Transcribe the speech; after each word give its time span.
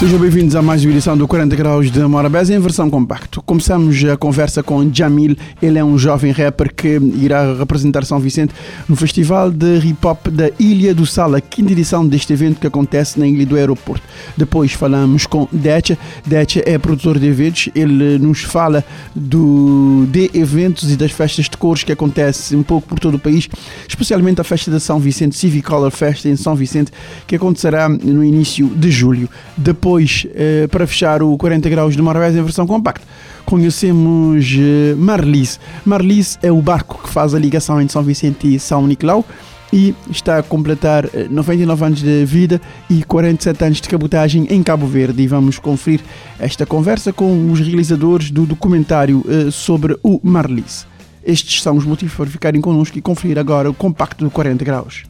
Sejam 0.00 0.18
bem-vindos 0.18 0.56
a 0.56 0.62
mais 0.62 0.82
uma 0.82 0.92
edição 0.92 1.14
do 1.14 1.28
40 1.28 1.54
Graus 1.54 1.90
de 1.90 2.00
Morabeza 2.00 2.54
em 2.54 2.58
versão 2.58 2.88
compacto. 2.88 3.42
Começamos 3.42 4.02
a 4.02 4.16
conversa 4.16 4.62
com 4.62 4.90
Jamil. 4.90 5.36
Ele 5.60 5.78
é 5.78 5.84
um 5.84 5.98
jovem 5.98 6.32
rapper 6.32 6.74
que 6.74 6.98
irá 7.18 7.52
representar 7.52 8.06
São 8.06 8.18
Vicente 8.18 8.54
no 8.88 8.96
Festival 8.96 9.50
de 9.50 9.76
Hip 9.76 10.06
Hop 10.06 10.28
da 10.28 10.50
Ilha 10.58 10.94
do 10.94 11.04
Sal, 11.04 11.34
a 11.34 11.40
quinta 11.42 11.72
edição 11.72 12.08
deste 12.08 12.32
evento 12.32 12.58
que 12.58 12.66
acontece 12.66 13.20
na 13.20 13.26
Ilha 13.26 13.44
do 13.44 13.56
Aeroporto. 13.56 14.02
Depois 14.38 14.72
falamos 14.72 15.26
com 15.26 15.46
Decha. 15.52 15.98
Decha 16.24 16.62
é 16.64 16.78
produtor 16.78 17.18
de 17.18 17.26
eventos. 17.26 17.68
Ele 17.74 18.18
nos 18.18 18.40
fala 18.40 18.82
do, 19.14 20.06
de 20.10 20.30
eventos 20.32 20.90
e 20.90 20.96
das 20.96 21.12
festas 21.12 21.44
de 21.44 21.58
cores 21.58 21.84
que 21.84 21.92
acontecem 21.92 22.58
um 22.58 22.62
pouco 22.62 22.88
por 22.88 22.98
todo 22.98 23.16
o 23.16 23.18
país, 23.18 23.50
especialmente 23.86 24.40
a 24.40 24.44
festa 24.44 24.70
de 24.70 24.80
São 24.80 24.98
Vicente, 24.98 25.36
Civic 25.36 25.68
Color 25.68 25.90
Fest 25.90 26.24
em 26.24 26.36
São 26.36 26.56
Vicente, 26.56 26.90
que 27.26 27.36
acontecerá 27.36 27.86
no 27.86 28.24
início 28.24 28.66
de 28.66 28.90
julho. 28.90 29.28
Depois 29.58 29.89
depois, 29.90 30.24
eh, 30.36 30.68
para 30.68 30.86
fechar 30.86 31.20
o 31.20 31.36
40 31.36 31.68
graus 31.68 31.96
de 31.96 32.02
Morabeza 32.02 32.38
em 32.38 32.42
versão 32.44 32.64
compacta, 32.64 33.04
conhecemos 33.44 34.46
eh, 34.56 34.94
Marlis. 34.96 35.58
Marlis 35.84 36.38
é 36.44 36.52
o 36.52 36.62
barco 36.62 37.00
que 37.02 37.08
faz 37.08 37.34
a 37.34 37.38
ligação 37.40 37.80
entre 37.80 37.92
São 37.92 38.02
Vicente 38.04 38.54
e 38.54 38.60
São 38.60 38.86
Nicolau 38.86 39.24
e 39.72 39.92
está 40.08 40.38
a 40.38 40.42
completar 40.44 41.10
99 41.28 41.82
eh, 41.82 41.86
anos 41.86 42.02
de 42.02 42.24
vida 42.24 42.60
e 42.88 43.02
47 43.02 43.64
anos 43.64 43.80
de 43.80 43.88
cabotagem 43.88 44.46
em 44.48 44.62
Cabo 44.62 44.86
Verde. 44.86 45.24
E 45.24 45.26
vamos 45.26 45.58
conferir 45.58 46.00
esta 46.38 46.64
conversa 46.64 47.12
com 47.12 47.50
os 47.50 47.58
realizadores 47.58 48.30
do 48.30 48.46
documentário 48.46 49.24
sobre 49.50 49.98
o 50.04 50.20
Marlis. 50.22 50.86
Estes 51.24 51.62
são 51.62 51.76
os 51.76 51.84
motivos 51.84 52.14
para 52.14 52.26
ficarem 52.26 52.60
connosco 52.60 52.96
e 52.96 53.02
conferir 53.02 53.40
agora 53.40 53.68
o 53.68 53.74
compacto 53.74 54.24
do 54.24 54.30
40 54.30 54.64
graus. 54.64 55.02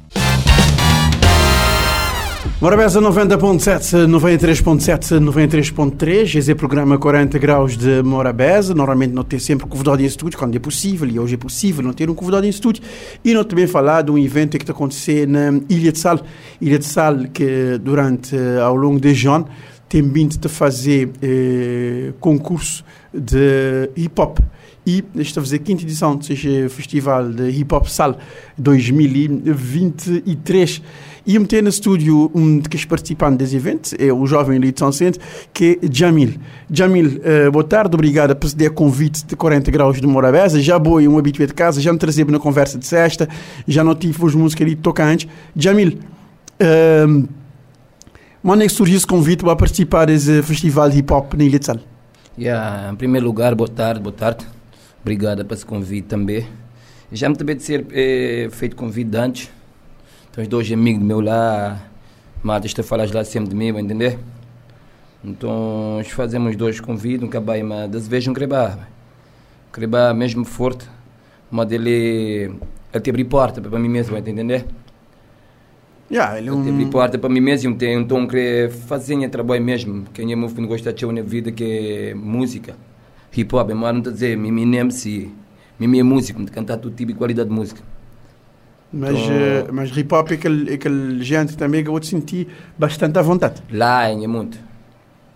Morabeza 2.61 3.01
90.7, 3.01 4.07
93.7, 4.07 5.19
93.3, 5.19 6.37
esse 6.37 6.51
é 6.51 6.53
o 6.53 6.57
programa 6.57 6.99
40 6.99 7.39
graus 7.39 7.75
de 7.75 8.03
Morabeza. 8.03 8.75
Normalmente 8.75 9.15
não 9.15 9.25
ter 9.25 9.41
sempre 9.41 9.67
convidado 9.67 10.03
em 10.03 10.05
estúdio, 10.05 10.39
quando 10.39 10.55
é 10.55 10.59
possível, 10.59 11.09
e 11.09 11.19
hoje 11.19 11.37
é 11.37 11.39
possível 11.39 11.83
não 11.83 11.95
ter 11.95 12.11
um 12.11 12.15
convidado 12.15 12.45
em 12.45 12.51
estúdio. 12.51 12.83
E 13.25 13.33
não 13.33 13.45
também 13.45 13.67
falar 13.67 14.03
de 14.03 14.11
um 14.11 14.19
evento 14.19 14.59
que 14.59 14.63
está 14.63 14.75
acontecendo 14.75 15.31
na 15.31 15.59
Ilha 15.71 15.91
de 15.91 15.99
Sal. 15.99 16.21
Ilha 16.61 16.79
de 16.79 16.85
Sal, 16.85 17.21
que 17.33 17.81
durante, 17.83 18.37
ao 18.63 18.77
longo 18.77 19.01
de 19.01 19.15
João, 19.15 19.47
tem 19.89 20.03
vindo 20.03 20.39
a 20.45 20.49
fazer 20.51 21.09
eh, 21.23 22.13
concurso 22.21 22.85
de 23.13 23.91
hip 23.97 24.21
hop 24.21 24.39
e 24.87 25.05
está 25.17 25.41
a 25.41 25.45
fazer 25.45 25.57
a 25.57 25.61
quinta 25.61 25.83
edição 25.83 26.17
do 26.17 26.25
Festival 26.69 27.31
de 27.31 27.51
Hip 27.51 27.75
Hop 27.75 27.87
Sal 27.87 28.17
2023. 28.57 30.83
Eu 31.27 31.41
meti 31.41 31.61
no 31.61 31.69
estúdio 31.69 32.31
um 32.35 32.59
dos 32.59 32.85
participantes 32.87 33.39
desse 33.39 33.57
evento, 33.57 33.95
é 33.99 34.13
o 34.13 34.27
jovem 34.27 34.57
ali 34.57 34.73
de 34.73 34.85
Vicente, 34.85 35.19
que 35.53 35.79
é 35.83 35.89
Jamil. 35.93 36.35
Jamil, 36.71 37.21
uh, 37.47 37.51
boa 37.53 37.65
tarde, 37.65 37.95
obrigado 37.95 38.35
por 38.35 38.49
ceder 38.49 38.71
convite 38.71 39.27
de 39.27 39.37
40 39.37 39.71
graus 39.71 40.01
de 40.01 40.07
Morabeza. 40.07 40.61
Já 40.61 40.79
boi 40.79 41.07
um 41.07 41.19
habitué 41.19 41.47
de 41.47 41.53
casa, 41.53 41.81
já 41.81 41.93
me 41.93 41.99
trazia 41.99 42.25
na 42.25 42.39
conversa 42.39 42.79
de 42.79 42.87
sexta, 42.87 43.29
já 43.69 43.85
não 43.85 43.95
tive 43.95 44.25
os 44.25 44.35
músicos 44.35 44.65
ali 44.65 44.75
tocantes. 44.75 45.29
Jamil, 45.55 45.99
uh, 46.63 47.29
é 48.55 48.67
que 48.67 48.69
surgiu 48.71 48.97
esse 48.97 49.07
convite 49.07 49.45
para 49.45 49.55
participar 49.55 50.07
desse 50.07 50.43
festival 50.43 50.89
de 50.89 50.99
hip 50.99 51.13
hop 51.13 51.35
na 51.35 51.45
Ilha 51.45 51.59
de 51.59 51.67
Sal? 51.67 51.79
Yeah, 52.39 52.91
em 52.91 52.97
primeiro 52.97 53.27
lugar, 53.27 53.55
boa 53.55 53.69
tarde, 53.69 54.01
boa 54.01 54.15
tarde. 54.15 54.47
Obrigado 55.03 55.45
por 55.45 55.53
esse 55.53 55.67
convite 55.67 56.07
também. 56.09 56.47
Já 57.13 57.29
me 57.29 57.37
também 57.37 57.57
de 57.57 57.63
ser 57.63 57.85
é, 57.91 58.49
feito 58.51 58.75
convite 58.75 59.15
antes 59.17 59.51
então, 60.31 60.43
os 60.43 60.49
dois 60.49 60.71
amigos 60.71 61.03
meus 61.03 61.25
lá, 61.25 61.83
matas 62.41 62.73
te 62.73 62.85
falas 62.85 63.11
lá 63.11 63.25
sempre 63.25 63.51
de 63.51 63.57
mim, 63.57 63.73
vai 63.73 63.83
entender? 63.83 64.17
Então, 65.25 66.01
fazemos 66.07 66.55
dois 66.55 66.79
convites, 66.79 67.23
um 67.23 67.29
cabai, 67.29 67.65
mas 67.65 67.91
das 67.91 68.07
vezes 68.07 68.29
um 68.29 68.33
creba. 68.33 68.79
Creba 69.73 70.15
mesmo 70.15 70.45
forte, 70.45 70.89
mas 71.51 71.71
ele, 71.73 72.53
ele 72.93 73.01
te 73.03 73.11
abre 73.11 73.25
porta 73.25 73.61
para 73.61 73.77
mim 73.77 73.89
mesmo, 73.89 74.13
vai 74.13 74.21
entender? 74.21 74.67
Yeah, 76.09 76.39
ele, 76.39 76.53
um... 76.53 76.61
ele 76.61 76.71
abre 76.71 76.87
porta 76.87 77.19
para 77.19 77.29
mim 77.29 77.41
mesmo, 77.41 77.77
então 77.81 78.27
querer 78.29 78.71
fazer 78.71 79.29
trabalho 79.31 79.65
mesmo. 79.65 80.05
Quem 80.15 80.33
é 80.33 80.37
meu 80.37 80.49
filho 80.49 80.69
gosta 80.69 80.93
de 80.93 81.07
na 81.07 81.23
vida 81.23 81.51
que 81.51 81.65
é 81.65 82.15
música, 82.15 82.77
hip 83.37 83.53
hop, 83.55 83.71
mas 83.71 83.93
não 83.93 83.99
está 83.99 84.11
a 84.11 84.13
dizer, 84.13 84.37
mim 84.37 84.65
nem 84.65 84.91
se, 84.91 85.29
mim 85.79 85.99
é 85.99 86.03
músico, 86.05 86.45
cantar 86.53 86.77
todo 86.77 86.95
tipo 86.95 87.13
de 87.13 87.19
qualidade 87.19 87.49
de 87.49 87.55
música. 87.55 87.83
Mas, 88.93 89.17
então, 89.17 89.75
mas 89.75 89.97
hip 89.97 90.13
hop 90.13 90.31
é 90.33 90.35
aquele, 90.35 90.75
aquele 90.75 91.23
gente 91.23 91.57
também 91.57 91.85
que 91.85 91.89
eu 91.89 92.01
te 92.01 92.09
senti 92.09 92.49
bastante 92.77 93.19
à 93.19 93.23
vontade. 93.23 93.63
Lá 93.71 94.09
é 94.09 94.27
muito. 94.27 94.59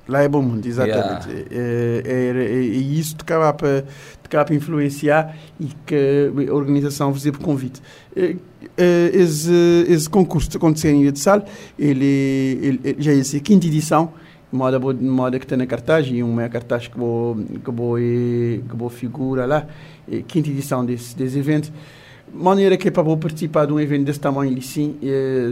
Lá 0.08 0.22
é 0.22 0.28
bom 0.28 0.42
muito, 0.42 0.68
exatamente. 0.68 1.28
Yeah. 1.28 1.50
É, 1.50 2.02
é, 2.04 2.36
é, 2.36 2.56
é, 2.56 2.60
isso 2.60 3.16
que 3.16 3.22
acaba 3.22 3.52
para, 3.54 3.84
para 4.28 4.54
influenciar 4.54 5.34
e 5.58 5.68
que 5.86 6.30
a 6.48 6.52
organização 6.52 7.12
fazia 7.12 7.32
por 7.32 7.40
convite. 7.40 7.80
É, 8.14 8.36
é, 8.76 9.10
esse, 9.14 9.86
esse 9.88 10.10
concurso 10.10 10.50
que 10.50 10.56
aconteceu 10.56 10.90
em 10.90 11.14
Sal, 11.14 11.42
ele, 11.78 12.04
ele, 12.60 12.80
ele 12.84 12.96
já 13.02 13.12
é 13.12 13.18
a 13.18 13.40
quinta 13.40 13.66
edição, 13.66 14.12
moda, 14.52 14.78
moda 14.78 15.38
que 15.38 15.46
está 15.46 15.56
na 15.56 15.66
cartaz, 15.66 16.06
e 16.10 16.22
uma 16.22 16.42
é 16.42 16.46
a 16.46 16.48
cartaz 16.50 16.86
que 16.86 16.98
vou, 16.98 17.36
que 17.36 17.70
vou, 17.70 17.96
que 17.96 18.76
vou 18.76 18.90
figura 18.90 19.46
lá, 19.46 19.66
quinta 20.26 20.50
edição 20.50 20.84
desse, 20.84 21.16
desse 21.16 21.38
evento 21.38 21.72
maneira 22.32 22.76
que 22.76 22.88
é 22.88 22.90
para 22.90 23.04
participar 23.16 23.66
de 23.66 23.72
um 23.72 23.80
evento 23.80 24.04
desse 24.04 24.20
tamanho 24.20 24.56
assim, 24.58 24.98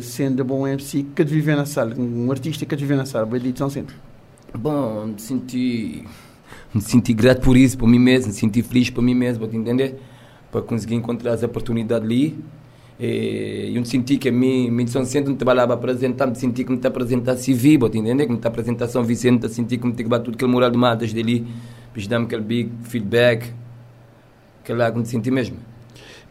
sendo 0.00 0.44
bom 0.44 0.66
MC, 0.66 1.06
que 1.15 1.25
viver 1.25 1.56
na 1.56 1.66
sala, 1.66 1.94
um 1.99 2.31
artista 2.31 2.65
que 2.66 2.77
viver 2.77 2.97
na 2.97 3.06
sala, 3.06 3.27
de 3.38 3.59
São 3.59 3.71
Centro? 3.71 3.97
Bom, 4.55 5.06
me 5.06 5.21
senti, 5.21 6.05
me 6.75 6.81
senti 6.81 7.15
grato 7.15 7.41
por 7.41 7.56
isso, 7.56 7.78
por 7.78 7.88
mim 7.88 7.99
mesmo, 7.99 8.28
me 8.28 8.34
senti 8.34 8.62
feliz 8.62 8.91
por 8.91 9.03
mim 9.03 9.15
mesmo, 9.15 9.47
para 9.47 9.56
entender? 9.56 9.99
Para 10.50 10.62
conseguir 10.62 10.94
encontrar 10.94 11.32
essa 11.32 11.47
oportunidade 11.47 12.05
ali. 12.05 12.38
E 13.00 13.72
eu 13.75 13.81
me 13.81 13.87
senti 13.87 14.19
que 14.19 14.28
a 14.28 14.32
mim, 14.32 14.71
me 14.71 14.87
Centro 14.87 15.31
não 15.31 15.37
trabalhava 15.37 15.72
a 15.72 15.77
apresentar, 15.77 16.27
me 16.27 16.37
senti 16.37 16.62
que 16.62 16.71
me 16.71 16.77
está 16.77 16.88
a 16.88 16.91
apresentar 16.91 17.37
civil, 17.37 17.78
para 17.78 17.88
entender? 17.88 18.27
Que 18.27 18.31
me 18.32 18.37
está 18.37 18.49
a 18.49 18.53
apresentar 18.53 18.87
São 18.88 19.03
Vicente, 19.03 19.49
senti 19.49 19.78
que 19.78 19.87
me 19.87 19.93
que 19.94 20.05
bater 20.05 20.27
tudo 20.27 20.34
aquele 20.34 20.53
moral 20.53 20.71
de 20.71 20.78
matas 20.78 21.12
dali, 21.12 21.47
para 21.93 22.06
dar-me 22.06 22.27
aquele 22.27 22.43
big 22.43 22.71
feedback, 22.82 23.53
que 24.62 24.72
lá 24.72 24.93
que 24.93 24.99
me 24.99 25.06
senti 25.06 25.31
mesmo. 25.31 25.56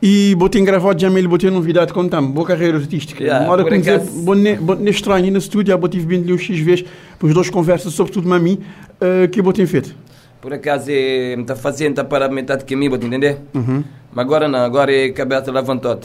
E 0.01 0.33
botei 0.33 0.63
gravado 0.63 0.99
já 0.99 1.07
ele 1.07 1.27
botei 1.27 1.51
novidade 1.51 1.93
contando 1.93 2.29
boa 2.29 2.47
carreira 2.47 2.77
artística. 2.77 3.23
Yeah, 3.23 3.45
Mora 3.45 3.63
com 3.63 3.69
dizer, 3.69 3.99
botei 3.99 4.89
estranho 4.89 5.31
no 5.31 5.37
estúdio, 5.37 5.77
botei 5.77 5.99
vindo 5.99 6.35
X 6.39 6.59
vezes, 6.59 6.85
os 7.21 7.33
dois 7.33 7.51
conversas 7.51 7.93
sobre 7.93 8.11
tudo 8.11 8.27
mim, 8.39 8.59
uh, 8.99 9.27
que 9.29 9.41
botei 9.43 9.67
feito. 9.67 9.95
Por 10.41 10.51
acaso 10.53 10.89
está 10.89 11.55
fazendo, 11.55 11.91
está 11.91 12.03
para 12.03 12.27
metade 12.29 12.65
que 12.65 12.75
mim, 12.75 12.89
vou 12.89 12.97
entender? 12.97 13.37
Uhum. 13.53 13.83
Mas 14.11 14.25
agora 14.25 14.47
não, 14.47 14.59
agora 14.59 14.91
é 14.91 15.09
cabeça 15.11 15.51
levantou 15.51 15.99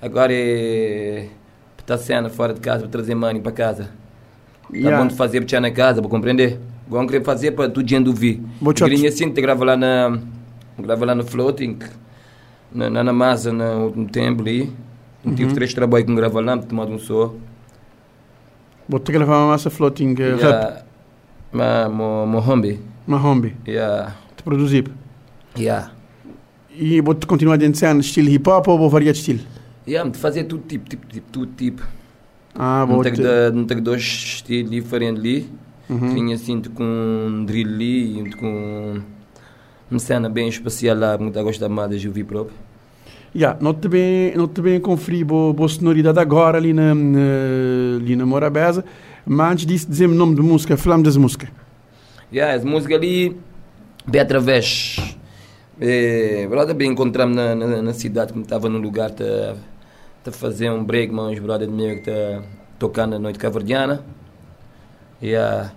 Agora 0.00 0.32
é 0.32 1.28
está 1.78 1.96
sendo 1.96 2.28
fora 2.28 2.52
de 2.52 2.60
casa 2.60 2.80
para 2.80 2.88
trazer 2.88 3.14
money 3.14 3.40
para 3.40 3.52
casa. 3.52 3.90
Está 4.64 4.76
yeah. 4.76 4.98
bom 4.98 5.06
de 5.06 5.14
fazer 5.14 5.44
para 5.44 5.60
na 5.60 5.70
casa, 5.70 6.00
vou 6.00 6.10
compreender? 6.10 6.58
Vou 6.88 7.06
querer 7.06 7.22
fazer 7.22 7.52
para 7.52 7.68
tu 7.70 7.86
gente 7.86 8.08
ouvir. 8.08 8.42
Queria 8.74 9.08
assim, 9.08 9.30
te 9.30 9.40
grava 9.40 9.64
lá 9.64 9.76
na 9.76 10.18
grava 10.76 11.04
lá 11.04 11.14
no 11.14 11.24
floating 11.24 11.78
na, 12.74 12.90
na, 12.90 13.04
na 13.04 13.12
massa, 13.12 13.52
no, 13.52 13.90
no 13.90 14.08
templo 14.08 14.46
aí. 14.46 14.70
Uhum. 15.24 15.34
Tive 15.34 15.54
três 15.54 15.72
trabalhos 15.72 16.06
com 16.06 16.14
grava 16.14 16.40
lá, 16.40 16.58
tomado 16.58 16.92
um 16.92 16.98
só. 16.98 17.34
Você 18.88 19.12
gravar 19.12 19.38
uma 19.38 19.48
massa 19.48 19.70
floating 19.70 20.14
uh, 20.14 20.20
yeah. 20.20 20.60
rap? 20.60 20.84
Ma, 21.52 21.88
mo, 21.88 22.26
Mohombi. 22.26 22.80
Mohombi? 23.06 23.56
Yeah. 23.66 24.16
Te 24.36 24.42
produzir? 24.42 24.90
Yeah. 25.56 25.92
E 26.74 27.00
você 27.00 27.20
continua 27.26 27.54
a 27.54 27.56
dançar 27.56 27.94
no 27.94 28.00
estilo 28.00 28.28
hip 28.28 28.48
hop 28.48 28.66
ou 28.68 28.90
variar 28.90 29.12
de 29.12 29.20
estilo? 29.20 29.40
Yeah, 29.86 30.08
de 30.08 30.18
fazer 30.18 30.44
tudo 30.44 30.64
tipo, 30.66 30.88
tipo, 30.88 31.06
tipo, 31.06 31.30
tudo 31.30 31.52
tipo. 31.56 31.82
Ah, 32.54 32.86
não 32.88 33.02
tenho, 33.02 33.52
não 33.52 33.64
tenho 33.64 33.80
dois 33.80 34.02
estilos 34.02 34.70
diferentes 34.70 35.20
ali. 35.20 35.50
Uhum. 35.88 36.14
Tinha 36.14 36.34
assim 36.34 36.60
com 36.62 37.44
drill 37.46 37.68
ali, 37.68 38.34
com 38.38 39.02
uma 39.92 39.98
cena 39.98 40.28
bem 40.28 40.48
especial 40.48 40.96
lá, 40.96 41.16
muito 41.18 41.38
a 41.38 41.42
gostar 41.42 41.68
mais 41.68 42.00
de 42.00 42.08
ouvir 42.08 42.24
próprio. 42.24 42.56
Yeah, 43.34 43.58
não 43.60 43.72
te 43.72 43.88
bem, 43.88 44.34
não 44.34 44.46
te 44.46 44.60
bem 44.60 44.80
conferi 44.80 45.24
boa, 45.24 45.52
boa 45.52 45.68
sonoridade 45.68 46.18
agora 46.18 46.58
ali 46.58 46.72
na, 46.72 46.94
na, 46.94 47.20
ali 48.00 48.16
na 48.16 48.26
Morabeza, 48.26 48.84
mas 49.24 49.52
antes 49.52 49.66
disso 49.66 49.88
dizer 49.88 50.06
o 50.06 50.14
nome 50.14 50.34
da 50.34 50.42
música, 50.42 50.76
falamos 50.76 51.04
das 51.04 51.16
músicas. 51.16 51.48
Yeah, 52.32 52.54
as 52.54 52.64
músicas 52.64 52.98
ali, 52.98 53.36
bem 54.06 54.20
através, 54.20 55.16
é, 55.80 56.46
brother, 56.48 56.74
bem 56.74 56.90
encontramos 56.90 57.36
na, 57.36 57.54
na, 57.54 57.82
na, 57.82 57.94
cidade, 57.94 58.32
como 58.32 58.44
estava 58.44 58.68
no 58.68 58.78
lugar, 58.78 59.10
tá, 59.10 59.54
tá 60.24 60.32
fazer 60.32 60.70
um 60.70 60.84
break, 60.84 61.12
mas 61.12 61.38
brother 61.38 61.70
meu 61.70 61.94
que 62.02 62.10
está 62.10 62.42
tocando 62.78 63.12
na 63.12 63.18
noite 63.18 63.38
caverdiana. 63.38 64.04
Yeah. 65.22 65.72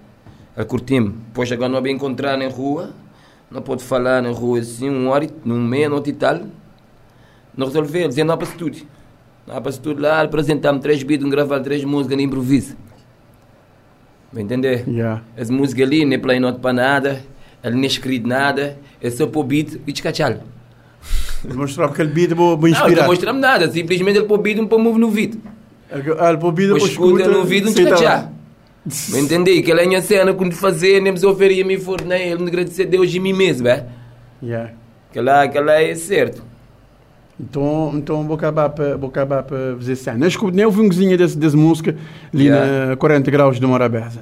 a 0.56 0.64
curtir-me. 0.64 1.10
Depois 1.10 1.52
agora 1.52 1.70
não 1.70 1.82
vai 1.82 1.92
encontrar 1.92 2.38
na 2.38 2.48
rua, 2.48 2.92
não 3.50 3.62
pode 3.62 3.84
falar 3.84 4.22
na 4.22 4.30
rua 4.32 4.60
assim, 4.60 4.90
um 4.90 5.08
hora, 5.10 5.28
num 5.44 5.62
meia, 5.62 5.90
noite 5.90 6.10
e 6.10 6.14
tal. 6.14 6.42
Não 7.56 7.68
resolveu, 7.68 8.08
dizendo 8.08 8.28
não 8.28 8.38
para 8.38 8.48
estúdio. 8.48 8.86
Não 9.48 9.62
para 9.62 9.70
estúdio 9.72 10.02
lá, 10.02 10.22
apresentar-me 10.22 10.80
três 10.80 11.04
beats, 11.04 11.28
gravar 11.30 11.60
três 11.62 11.84
músicas, 11.84 12.18
nem 12.18 12.26
improviso. 12.26 12.76
Vai 14.34 14.44
entender? 14.44 14.84
Yeah. 14.88 15.22
As 15.38 15.50
músicas 15.50 15.88
ali, 15.88 16.04
nem 16.04 16.20
play 16.20 16.40
note 16.40 16.60
para 16.60 16.74
nada, 16.74 17.24
ele 17.64 17.76
nem 17.76 17.86
escrito 17.86 18.28
nada, 18.28 18.78
é 19.02 19.10
só 19.10 19.26
pôr 19.28 19.44
beat 19.46 19.80
e 19.88 19.92
descachá-lo. 19.94 20.40
Mostrar 21.54 21.86
aquele 21.86 22.10
beat 22.10 22.32
vou, 22.34 22.58
vou 22.58 22.70
Não, 22.70 22.78
não 22.80 22.88
inspirar. 22.88 23.06
mostra-me 23.08 23.40
nada, 23.40 23.72
simplesmente 23.72 24.18
ele 24.18 24.26
pôr 24.28 24.40
beat 24.40 24.58
e 24.58 24.66
pôr 24.66 24.80
move 24.80 25.00
no 25.00 25.10
vídeo. 25.10 25.40
Ah, 26.20 26.30
ele 26.30 26.38
pôr 26.40 26.52
beat, 26.52 26.74
Depois 26.74 26.94
vou 26.96 27.16
escuta 27.18 27.30
no 27.30 27.44
vídeo 27.46 27.70
e 27.70 27.74
senta 27.74 27.90
lá. 27.92 27.96
descachá. 27.96 28.32
Vai 28.86 29.22
entender? 29.22 29.62
Que 29.64 29.72
ela 29.72 29.82
é 29.82 29.96
a 29.96 30.02
cena 30.02 30.34
quando 30.34 30.54
fazer, 30.54 31.02
nem 31.02 31.12
me 31.12 31.26
oferia 31.26 31.66
me 31.66 31.78
for, 31.78 32.02
nem 32.02 32.30
ele 32.30 32.44
me 32.44 32.48
agradecer 32.50 32.84
a 32.84 32.86
Deus 32.86 33.14
e 33.14 33.20
mim 33.20 33.34
mesmo, 33.34 33.68
é? 33.68 33.86
Yeah. 34.44 34.72
Aquela, 35.10 35.44
aquela 35.44 35.82
é 35.82 35.96
certo. 35.96 36.44
Então, 37.40 37.92
então 37.96 38.24
vou 38.24 38.36
acabar 38.36 38.70
para 38.70 38.96
vou 38.96 39.10
acabar 39.10 39.44
para 39.44 39.76
fazer 39.76 39.96
cena. 39.96 40.24
Eu 40.24 40.30
escuto, 40.30 40.56
nem 40.56 40.66
ouvi 40.66 40.82
um 40.82 40.88
cozinha 40.88 41.18
desse, 41.18 41.38
dessa 41.38 41.58
música 41.58 41.96
ali 42.34 42.46
Yeah. 42.46 42.88
na 42.92 42.96
40 42.96 43.32
graus 43.32 43.60
de 43.60 43.66
Morabeza. 43.66 44.22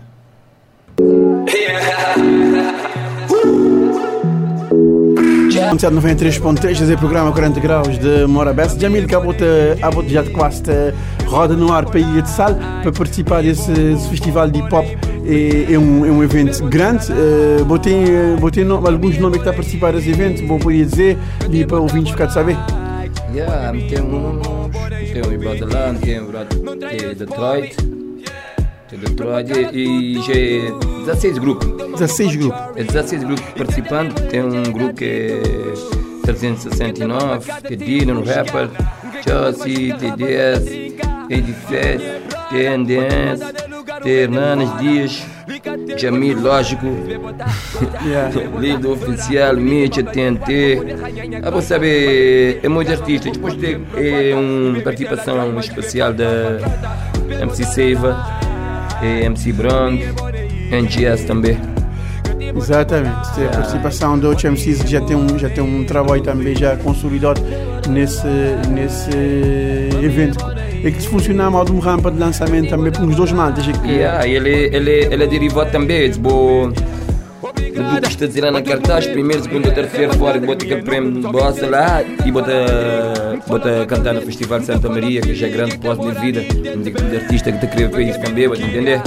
93.3, 5.13 6.75
fazer 6.77 6.97
programa 6.97 7.31
40 7.31 7.59
graus 7.59 7.99
de 7.99 8.25
Morabeza. 8.27 8.79
Jamil, 8.79 9.07
que 9.07 9.15
acabou 9.15 9.33
de 9.33 10.11
já 10.13 10.21
de 10.21 10.29
quase 10.31 10.63
te 10.63 10.93
roda 11.25 11.55
no 11.55 11.71
ar 11.71 11.85
para 11.85 11.97
a 11.97 12.01
Ilha 12.01 12.21
de 12.21 12.29
Sal 12.29 12.55
para 12.81 12.91
participar 12.91 13.43
desse, 13.43 13.71
festival 14.09 14.49
de 14.49 14.59
hip 14.59 14.73
hop. 14.73 14.85
É, 15.25 15.73
é, 15.73 15.79
um, 15.79 16.05
é 16.05 16.11
um 16.11 16.23
evento 16.23 16.63
grande. 16.65 17.11
Uh, 17.11 17.63
botei 17.65 18.05
botei 18.39 18.63
no, 18.63 18.85
alguns 18.85 19.17
nomes 19.17 19.37
que 19.37 19.41
está 19.41 19.51
a 19.51 19.53
participar 19.53 19.93
desse 19.93 20.09
evento, 20.09 20.45
vou 20.47 20.59
poder 20.59 20.85
dizer, 20.85 21.17
ali 21.43 21.65
para 21.65 21.79
ouvintes 21.79 22.11
ficar 22.11 22.25
de 22.25 22.33
saber. 22.33 22.57
Yeah, 23.33 23.71
tem 23.71 24.01
um. 24.01 24.39
Tem 25.13 25.21
um 25.21 25.37
brother 25.39 25.67
lá, 25.67 25.93
tem 25.93 26.21
um 26.21 26.25
brother 26.27 27.09
de 27.09 27.15
Detroit. 27.15 28.02
De 28.93 28.99
Detroit 28.99 29.51
e 29.73 30.21
já 30.21 30.33
é 30.33 30.71
16 31.05 31.37
grupos. 31.39 31.67
16 31.93 32.35
grupos. 32.35 32.61
É 32.75 32.83
16 32.83 33.23
grupos 33.23 33.45
participantes. 33.57 34.23
Tem 34.27 34.43
um 34.43 34.63
grupo 34.63 34.93
que 34.93 35.05
é 35.05 35.41
369, 36.23 37.51
tem 37.63 37.77
Dylan, 37.77 38.23
Rapper, 38.23 38.69
Chelsea, 39.23 39.95
TDS, 39.97 40.65
87, 41.29 42.03
TNDS, 42.49 43.41
Hernanes 44.05 44.77
Dias, 44.77 45.25
Jamil, 45.97 46.39
lógico. 46.39 46.85
Yeah. 48.05 48.33
Lido 48.59 48.91
oficial, 48.91 49.55
mídia, 49.55 50.03
TNT. 50.03 50.79
Ah, 51.41 51.49
você 51.49 51.67
sabe, 51.67 52.59
é 52.61 52.67
muito 52.67 52.91
artista. 52.91 53.31
Depois 53.31 53.55
tem 53.55 53.81
é 53.95 54.35
uma 54.35 54.81
participação 54.81 55.57
especial 55.59 56.13
da 56.13 56.59
MC 57.41 57.63
Seiva, 57.63 58.25
é 58.41 58.42
MC 59.05 59.53
Brand, 59.53 59.99
NGS 60.71 61.25
também. 61.25 61.57
Exatamente. 62.55 63.33
Tem 63.35 63.45
a 63.45 63.49
participação 63.49 64.19
de 64.19 64.25
outros 64.25 64.43
MCs 64.43 64.89
já 64.89 65.01
tem 65.01 65.15
um, 65.15 65.39
já 65.39 65.49
tem 65.49 65.63
um 65.63 65.83
trabalho 65.83 66.21
também 66.21 66.55
já 66.55 66.75
consolidado 66.77 67.41
nesse, 67.89 68.27
nesse 68.69 69.09
evento. 70.03 70.45
E 70.83 70.91
que 70.91 71.01
se 71.01 71.07
funcionar 71.07 71.49
mal 71.49 71.63
de 71.63 71.71
uma 71.71 71.81
rampa 71.81 72.11
de 72.11 72.19
lançamento 72.19 72.69
também 72.69 72.91
para 72.91 73.05
os 73.05 73.15
dois 73.15 73.31
lados. 73.31 73.65
Que, 73.65 73.87
Yeah, 73.87 74.27
ele, 74.27 74.49
ele, 74.49 74.91
ele 74.91 75.23
é 75.23 75.27
derivado 75.27 75.71
também. 75.71 76.11
Tipo, 76.11 76.73
do 76.73 76.92
que 77.51 78.07
está 78.07 78.25
dizendo 78.25 78.51
na 78.51 78.61
cartaz, 78.61 79.05
primeiro, 79.07 79.43
segundo, 79.43 79.71
terceiro, 79.73 80.13
fora, 80.17 80.39
bota 80.39 80.63
aquele 80.63 80.81
prêmio 80.81 81.11
de 81.11 81.21
bossa 81.21 81.67
lá 81.69 82.01
e 82.25 82.31
bota, 82.31 82.53
bota 83.47 83.85
cantar 83.85 84.13
no 84.13 84.21
Festival 84.21 84.59
de 84.59 84.65
Santa 84.65 84.89
Maria, 84.89 85.21
que 85.21 85.35
já 85.35 85.47
é 85.47 85.49
grande 85.49 85.77
posse 85.77 86.01
de 86.01 86.19
vida. 86.21 86.41
Um 86.75 86.81
tipo 86.81 87.01
de 87.01 87.17
artista 87.17 87.51
que 87.51 87.57
está 87.57 87.67
a 87.67 87.69
querer 87.69 87.89
para 87.89 88.01
isso 88.01 88.19
também, 88.21 88.47
bota 88.47 88.61
entender? 88.61 89.01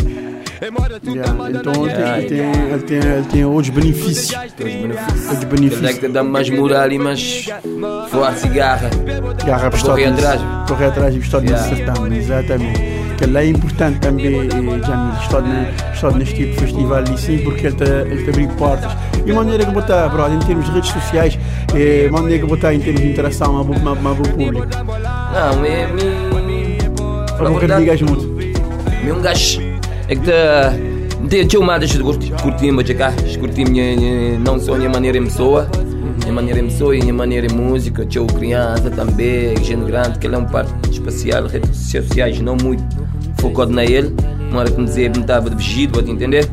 Yeah. 1.07 1.51
Então 1.51 1.87
Yeah, 1.87 2.19
ele, 2.19 2.29
tem, 2.29 2.39
ele, 2.41 2.83
tem, 2.83 2.97
ele 2.99 3.27
tem 3.31 3.45
outros 3.45 3.69
benefícios. 3.69 4.29
Tem 4.57 4.67
os 4.67 4.83
benefícios. 4.83 5.29
Outros 5.29 5.43
Ele 5.43 5.45
é 5.45 5.49
benefícios. 5.49 5.99
que 5.99 6.09
dá 6.09 6.25
mais 6.25 6.51
moral 6.51 6.91
e 6.91 6.99
mais 6.99 7.47
força 8.11 8.47
e 8.47 8.51
garra. 8.51 8.91
Garra 9.47 9.71
para 9.71 9.81
correr 9.81 10.07
atrás. 10.07 10.41
Correr 10.67 10.87
atrás 10.87 11.15
e 11.15 11.19
história 11.19 11.47
Yeah. 11.47 11.69
nesse 11.71 11.85
certame, 11.85 12.19
exatamente. 12.19 12.96
Que 13.17 13.27
lá 13.27 13.43
é 13.43 13.47
importante 13.49 13.99
também, 14.01 14.49
Jamil, 14.51 14.77
estar, 14.77 15.41
na, 15.41 15.71
estar 15.95 16.11
neste 16.13 16.35
tipo 16.35 16.53
de 16.53 16.59
festival 16.59 17.03
e 17.05 17.19
sim, 17.19 17.39
porque 17.39 17.67
ele 17.69 17.77
te, 17.77 18.25
te 18.25 18.31
abre 18.31 18.47
portas. 18.59 18.93
E 19.25 19.31
a 19.31 19.35
maneira 19.35 19.65
que 19.65 19.71
botar, 19.73 20.09
bro, 20.09 20.33
em 20.33 20.39
termos 20.41 20.67
de 20.67 20.73
redes 20.73 20.91
sociais, 20.91 21.39
eh, 21.75 22.07
a 22.09 22.13
maneira 22.13 22.39
que 22.43 22.47
botar 22.47 22.75
em 22.75 22.79
termos 22.81 23.01
de 23.01 23.09
interação 23.09 23.65
com 23.65 24.23
o 24.23 24.29
público. 24.29 24.67
Não, 24.87 25.65
é. 25.65 25.87
Me, 25.87 26.79
Para 27.37 27.51
não 27.51 27.59
que 27.59 27.67
digas 27.67 28.03
muito. 28.03 28.27
me 29.05 29.13
um 29.13 29.21
gajo. 29.23 29.61
É 30.09 30.15
que 30.15 30.23
tá. 30.23 30.75
Tem 31.29 31.45
tinha 31.47 31.59
uma 31.61 31.79
deixa 31.79 31.97
de 31.97 32.05
curtir, 32.05 32.71
mas 32.71 32.89
cá, 32.93 33.13
minha- 33.97 34.39
não 34.39 34.61
só 34.61 34.75
a 34.75 34.79
minha 34.79 34.91
maneira 34.91 35.19
em 35.19 35.25
pessoa, 35.25 35.69
minha 36.21 36.33
maneira 36.33 36.61
em 36.61 36.67
pessoa 36.67 36.95
e 36.95 37.01
minha 37.01 37.15
maneira 37.15 37.47
em 37.51 37.53
música, 37.57 38.05
tinha 38.07 38.23
criança 38.29 38.91
também, 38.91 39.57
gente 39.65 39.85
grande, 39.87 40.19
que 40.21 40.27
ele 40.27 40.37
é 40.37 40.39
um 40.39 40.45
parte 40.45 40.71
especial, 40.91 41.47
redes 41.47 41.77
sociais 41.77 42.39
não 42.41 42.57
muito 42.63 42.85
focado 43.41 43.73
na 43.73 43.85
ele, 43.85 44.15
uma 44.51 44.61
hora 44.61 44.71
que 44.71 44.79
me 44.79 44.85
dizia 44.87 45.11
que 45.11 45.19
me 45.19 45.25
estava 45.25 45.51
de 45.51 45.57
vigido, 45.57 45.95
pode 45.95 46.11
entender? 46.11 46.49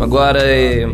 Agora 0.00 0.40
é 0.42 0.86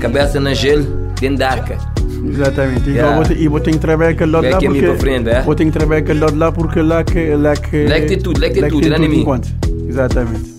cabeça 0.00 0.40
na 0.40 0.54
gel, 0.54 0.82
dentro 1.20 1.38
da 1.38 1.50
arca. 1.50 1.78
Exatamente. 2.24 2.90
Yeah. 2.90 3.14
Vou 3.16 3.24
ter- 3.24 3.40
e 3.40 3.48
vou 3.48 3.60
ter 3.60 3.70
que 3.72 3.78
trabalhar 3.78 4.10
aquele 4.10 4.30
lado 4.32 4.48
lá 4.50 4.58
que 4.58 4.66
é 4.66 4.68
mim 4.68 4.80
porque... 4.80 4.98
frente, 4.98 5.28
é? 5.30 5.42
Vou 5.42 5.54
ter 5.54 5.64
que 5.64 5.70
trabalhar 5.70 6.00
aquele 6.00 6.20
lado 6.20 6.36
lá 6.36 6.50
porque 6.52 6.80
lá 6.82 7.04
que... 7.04 7.34
Lá 7.36 7.54
que, 7.56 7.86
Lá 7.86 8.00
que 8.00 8.06
tem 8.06 8.18
tudo, 8.18 8.40
lá 8.40 8.48
que 8.48 8.60
tem 8.60 8.68
tudo, 8.68 8.88
lá 8.88 8.98
nem 8.98 9.08
mim. 9.08 9.20
enquanto. 9.20 9.48
Exatamente. 9.88 10.57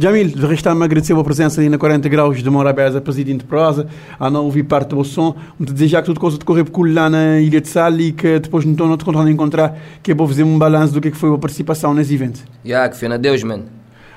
Jamil, 0.00 0.28
de 0.28 0.46
resto 0.46 0.74
me 0.74 0.82
agradecer 0.82 1.12
a 1.12 1.22
presença 1.22 1.60
aí 1.60 1.68
na 1.68 1.76
40 1.76 2.08
graus 2.08 2.42
de 2.42 2.48
Morabeza, 2.48 3.02
presidente 3.02 3.40
de 3.40 3.44
prosa, 3.44 3.86
a 4.18 4.30
não 4.30 4.46
ouvir 4.46 4.62
parte 4.62 4.94
do 4.94 5.04
som, 5.04 5.36
me 5.58 5.66
desejar 5.66 6.00
que 6.00 6.06
tudo 6.06 6.18
coisa 6.18 6.38
de 6.38 6.44
correr 6.46 6.64
por 6.64 6.90
lá 6.90 7.10
na 7.10 7.38
Ilha 7.38 7.60
de 7.60 7.68
Sal 7.68 7.92
e 8.00 8.10
que 8.10 8.38
depois 8.38 8.64
não 8.64 8.72
estou 8.72 8.88
não 8.88 8.96
te 8.96 9.04
contando 9.04 9.28
encontrar, 9.28 9.76
que 10.02 10.12
é 10.12 10.14
para 10.14 10.26
fazer 10.26 10.42
um 10.42 10.58
balanço 10.58 10.94
do 10.94 11.02
que 11.02 11.08
é 11.08 11.10
que 11.10 11.18
foi 11.18 11.30
a 11.34 11.36
participação 11.36 11.92
nesse 11.92 12.14
evento. 12.14 12.40
Yeah, 12.64 12.88
que 12.88 12.96
fena 12.96 13.18
Deus, 13.18 13.42
mano. 13.42 13.64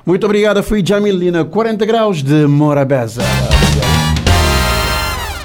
Muito 0.05 0.25
obrigado, 0.25 0.63
fui 0.63 0.81
Jamil 0.85 1.13
ali 1.13 1.31
na 1.31 1.43
40 1.43 1.85
graus 1.85 2.23
de 2.23 2.47
Morabeza. 2.47 3.21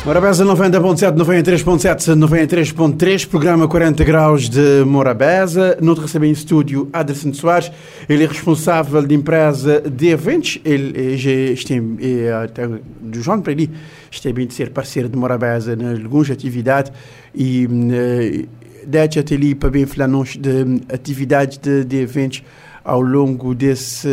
Morabeza 0.09 0.43
90.7, 0.43 1.15
93.7, 1.15 2.17
93.3, 2.17 3.29
programa 3.29 3.69
40 3.69 4.03
graus 4.05 4.49
de 4.49 4.83
Morabeza. 4.87 5.77
Não 5.83 5.95
te 5.95 6.01
recebe 6.01 6.27
em 6.27 6.31
estúdio 6.31 6.89
Aderson 6.95 7.35
Soares, 7.35 7.71
ele 8.09 8.25
é 8.25 8.27
responsável 8.27 9.07
de 9.07 9.15
empresa 9.15 9.83
de 9.83 10.09
eventos. 10.09 10.63
Ele 10.65 11.13
é, 11.13 11.15
já 11.19 11.31
esteve, 11.31 12.23
é, 12.23 12.33
até 12.33 12.67
do 12.67 13.23
João 13.23 13.43
para 13.43 13.53
ali, 13.53 13.71
esteve 14.11 14.47
de 14.47 14.55
ser 14.55 14.71
parceiro 14.71 15.11
de 15.11 15.17
Morabeza 15.19 15.77
nas 15.77 16.03
algumas 16.03 16.31
atividades 16.31 16.91
e 17.35 17.69
eh, 17.93 18.47
deixa 18.87 19.21
até 19.21 19.35
ali 19.35 19.55
para 19.55 19.69
bem 19.69 19.85
falar 19.85 20.09
de 20.09 20.81
atividades 20.91 21.59
de, 21.59 21.85
de 21.85 21.97
eventos 21.99 22.43
ao 22.83 23.03
longo 23.03 23.55
desse, 23.55 24.09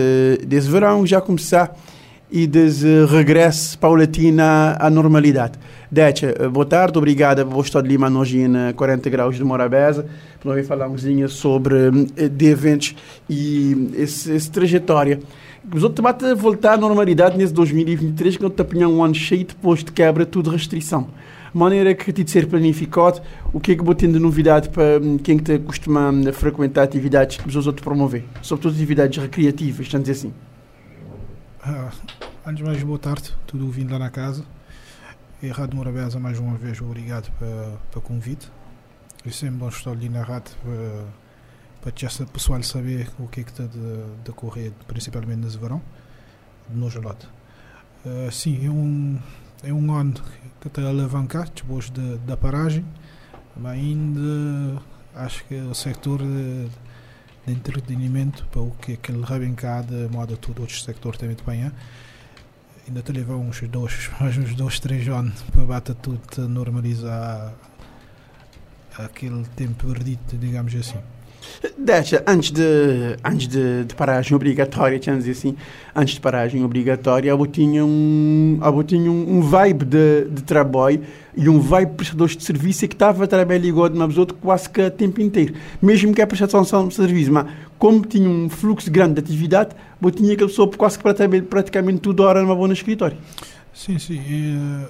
desse 0.46 0.68
verão, 0.70 1.08
já 1.08 1.22
começar 1.22 1.74
e 2.36 2.46
desse 2.46 3.06
regresso 3.06 3.80
paulatino 3.80 4.44
à 4.78 4.90
normalidade. 4.90 5.58
Decha, 5.90 6.34
boa 6.52 6.66
tarde, 6.66 6.98
obrigado 6.98 7.46
por 7.46 7.64
estar 7.64 7.82
de 7.82 7.88
Lima 7.88 8.10
hoje 8.10 8.46
na 8.46 8.74
40 8.74 9.10
graus 9.10 9.38
de 9.38 9.44
Morabeza, 9.46 10.06
para 10.42 10.54
nós 10.54 10.68
falar 10.68 10.90
pouquinho 10.90 11.30
sobre 11.30 11.76
eh, 12.18 12.28
de 12.28 12.46
eventos 12.48 12.94
e 13.30 13.90
essa 13.98 14.52
trajetória. 14.52 15.22
Os 15.74 15.82
outros 15.82 16.04
bate 16.04 16.36
voltar 16.36 16.74
à 16.74 16.78
normalidade 16.78 17.38
nesse 17.38 17.54
2023, 17.54 18.36
que 18.36 18.44
não 18.44 18.50
te 18.50 18.86
um 18.86 19.02
ano 19.02 19.16
cheio 19.16 19.46
depois 19.46 19.82
de 19.82 19.94
quebra 19.94 20.26
tudo 20.26 20.50
restrição. 20.50 21.08
Maneira 21.54 21.96
que 21.96 22.12
te 22.12 22.30
ser 22.30 22.48
planificado, 22.48 23.22
o 23.54 23.62
que 23.62 23.72
é 23.72 23.76
que 23.76 23.82
tendo 23.96 24.16
de 24.16 24.20
novidade 24.20 24.68
para 24.68 25.00
hum, 25.02 25.18
quem 25.18 25.38
que 25.38 25.44
te 25.46 25.60
costuma 25.60 26.10
hum, 26.10 26.34
frequentar 26.34 26.84
atividades 26.84 27.38
que 27.38 27.48
os 27.48 27.56
outros 27.66 27.82
promover, 27.82 28.26
sobretudo 28.42 28.76
atividades 28.76 29.18
recreativas, 29.24 29.88
dizer 30.02 30.12
assim. 30.12 30.34
Ah, 31.68 31.90
antes 32.46 32.58
de 32.58 32.64
mais, 32.64 32.84
boa 32.84 33.00
tarde, 33.00 33.36
tudo 33.48 33.68
vindo 33.72 33.92
lá 33.92 33.98
na 33.98 34.12
casa. 34.12 34.46
E 35.42 35.52
Morabeza, 35.74 36.20
mais 36.20 36.38
uma 36.38 36.56
vez, 36.56 36.80
obrigado 36.80 37.32
pelo 37.90 38.04
convite. 38.04 38.52
É 39.26 39.32
sempre 39.32 39.56
bom 39.56 39.70
estar 39.70 39.90
ali 39.90 40.08
na 40.08 40.22
rádio 40.22 40.56
para, 40.62 41.92
para 41.92 42.06
essa 42.06 42.24
pessoal 42.28 42.62
saber 42.62 43.10
o 43.18 43.28
que 43.28 43.42
é 43.42 43.44
que 43.44 43.50
está 43.50 43.64
de 43.64 44.04
decorrer, 44.24 44.74
principalmente 44.88 45.40
nesse 45.40 45.58
verão, 45.58 45.82
de 46.70 46.78
no 46.78 46.88
gelado. 46.88 47.26
Ah, 48.06 48.30
sim, 48.32 48.64
é 48.64 48.70
um, 48.70 49.20
é 49.64 49.74
um 49.74 49.92
ano 49.92 50.14
que 50.62 50.68
está 50.68 50.84
a 50.84 50.90
alavancar 50.90 51.50
depois 51.50 51.90
de, 51.90 52.20
da 52.20 52.38
paragem, 52.38 52.86
mas 53.58 53.74
ainda 53.74 54.80
acho 55.16 55.44
que 55.46 55.56
o 55.56 55.74
setor 55.74 56.20
de, 56.20 56.70
de 57.46 57.54
entretenimento, 57.54 58.46
para 58.52 58.62
o 58.62 58.72
que 58.72 58.94
é 58.94 58.96
que 58.98 59.12
ele 59.12 59.24
arrancar 59.24 59.84
de 59.84 60.08
modo 60.10 60.34
a 60.34 60.38
todo 60.38 60.62
outro 60.62 60.78
sector 60.78 61.16
também 61.16 61.36
de 61.36 61.44
banhar, 61.44 61.74
ainda 62.88 63.02
te 63.02 63.12
leva 63.12 63.36
uns 63.36 63.62
dois, 63.62 64.10
mais 64.20 64.38
uns 64.38 64.56
dois, 64.56 64.80
três 64.80 65.08
anos 65.08 65.42
para 65.44 65.64
bater 65.66 65.96
tudo, 65.96 66.48
normalizar 66.48 67.54
aquele 68.98 69.44
tempo 69.56 69.88
perdido, 69.88 70.38
digamos 70.38 70.74
assim. 70.76 71.00
Deixa, 71.78 72.24
antes 72.28 72.52
de, 72.52 72.62
antes 73.24 73.48
de, 73.48 73.86
de 73.86 73.96
paragem 73.96 74.36
obrigatória, 74.36 75.00
dizer 75.00 75.32
assim, 75.32 75.56
antes 75.96 76.16
de 76.16 76.22
paragem 76.22 76.64
obrigatória, 76.64 77.30
eu 77.30 77.46
tinha 77.46 77.86
um, 77.86 78.60
eu 78.62 78.84
tinha 78.84 79.12
um, 79.12 79.38
um 79.38 79.42
vibe 79.42 79.86
de, 79.86 80.26
de 80.30 80.44
trabalho 80.44 81.02
e 81.36 81.50
um 81.50 81.60
vibe 81.60 81.90
de 81.90 81.96
prestadores 81.96 82.38
de 82.38 82.44
serviço 82.44 82.88
que 82.88 82.96
estava 82.96 83.24
a 83.24 83.28
trabalhar 83.28 83.60
ligado 83.60 83.96
uma 83.96 84.08
vez 84.08 84.18
outro 84.18 84.38
quase 84.38 84.70
que 84.70 84.82
o 84.82 84.92
tempo 84.92 85.22
inteiro. 85.22 85.54
Mesmo 85.82 86.14
que 86.14 86.22
a 86.22 86.28
prestação 86.28 86.88
de 86.88 86.94
serviço, 86.94 87.32
mas 87.32 87.48
como 87.78 88.06
tinha 88.06 88.30
um 88.30 88.50
fluxo 88.50 88.90
grande 88.90 89.16
de 89.16 89.20
atividade, 89.20 89.76
eu 90.02 90.12
tinha 90.12 90.34
aquela 90.34 90.50
pessoa 90.50 90.70
quase 90.72 90.98
que 90.98 91.04
para 91.04 91.14
trabalhar 91.14 91.44
praticamente 91.44 92.00
toda 92.00 92.24
hora 92.24 92.42
numa 92.42 92.56
boa 92.56 92.72
escritório. 92.72 93.18
Sim, 93.74 94.00
sim. 94.00 94.22
E, 94.28 94.88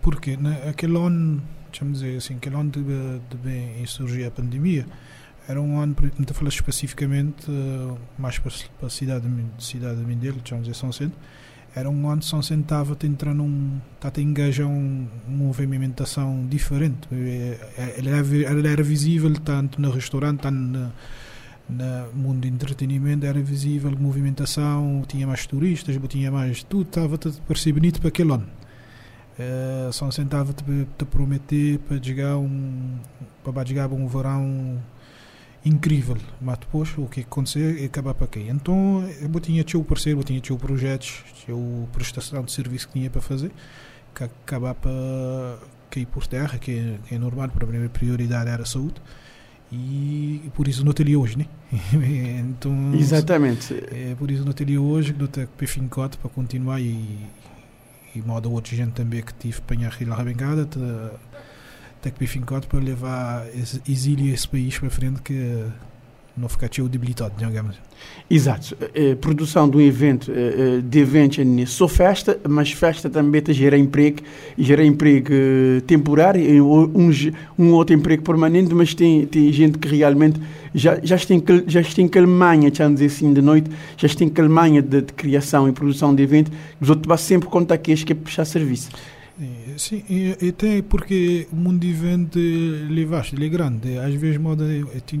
porque 0.00 0.36
né, 0.36 0.62
aquele 0.68 0.96
ano, 0.96 1.42
deixa-me 1.70 1.92
dizer 1.92 2.16
assim, 2.16 2.34
aquele 2.34 2.54
ano 2.54 2.70
de, 2.70 2.82
de 2.82 3.36
bem 3.42 3.84
surgiu 3.86 4.26
a 4.26 4.30
pandemia, 4.30 4.86
era 5.48 5.60
um 5.60 5.78
ano, 5.78 5.94
para 5.94 6.06
a 6.08 6.34
falar 6.34 6.48
especificamente, 6.48 7.48
uh, 7.50 7.96
mais 8.18 8.38
para, 8.38 8.52
a 8.82 8.90
cidade, 8.90 9.26
cidade 9.58 9.96
de 9.96 10.04
Mindelo, 10.04 10.40
vamos 10.48 10.66
dizer 10.66 10.78
São 10.78 10.90
Centro, 10.90 11.18
era 11.74 11.90
um 11.90 12.08
ano 12.08 12.20
que 12.20 12.26
São 12.26 12.42
Centro 12.42 12.62
estava 12.62 12.96
a 13.00 13.06
entrar 13.06 13.34
num. 13.34 13.78
estava 13.94 14.18
a 14.18 14.22
engajar 14.22 14.66
um, 14.66 15.06
uma 15.28 15.44
movimentação 15.44 16.46
diferente. 16.48 17.06
Ele 17.12 18.08
era, 18.08 18.26
ele 18.58 18.66
era 18.66 18.82
visível 18.82 19.30
tanto 19.34 19.80
no 19.80 19.90
restaurante, 19.90 20.40
tanto 20.40 20.56
no, 20.56 20.92
mundo 22.14 22.40
de 22.40 22.48
entretenimento, 22.48 23.26
era 23.26 23.40
visível 23.42 23.90
movimentação, 23.90 25.04
tinha 25.06 25.26
mais 25.26 25.46
turistas, 25.46 25.98
tinha 26.08 26.30
mais. 26.30 26.62
tudo 26.62 26.88
estava 26.88 27.16
a 27.16 27.46
parecer 27.46 27.72
bonito 27.72 28.00
para 28.00 28.08
aquele 28.08 28.32
ano. 28.32 28.46
Uh, 29.38 29.92
São 29.92 30.08
estava 30.08 30.52
a 30.52 30.54
te 30.54 31.04
prometer 31.04 31.78
para 31.80 32.02
chegar 32.02 32.38
um. 32.38 32.98
para 33.44 33.66
chegar 33.66 33.92
um 33.92 34.08
verão 34.08 34.80
incrível, 35.66 36.16
mas 36.40 36.58
depois 36.58 36.96
o 36.96 37.06
que 37.06 37.20
aconteceu 37.20 37.76
é 37.76 37.84
acabar 37.86 38.14
para 38.14 38.28
quê? 38.28 38.46
Então 38.48 39.04
eu 39.20 39.40
tinha 39.40 39.64
o 39.74 39.84
parceiro, 39.84 40.20
eu 40.20 40.24
tinha 40.24 40.40
o 40.54 40.58
projetos, 40.58 41.24
tinha 41.44 41.56
a 41.56 41.86
prestação 41.92 42.44
de 42.44 42.52
serviço 42.52 42.86
que 42.86 42.94
tinha 42.94 43.10
para 43.10 43.20
fazer, 43.20 43.50
que 44.14 44.22
acabar 44.22 44.74
para 44.74 45.58
cair 45.90 46.06
por 46.06 46.24
terra, 46.26 46.56
que 46.58 46.70
é, 46.70 46.98
que 47.08 47.14
é 47.16 47.18
normal, 47.18 47.48
para 47.48 47.64
a 47.64 47.66
primeira 47.66 47.88
prioridade 47.92 48.48
era 48.48 48.62
a 48.62 48.66
saúde. 48.66 49.02
E 49.72 50.48
por 50.54 50.68
isso 50.68 50.84
não 50.84 50.92
teria 50.92 51.18
hoje, 51.18 51.36
né? 51.36 51.46
então, 52.48 52.94
Exatamente. 52.94 53.74
É 53.90 54.14
por 54.16 54.30
isso 54.30 54.44
não 54.44 54.52
teria 54.52 54.80
hoje, 54.80 55.12
que 55.12 55.18
não 55.18 55.26
tenho 55.26 55.48
fincote 55.66 56.16
para 56.16 56.30
continuar 56.30 56.80
e, 56.80 57.18
e 58.14 58.22
modo 58.22 58.52
outra 58.52 58.76
gente 58.76 58.92
também 58.92 59.20
que 59.20 59.34
tive 59.34 59.60
para 59.62 59.74
apanhar 59.74 60.20
a 60.20 60.24
bengada, 60.24 60.62
até 60.62 60.78
que 62.02 62.18
Bifincode 62.18 62.66
para 62.66 62.78
levar 62.78 63.46
esse 63.54 63.80
exílio 63.88 64.32
esse 64.32 64.46
país 64.46 64.78
para 64.78 64.90
frente 64.90 65.20
que 65.22 65.64
não 66.36 66.48
ficar 66.48 66.68
cheio 66.70 66.88
debilitado, 66.88 67.32
digamos. 67.38 67.76
Exato. 68.28 68.76
A 68.82 69.16
produção 69.16 69.68
de 69.68 69.78
um 69.78 69.80
evento, 69.80 70.30
de 70.84 70.98
eventos 70.98 71.38
é 71.38 71.66
só 71.66 71.88
festa, 71.88 72.38
mas 72.46 72.70
festa 72.72 73.08
também 73.08 73.40
te 73.40 73.54
gera 73.54 73.78
emprego, 73.78 74.18
gera 74.58 74.84
emprego 74.84 75.32
temporário, 75.86 76.62
um, 76.62 77.10
um 77.58 77.72
outro 77.72 77.94
emprego 77.94 78.22
permanente, 78.22 78.74
mas 78.74 78.94
tem, 78.94 79.24
tem 79.26 79.50
gente 79.50 79.78
que 79.78 79.88
realmente 79.88 80.38
já, 80.74 81.00
já 81.02 81.16
tem, 81.16 81.42
já 81.66 81.82
tem 81.82 82.06
calmanha, 82.06 82.70
vamos 82.76 83.00
dizer 83.00 83.06
assim, 83.06 83.32
de 83.32 83.40
noite, 83.40 83.70
já 83.96 84.08
tem 84.08 84.28
calmanha 84.28 84.82
de, 84.82 85.00
de 85.00 85.12
criação 85.14 85.66
e 85.66 85.72
produção 85.72 86.14
de 86.14 86.22
evento, 86.22 86.50
os 86.78 86.90
outros 86.90 87.06
vão 87.06 87.16
sempre 87.16 87.48
contar 87.48 87.76
é 87.76 87.78
que 87.78 88.12
é 88.12 88.14
puxar 88.14 88.44
serviço. 88.44 88.90
Sim, 89.76 90.02
e, 90.08 90.48
até 90.48 90.82
porque 90.82 91.46
o 91.52 91.56
mundo 91.56 91.86
vende 91.92 92.38
ele 92.38 93.02
é 93.02 93.04
vasto, 93.04 93.34
ele 93.34 93.46
é 93.46 93.48
grande. 93.48 93.98
Às 93.98 94.14
vezes 94.14 94.38
moda 94.38 94.64
é 94.64 95.00
tinha 95.00 95.20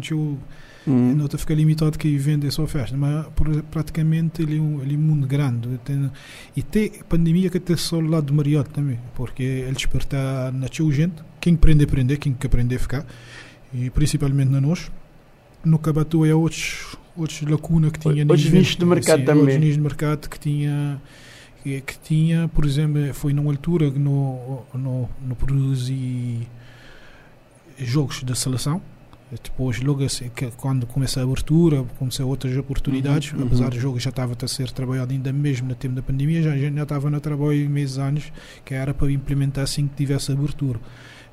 Hum. 0.86 1.16
Não 1.16 1.28
fica 1.28 1.52
limitado 1.52 1.98
que 1.98 2.16
vende 2.16 2.48
só 2.50 2.64
festa, 2.66 2.96
mas 2.96 3.26
praticamente 3.70 4.42
ele 4.42 4.58
é 4.58 4.60
um, 4.60 4.80
ele 4.80 4.94
é 4.94 4.96
um 4.96 5.00
mundo 5.00 5.26
grande. 5.26 5.68
Tem, 5.84 6.10
e 6.56 6.62
tem 6.62 6.92
pandemia 7.08 7.50
que 7.50 7.58
tem 7.58 7.76
só 7.76 7.96
o 7.96 8.00
lado 8.00 8.26
do 8.26 8.34
Mariote 8.34 8.70
também, 8.70 8.98
porque 9.14 9.42
ele 9.42 9.72
desperta 9.72 10.52
na 10.52 10.68
gente, 10.92 11.14
quem 11.40 11.54
aprende 11.54 11.82
a 11.82 11.86
aprender, 11.86 12.18
quem 12.18 12.32
quer 12.32 12.46
aprender 12.46 12.76
a 12.76 12.78
ficar, 12.78 13.06
e 13.74 13.90
principalmente 13.90 14.48
na 14.48 14.60
nós. 14.60 14.90
No 15.64 15.80
Cabatu 15.80 16.24
é 16.24 16.32
outros, 16.32 16.96
outros 17.16 17.40
lacunas 17.42 17.90
que 17.90 17.98
tinha. 17.98 18.22
Outros 18.22 18.52
nichos 18.52 18.76
de 18.76 18.84
mercado 18.84 19.24
também. 19.24 19.40
Outros 19.40 19.58
nichos 19.58 19.74
de 19.74 19.80
mercado 19.80 20.28
que 20.28 20.38
tinha 20.38 21.02
que, 21.66 21.80
que 21.80 21.98
tinha, 21.98 22.46
por 22.46 22.64
exemplo, 22.64 23.12
foi 23.12 23.32
numa 23.32 23.50
altura 23.50 23.90
que 23.90 23.98
no, 23.98 24.62
no, 24.72 25.08
no 25.20 25.34
produzi 25.34 26.46
jogos 27.76 28.22
da 28.22 28.36
seleção. 28.36 28.80
Depois, 29.42 29.80
logo 29.80 30.04
assim, 30.04 30.28
que, 30.28 30.48
quando 30.52 30.86
começa 30.86 31.18
a 31.18 31.24
abertura, 31.24 31.82
começou 31.98 32.28
outras 32.28 32.56
oportunidades, 32.56 33.32
uhum, 33.32 33.44
apesar 33.44 33.64
uhum. 33.64 33.70
do 33.70 33.80
jogo 33.80 33.98
já 33.98 34.10
estava 34.10 34.36
a 34.40 34.46
ser 34.46 34.70
trabalhado 34.70 35.12
ainda 35.12 35.32
mesmo 35.32 35.66
no 35.66 35.74
tempo 35.74 35.96
da 35.96 36.02
pandemia, 36.02 36.40
já, 36.40 36.56
já 36.56 36.82
estava 36.84 37.10
no 37.10 37.20
trabalho 37.20 37.68
meses 37.68 37.98
anos, 37.98 38.32
que 38.64 38.72
era 38.72 38.94
para 38.94 39.10
implementar 39.10 39.64
assim 39.64 39.88
que 39.88 39.96
tivesse 39.96 40.30
abertura. 40.30 40.78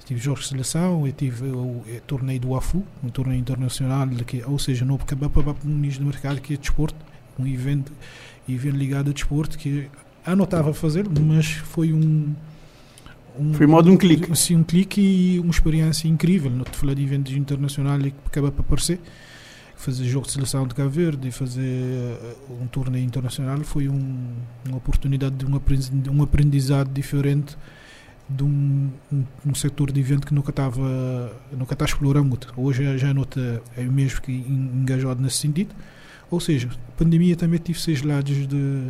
Tive 0.03 0.19
jogos 0.19 0.45
de 0.45 0.49
seleção, 0.49 1.05
eu 1.05 1.13
tive 1.13 1.45
o, 1.45 1.83
torneio 2.07 2.39
do 2.39 2.55
AFU, 2.55 2.83
um 3.03 3.09
torneio 3.09 3.39
internacional, 3.39 4.07
que, 4.25 4.43
ou 4.43 4.57
seja, 4.57 4.83
não 4.83 4.97
para 4.97 5.15
um 5.63 5.69
nicho 5.69 5.99
de 5.99 6.05
mercado 6.05 6.41
que 6.41 6.55
é 6.55 6.57
desporto, 6.57 6.97
um 7.37 7.45
evento, 7.45 7.91
evento 8.49 8.75
ligado 8.75 9.11
a 9.11 9.13
desporto 9.13 9.55
que 9.59 9.87
anotava 10.25 10.71
a 10.71 10.73
fazer, 10.73 11.07
mas 11.07 11.47
foi 11.51 11.93
um. 11.93 12.33
um 13.37 13.53
foi 13.53 13.67
modo 13.67 13.91
um 13.91 13.97
clique. 13.97 14.35
Sim, 14.37 14.57
um 14.57 14.63
clique 14.63 15.01
e 15.01 15.39
uma 15.39 15.51
experiência 15.51 16.07
incrível. 16.07 16.51
Não 16.51 16.63
te 16.63 16.77
falar 16.77 16.93
de 16.93 17.03
eventos 17.03 17.33
internacionais 17.33 18.03
que 18.03 18.13
acaba 18.25 18.51
para 18.51 18.61
aparecer. 18.61 18.99
Fazer 19.75 20.05
jogo 20.05 20.25
de 20.25 20.31
seleção 20.31 20.65
de 20.65 20.73
Cabo 20.73 20.89
Verde 20.89 21.27
e 21.27 21.31
fazer 21.31 21.61
eh, 21.61 22.35
um 22.61 22.67
torneio 22.67 23.03
internacional 23.03 23.59
foi 23.61 23.89
um, 23.89 24.33
uma 24.65 24.77
oportunidade 24.77 25.35
de 25.35 26.09
um 26.09 26.23
aprendizado 26.23 26.89
diferente 26.93 27.57
de 28.29 28.43
um, 28.43 28.89
um, 29.11 29.23
um, 29.45 29.53
setor 29.55 29.91
de 29.91 29.99
evento 29.99 30.25
que 30.25 30.33
nunca 30.33 30.51
estava 30.51 31.35
nunca 31.51 31.73
está 31.73 31.85
explorando 31.85 32.29
muito. 32.29 32.53
Hoje 32.55 32.97
já 32.97 33.13
nota 33.13 33.61
é 33.75 33.83
mesmo 33.83 34.21
que 34.21 34.31
engajado 34.31 35.21
nesse 35.21 35.37
sentido. 35.37 35.75
Ou 36.31 36.39
seja, 36.39 36.69
a 36.87 36.91
pandemia 36.91 37.35
também 37.35 37.59
tive 37.59 37.79
seis 37.79 38.01
lados 38.01 38.47
de 38.47 38.87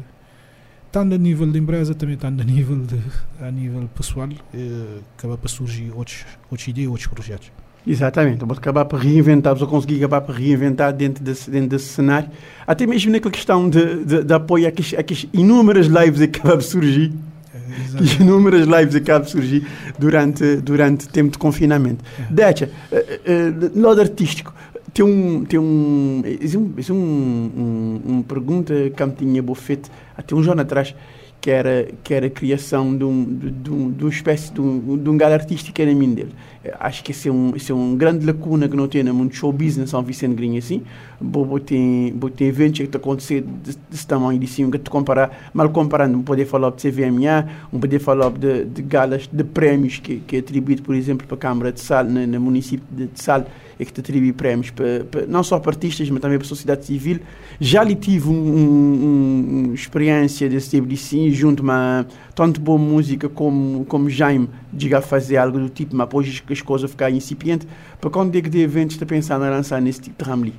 tanto 0.93 1.15
a 1.15 1.17
nível 1.17 1.47
de 1.51 1.57
empresa, 1.57 1.95
também 1.95 2.15
tanto 2.15 2.39
a 2.39 2.45
nível, 2.45 2.77
de, 2.77 2.99
a 3.41 3.49
nível 3.49 3.89
pessoal, 3.95 4.29
eh, 4.53 4.99
acaba 5.17 5.35
para 5.35 5.49
surgir 5.49 5.91
outros, 5.91 6.23
outras 6.51 6.67
ideias, 6.67 6.87
outros 6.87 7.07
projetos. 7.07 7.51
Exatamente, 7.85 8.45
vou 8.45 8.55
acabar 8.55 8.85
para 8.85 8.99
reinventar, 8.99 9.55
vou 9.55 9.67
conseguir 9.67 9.97
acabar 9.97 10.21
para 10.21 10.35
reinventar 10.35 10.93
dentro 10.93 11.23
desse, 11.23 11.49
dentro 11.49 11.69
desse 11.69 11.87
cenário, 11.87 12.29
até 12.67 12.85
mesmo 12.85 13.11
naquela 13.11 13.31
questão 13.31 13.67
de, 13.67 14.05
de, 14.05 14.23
de 14.23 14.33
apoio 14.33 14.67
a 14.67 14.71
que, 14.71 14.95
a 14.95 15.01
que 15.01 15.27
inúmeras 15.33 15.87
lives 15.87 16.19
que 16.27 16.39
acabam 16.39 16.59
de 16.59 16.63
surgir, 16.63 17.11
é, 17.55 18.21
inúmeras 18.21 18.67
lives 18.67 18.95
acabam 18.95 19.23
de 19.23 19.31
surgir 19.31 19.67
durante, 19.97 20.57
durante 20.57 21.09
tempo 21.09 21.31
de 21.31 21.39
confinamento. 21.39 22.05
É. 22.19 22.31
Decha, 22.31 22.69
uh, 22.91 22.95
uh, 22.95 23.81
lado 23.81 23.99
artístico, 23.99 24.53
tem 24.93 25.03
um 25.03 25.43
tem 25.43 25.59
um 25.59 26.21
é 26.23 26.57
um, 26.57 26.95
um, 26.95 27.51
um, 27.57 28.01
um 28.17 28.21
pergunta 28.21 28.73
que 28.91 29.05
me 29.05 29.11
tinha 29.13 29.55
feito 29.55 29.89
até 30.15 30.35
um 30.35 30.39
ano 30.39 30.61
atrás 30.61 30.95
que 31.41 31.51
era 31.51 31.89
que 32.01 32.13
era 32.13 32.27
a 32.27 32.29
criação 32.29 32.95
de 32.95 33.03
um 33.03 33.25
de, 33.25 33.69
um, 33.69 33.91
de 33.91 34.03
uma 34.05 34.09
espécie 34.09 34.53
de 34.53 34.61
um, 34.61 34.97
de 34.97 35.09
um 35.09 35.17
galho 35.17 35.33
artístico 35.33 35.81
era 35.81 35.93
mim 35.93 36.13
dele. 36.13 36.31
Acho 36.79 37.03
que 37.03 37.11
esse 37.11 37.27
é 37.27 37.31
um 37.31 37.53
esse 37.53 37.69
é 37.69 37.75
um 37.75 37.97
grande 37.97 38.25
lacuna 38.25 38.69
que 38.69 38.77
não 38.77 38.87
tem 38.87 39.03
no 39.03 39.13
mundo 39.13 39.33
show 39.33 39.51
business 39.51 39.89
São 39.89 40.01
Vicente 40.01 40.35
Grinha 40.35 40.59
assim. 40.59 40.83
Vou 41.19 41.59
tem 41.59 42.17
ter 42.33 42.45
eventos 42.45 42.79
que 42.79 42.85
está 42.85 42.97
acontecer 42.97 43.41
desse 43.41 44.07
tamanho 44.07 44.39
de 44.39 44.47
cima 44.47 44.71
que 44.71 44.77
te 44.77 44.89
comparar 44.89 45.51
mal 45.53 45.69
comparando 45.69 46.13
não 46.13 46.23
poder 46.23 46.45
falar 46.45 46.69
de 46.69 46.89
CVMA 46.89 47.49
não 47.73 47.79
poder 47.79 47.99
falar 47.99 48.29
de, 48.29 48.63
de 48.63 48.81
galas 48.81 49.27
de 49.29 49.43
prémios 49.43 49.99
que 49.99 50.19
que 50.25 50.37
é 50.37 50.39
atribuído 50.39 50.81
por 50.81 50.95
exemplo 50.95 51.27
para 51.27 51.35
a 51.35 51.39
Câmara 51.39 51.71
de 51.73 51.81
Sal 51.81 52.05
no, 52.05 52.25
no 52.25 52.39
município 52.39 52.85
de, 52.89 53.07
de 53.07 53.21
Sal 53.21 53.45
e 53.83 53.85
que 53.85 53.93
te 53.93 53.99
atribui 53.99 54.33
prémios 54.33 54.71
para, 54.71 55.25
não 55.27 55.43
só 55.43 55.59
para 55.59 55.71
artistas, 55.71 56.09
mas 56.09 56.21
também 56.21 56.37
para 56.37 56.45
a 56.45 56.49
sociedade 56.49 56.85
civil. 56.85 57.19
Já 57.59 57.83
lhe 57.83 57.95
tive 57.95 58.29
uma 58.29 58.39
um, 58.39 59.69
um, 59.69 59.73
experiência 59.73 60.49
desse 60.49 60.71
tipo 60.71 60.87
de 60.87 60.97
sim, 60.97 61.29
junto 61.31 61.63
a 61.69 62.05
tanto 62.33 62.59
boa 62.59 62.77
música 62.77 63.29
como, 63.29 63.85
como 63.85 64.09
Jaime, 64.09 64.49
de 64.71 64.89
fazer 65.01 65.37
algo 65.37 65.59
do 65.59 65.69
tipo, 65.69 65.95
mas 65.95 66.07
depois 66.07 66.43
as 66.49 66.61
coisas 66.61 66.89
ficarem 66.89 67.17
incipientes, 67.17 67.67
para 67.99 68.09
quando 68.09 68.35
é 68.35 68.41
que 68.41 68.49
de 68.49 68.59
eventos 68.59 68.95
está 68.95 69.05
pensando 69.05 69.45
em 69.45 69.49
lançar 69.49 69.81
nesse 69.81 70.01
tipo 70.01 70.23
de 70.23 70.29
ramo 70.29 70.51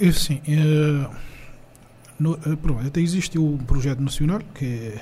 é 0.00 0.12
Sim, 0.12 0.40
é, 0.48 1.10
no, 2.18 2.34
é, 2.34 2.56
pronto, 2.56 2.86
até 2.86 3.00
existe 3.00 3.38
um 3.38 3.58
projeto 3.58 4.00
nacional 4.00 4.40
que 4.54 4.64
é, 4.64 5.00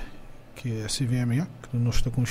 que 0.56 0.80
é 0.80 0.84
a 0.84 0.88
CVMA, 0.88 1.46
que 1.62 1.76
nós 1.76 1.96
está 1.96 2.10
com 2.10 2.24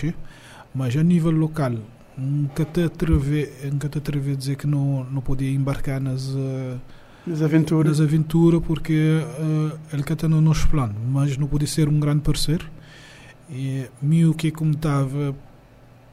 mas 0.75 0.95
a 0.95 1.03
nível 1.03 1.31
local 1.31 1.73
nunca 2.17 2.65
te 2.65 2.83
atrevi, 2.83 3.49
nunca 3.71 3.87
te 3.87 3.97
atrevi 3.97 4.31
a 4.31 4.35
dizer 4.35 4.55
que 4.55 4.67
não, 4.67 5.03
não 5.05 5.21
podia 5.21 5.51
embarcar 5.51 6.01
nas, 6.01 6.27
uh, 6.29 6.79
nas 7.25 7.41
aventuras. 7.41 7.99
nas 7.99 8.07
porque 8.61 9.21
uh, 9.39 9.77
ele 9.93 10.03
que 10.03 10.13
está 10.13 10.27
no 10.27 10.41
nosso 10.41 10.67
plano, 10.67 10.95
mas 11.09 11.37
não 11.37 11.47
pode 11.47 11.67
ser 11.67 11.87
um 11.87 11.99
grande 11.99 12.21
parceiro. 12.21 12.65
E 13.49 13.85
mil 14.01 14.33
que 14.33 14.51
como 14.51 14.71
estava 14.71 15.33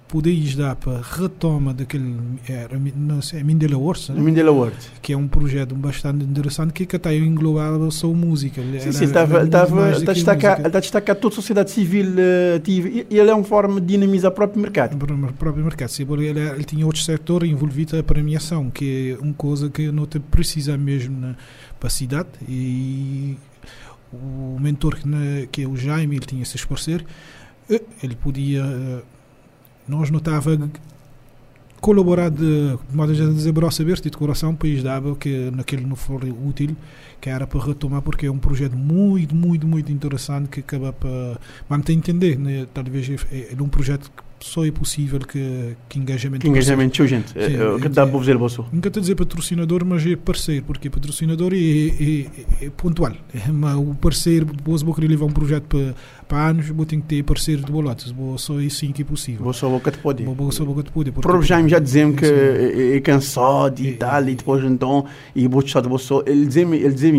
podeis 0.07 0.55
dar 0.55 0.77
para 0.77 1.01
retoma 1.03 1.73
daquele 1.75 2.15
era 2.49 2.79
não 2.95 3.21
sei, 3.23 3.43
Mindela 3.43 3.77
Wars, 3.77 4.11
né? 4.11 4.21
Mindela 4.21 4.53
World. 4.53 4.77
que 5.03 5.13
é 5.13 5.17
um 5.17 5.27
projeto 5.27 5.75
bastante 5.75 6.25
interessante 6.25 6.73
que 6.73 6.87
que 6.87 6.95
está 6.97 7.13
englobado 7.13 7.91
só 7.91 8.07
música. 8.13 8.61
Ele 8.61 8.79
Sim, 8.81 8.89
era- 8.89 8.93
sim, 8.99 9.05
estava, 9.07 9.43
estava, 9.45 9.91
está 9.93 10.13
destacar, 10.13 10.61
está 10.67 10.79
destacar 10.81 11.17
toda 11.17 11.33
a 11.33 11.37
sociedade 11.37 11.71
civil 11.71 12.15
eh, 12.19 12.57
ativa. 12.57 12.89
E 12.89 13.07
ele 13.11 13.31
é 13.31 13.35
uma 13.35 13.43
forma 13.45 13.81
de 13.81 13.87
dinamizar 13.89 14.31
o 14.31 14.35
próprio 14.35 14.61
mercado. 14.63 14.95
o 14.95 15.33
próprio 15.33 15.65
mercado. 15.65 15.89
Sim, 15.89 16.07
porque 16.07 16.25
ele, 16.27 16.41
ele 16.41 16.65
tinha 16.65 16.85
outro 16.87 17.01
setor 17.03 17.43
envolvido 17.45 17.99
a 17.99 18.03
premiação, 18.03 18.71
que 18.71 19.17
é 19.19 19.23
uma 19.23 19.35
coisa 19.35 19.69
que 19.69 19.91
não 19.91 20.07
te 20.07 20.21
precisa 20.21 20.77
mesmo 20.79 21.19
na, 21.19 21.35
para 21.81 21.89
a 21.89 21.91
cidade. 21.91 22.29
E 22.49 23.37
o 24.13 24.59
mentor, 24.61 24.97
que, 24.97 25.09
na- 25.09 25.47
que 25.51 25.63
é 25.63 25.67
o 25.67 25.77
Jaime, 25.77 26.17
ele 26.17 26.27
tinha 26.27 26.43
esses 26.43 26.65
parceiros, 26.65 27.05
eh, 27.69 27.81
ele 28.03 28.15
podia. 28.15 28.63
Nós 29.87 30.11
não 30.11 30.19
estava 30.19 30.57
colaborar 31.85 32.31
de, 32.31 32.79
modo 32.91 33.13
a 33.13 33.15
dizer, 33.15 33.53
braço 33.53 33.83
aberto 33.83 34.07
e 34.07 34.11
de 34.11 34.17
coração 34.17 34.57
lhes 34.63 34.83
dava 34.83 35.15
que 35.17 35.51
naquele 35.51 35.85
não 35.85 35.95
for 35.95 36.25
útil, 36.25 36.75
que 37.21 37.29
era 37.29 37.47
para 37.47 37.63
retomar, 37.63 38.01
porque 38.01 38.25
é 38.25 38.33
um 38.33 38.39
projeto 38.39 38.75
muito, 38.75 39.35
muito, 39.35 39.67
muito 39.67 39.93
interessante 39.93 40.49
que 40.49 40.61
acaba 40.61 40.95
para. 40.95 41.39
Vamos 41.69 41.85
ter 41.85 41.93
a 41.93 41.97
entender, 41.97 42.39
né? 42.39 42.67
talvez 42.73 43.11
é, 43.31 43.53
é 43.53 43.63
um 43.63 43.69
projeto 43.69 44.11
que 44.11 44.23
só 44.45 44.65
é 44.67 44.71
possível 44.71 45.19
que, 45.21 45.75
que 45.89 45.99
engajamento 45.99 46.43
Que 46.43 46.49
engajamento, 46.49 46.93
tio, 46.93 47.07
gente. 47.07 47.31
Sim, 47.31 47.39
Eh, 47.39 47.67
O 47.77 47.81
que 47.81 47.89
dá 47.89 48.03
é- 48.03 48.07
para 48.07 48.19
fazer 48.19 48.37
você? 48.37 48.63
Nunca 48.71 48.89
estou 48.89 49.01
a 49.01 49.03
dizer 49.03 49.15
patrocinador, 49.15 49.85
mas 49.87 50.07
é 50.07 50.15
parceiro, 50.17 50.65
porque 50.67 50.91
patrocinador 50.91 51.53
é, 51.55 51.57
é, 51.57 52.21
é- 52.63 52.67
é 52.67 52.71
pontual. 52.71 53.13
É, 53.35 53.51
mas 53.51 53.75
o 53.77 53.95
parceiro, 53.95 54.47
se 54.79 54.85
vou 54.85 54.95
querer 54.95 55.09
levar 55.09 55.25
um 55.25 55.33
projeto 55.33 55.65
para, 55.65 55.95
para 56.29 56.49
anos, 56.49 56.69
vou 56.69 56.85
ter 56.85 56.97
que 56.97 57.03
ter 57.03 57.23
parceiro 57.23 57.63
de 57.63 57.73
bolotes. 57.73 58.11
Vou 58.13 58.37
só 58.37 58.61
isso 58.61 58.85
que 58.93 59.01
é 59.01 59.05
possível. 59.05 59.43
Você 59.45 59.65
o 59.65 59.81
que 59.81 59.91
te 59.91 59.99
pode. 59.99 60.23
Vou, 60.25 60.35
vou 60.35 60.53
só 60.53 60.63
vou 60.65 60.83
te 60.83 60.93
poder. 60.93 61.11
O 61.11 61.15
porque- 61.15 61.47
Jaime 61.47 61.69
já 61.71 61.79
dizia-me 61.79 62.15
que 62.15 62.27
é, 62.27 62.97
é 62.97 63.01
cansado 63.01 63.81
e 63.81 63.89
É, 63.89 63.93
tal, 63.93 64.23
e 64.29 64.33
é. 64.33 64.35
depois 64.35 64.63
então, 64.65 65.07
e 65.35 65.49
vou 65.49 65.63
deixar 65.63 65.81
de 65.81 65.89
você. 65.89 66.13
Ele 66.27 66.45
dizia 66.47 66.67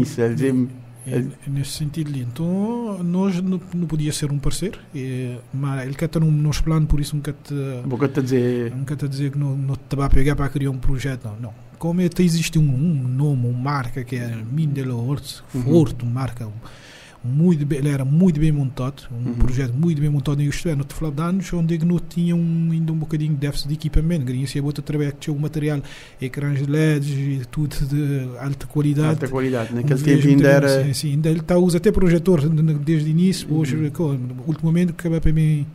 isso. 0.01 0.21
Ele 0.21 0.33
dizia-me. 0.35 0.69
É, 1.07 1.17
é 1.19 1.25
nesse 1.49 1.71
sentido. 1.71 2.15
Então, 2.17 3.01
nós 3.03 3.39
não, 3.41 3.59
não 3.73 3.87
podia 3.87 4.11
ser 4.11 4.31
um 4.31 4.39
parceiro, 4.39 4.79
é, 4.95 5.37
mas 5.53 5.85
ele 5.85 5.93
quer 5.95 6.05
estar 6.05 6.19
no 6.19 6.31
nosso 6.31 6.63
plano, 6.63 6.85
por 6.87 6.99
isso 6.99 7.15
nunca 7.15 7.33
te, 7.33 7.53
Vou 7.85 8.07
te 8.07 8.21
dizer. 8.21 8.73
nunca 8.75 8.95
te 8.95 9.07
dizer 9.07 9.31
que 9.31 9.37
não, 9.37 9.55
não 9.55 9.75
te 9.75 9.95
vai 9.95 10.09
pegar 10.09 10.35
para 10.35 10.49
criar 10.49 10.71
um 10.71 10.77
projeto, 10.77 11.25
não. 11.25 11.39
não. 11.39 11.53
Como 11.77 12.01
é 12.01 12.07
que 12.09 12.23
existe 12.23 12.57
um, 12.57 12.63
um 12.63 13.07
nome, 13.07 13.47
uma 13.47 13.59
marca 13.59 14.03
que 14.03 14.15
é 14.15 14.35
Mindelo 14.51 14.97
Hortz, 15.07 15.43
Uhum. 15.53 15.61
forte, 15.63 16.05
marca 16.05 16.47
muito 17.25 17.65
bem, 17.65 17.79
ele 17.79 17.89
era 17.89 18.05
muito 18.05 18.39
bem 18.39 18.51
montado, 18.51 19.03
um 19.11 19.29
Uhum. 19.29 19.33
projeto 19.35 19.73
muito 19.73 19.99
bem 19.99 20.09
montado, 20.09 20.41
é, 20.41 20.75
não 20.75 20.83
te 20.85 20.93
falava 20.93 21.15
de 21.15 21.21
anos 21.23 21.51
onde 21.53 21.83
não 21.85 21.99
tinha 21.99 22.35
um, 22.35 22.69
ainda 22.71 22.93
um 22.93 22.97
bocadinho 22.97 23.31
de 23.33 23.39
déficit 23.39 23.67
de 23.67 23.73
equipamento, 23.73 24.25
queria 24.25 24.47
ser 24.47 24.61
outra 24.63 24.81
através 24.81 25.11
que 25.13 25.19
tinha 25.19 25.35
o 25.35 25.39
material, 25.39 25.81
ecrãs 26.21 26.61
LEDs 26.67 27.09
e 27.09 27.41
tudo 27.51 27.75
de 27.87 28.37
alta 28.39 28.67
qualidade. 28.67 29.09
Alta 29.09 29.27
qualidade. 29.27 29.73
Naquele 29.73 29.99
Um 29.99 30.03
tempo 30.03 30.17
ainda 30.27 30.31
muita- 30.33 30.47
era. 30.47 30.83
Sim, 30.85 30.93
sim, 30.93 31.11
ainda 31.11 31.29
ele 31.29 31.39
está 31.39 31.55
a 31.55 31.57
usar 31.59 31.77
até 31.79 31.91
projetor 31.91 32.41
desde 32.79 33.09
o 33.09 33.11
início. 33.11 33.53
Hoje, 33.53 33.75
Uhum. 33.75 34.25
ultimamente, 34.47 34.91
acaba 34.91 35.19
para 35.19 35.33
mim. 35.33 35.65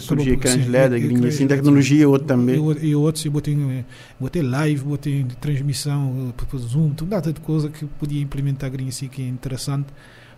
Surgia 0.00 0.32
ecrãs 0.32 0.66
LED, 0.66 0.94
a 0.96 0.98
grinha 0.98 1.28
assim, 1.28 1.46
tecnologia, 1.46 2.08
outro 2.08 2.26
E, 2.26 2.28
também. 2.28 2.56
e 2.82 2.94
outros, 2.96 3.24
eu 3.24 3.30
botei, 3.30 3.54
eh, 3.54 3.84
botei 4.18 4.42
live, 4.42 4.82
botei 4.82 5.24
transmissão, 5.40 6.32
eh, 6.36 6.56
Zoom, 6.58 6.90
tudo 6.90 7.08
data 7.10 7.32
de 7.32 7.40
coisa 7.40 7.68
que 7.68 7.84
podia 7.84 8.20
implementar 8.20 8.68
grinha 8.68 8.88
assim 8.88 9.06
que 9.06 9.22
é 9.22 9.28
interessante 9.28 9.86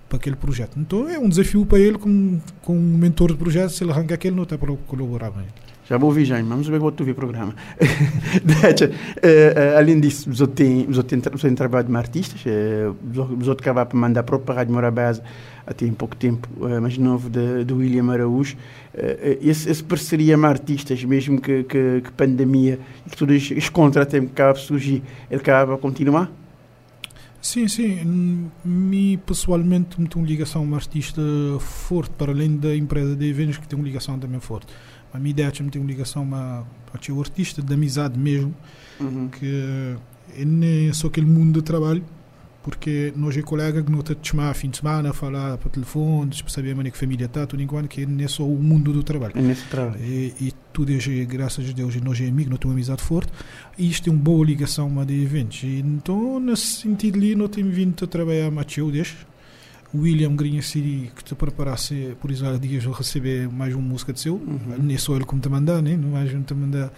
para 0.09 0.17
aquele 0.19 0.37
projeto. 0.37 0.79
Então 0.79 1.09
é 1.09 1.19
um 1.19 1.29
desafio 1.29 1.65
para 1.67 1.79
ele, 1.79 1.99
com, 1.99 2.39
com 2.63 2.77
um 2.77 2.97
mentor 2.97 3.29
de 3.33 3.37
projeto, 3.37 3.71
se 3.71 3.85
ele 3.85 3.93
arranca 3.93 4.15
aquele, 4.15 4.35
não 4.35 4.45
está 4.45 4.57
para 4.57 4.75
colaborar 4.87 5.31
bem. 5.31 5.45
Já 5.89 5.97
vou 5.97 6.11
ouvir, 6.11 6.27
Jaime. 6.27 6.47
Vamos 6.47 6.69
ver 6.69 6.79
o 6.83 6.91
que 6.91 6.99
tu 6.99 7.05
o 7.13 7.15
programa. 7.15 7.55
Eh, 9.23 9.55
eh, 9.57 9.75
além 9.79 9.99
disso, 10.01 10.29
outros 10.41 10.57
têm, 10.57 11.21
tra- 11.21 11.31
os 11.35 11.43
outros 11.43 11.43
têm 11.43 11.55
trabalho 11.55 11.87
de 11.89 11.97
artistas. 11.97 12.43
outros 13.49 13.63
acabaram 13.63 13.89
por 13.89 13.97
mandar 13.97 14.23
para 14.23 14.37
a 14.53 14.57
Rádio 14.57 14.75
Morabeza 14.75 15.23
até 15.67 15.87
em 15.87 15.93
pouco 15.93 16.15
tempo, 16.17 16.47
eh, 16.67 16.79
mais 16.81 16.97
novo, 16.99 17.31
do 17.65 17.77
William 17.77 18.11
Araújo. 18.13 18.57
Esse, 19.41 19.71
esse 19.71 19.83
parceria 19.83 20.37
com 20.37 20.45
artistas, 20.47 21.03
mesmo 21.05 21.41
que, 21.41 21.63
que, 21.65 22.01
que 22.03 22.13
pandemia 22.13 22.79
e 23.07 23.11
que 23.11 23.17
todos 23.17 23.51
os 23.51 23.69
contratos 23.69 24.13
que 24.19 24.27
acabam 24.27 24.53
a 24.53 24.57
surgir, 24.57 25.03
ele 25.31 25.41
acaba 25.41 25.75
a 25.75 25.79
continuar? 25.79 26.31
Sim, 27.49 27.67
sim. 27.67 28.51
Me 28.63 29.17
pessoalmente 29.17 29.99
me 29.99 30.07
tem 30.07 30.21
uma 30.21 30.29
ligação 30.29 30.63
um 30.67 30.75
artista 30.75 31.23
forte, 31.61 32.11
para 32.11 32.31
além 32.31 32.55
da 32.59 32.77
empresa 32.77 33.17
de 33.17 33.27
eventos 33.27 33.57
que 33.57 33.67
tem 33.67 33.79
uma 33.79 33.87
ligação 33.87 34.19
também 34.19 34.39
forte. 34.39 34.67
A 35.15 35.19
minha 35.19 35.31
ideia 35.31 35.47
é 35.47 35.51
que 35.51 35.63
me 35.63 35.71
tem 35.71 35.81
uma 35.81 35.89
ligação 35.91 36.29
a, 36.35 36.63
a 36.93 37.13
um 37.13 37.21
artista 37.21 37.63
de 37.63 37.73
amizade 37.73 38.19
mesmo, 38.19 38.55
Uhum. 39.01 39.29
que 39.29 39.97
é 40.37 40.45
nem 40.45 40.93
só 40.93 41.07
aquele 41.07 41.25
mundo 41.27 41.53
do 41.55 41.63
trabalho, 41.63 42.05
porque 42.69 43.15
nós 43.17 43.35
é 43.35 43.41
colega 43.41 43.83
que 43.83 43.91
não 43.91 44.03
te 44.03 44.15
chamar 44.23 44.53
fim 44.53 44.69
de 44.69 44.77
semana, 44.77 45.11
falar 45.15 45.57
para 45.57 45.71
telefone, 45.71 46.31
para 46.31 46.51
saber 46.51 46.75
como 46.75 46.87
é 46.87 46.91
que 46.91 46.97
a 46.97 47.01
família 47.01 47.25
está, 47.25 47.47
tudo 47.47 47.63
enquanto 47.63 47.89
que 47.89 48.05
não 48.05 48.23
é 48.23 48.29
só 48.29 48.47
o 48.47 48.63
mundo 48.63 48.93
do 48.93 49.03
trabalho. 49.03 49.33
É 49.35 49.41
nesse 49.41 49.65
trabalho. 49.69 49.99
E, 50.05 50.35
e 50.39 50.53
tudo 50.71 50.93
é, 50.93 51.25
graças 51.25 51.67
a 51.67 51.73
Deus, 51.73 51.97
nós 51.97 52.21
é 52.21 52.29
amigo, 52.29 52.51
nós 52.51 52.59
temos 52.59 52.73
uma 52.73 52.79
amizade 52.79 53.03
forte. 53.03 53.33
E 53.79 53.89
isto 53.89 54.05
tem 54.05 54.13
uma 54.13 54.23
boa 54.23 54.45
ligação 54.45 54.87
uma 54.87 55.07
de 55.07 55.15
eventos. 55.23 55.63
E, 55.63 55.79
então, 55.79 56.39
nesse 56.39 56.83
sentido 56.83 57.17
ali, 57.17 57.35
nós 57.35 57.49
temos 57.49 57.75
vindo 57.75 58.05
a 58.05 58.07
trabalhar 58.07 58.51
mais 58.51 58.77
eu. 58.77 58.93
William 59.95 60.37
Grinha 60.37 60.61
City, 60.61 61.11
que 61.17 61.25
te 61.25 61.35
preparasse, 61.35 62.15
por 62.21 62.31
exemplo, 62.31 62.59
dias 62.59 62.87
a 62.87 62.91
receber 62.93 63.49
mais 63.49 63.75
uma 63.75 63.83
música 63.83 64.13
de 64.13 64.21
seu. 64.21 64.35
Uhum. 64.35 64.59
Nem 64.83 64.97
é 64.97 64.99
só 64.99 65.17
ele 65.17 65.25
como 65.25 65.41
te 65.41 65.49
mandar, 65.49 65.81
né? 65.81 65.97
Não 65.97 66.11
mais 66.11 66.33
um 66.35 66.43
te 66.43 66.53
mandar. 66.53 66.93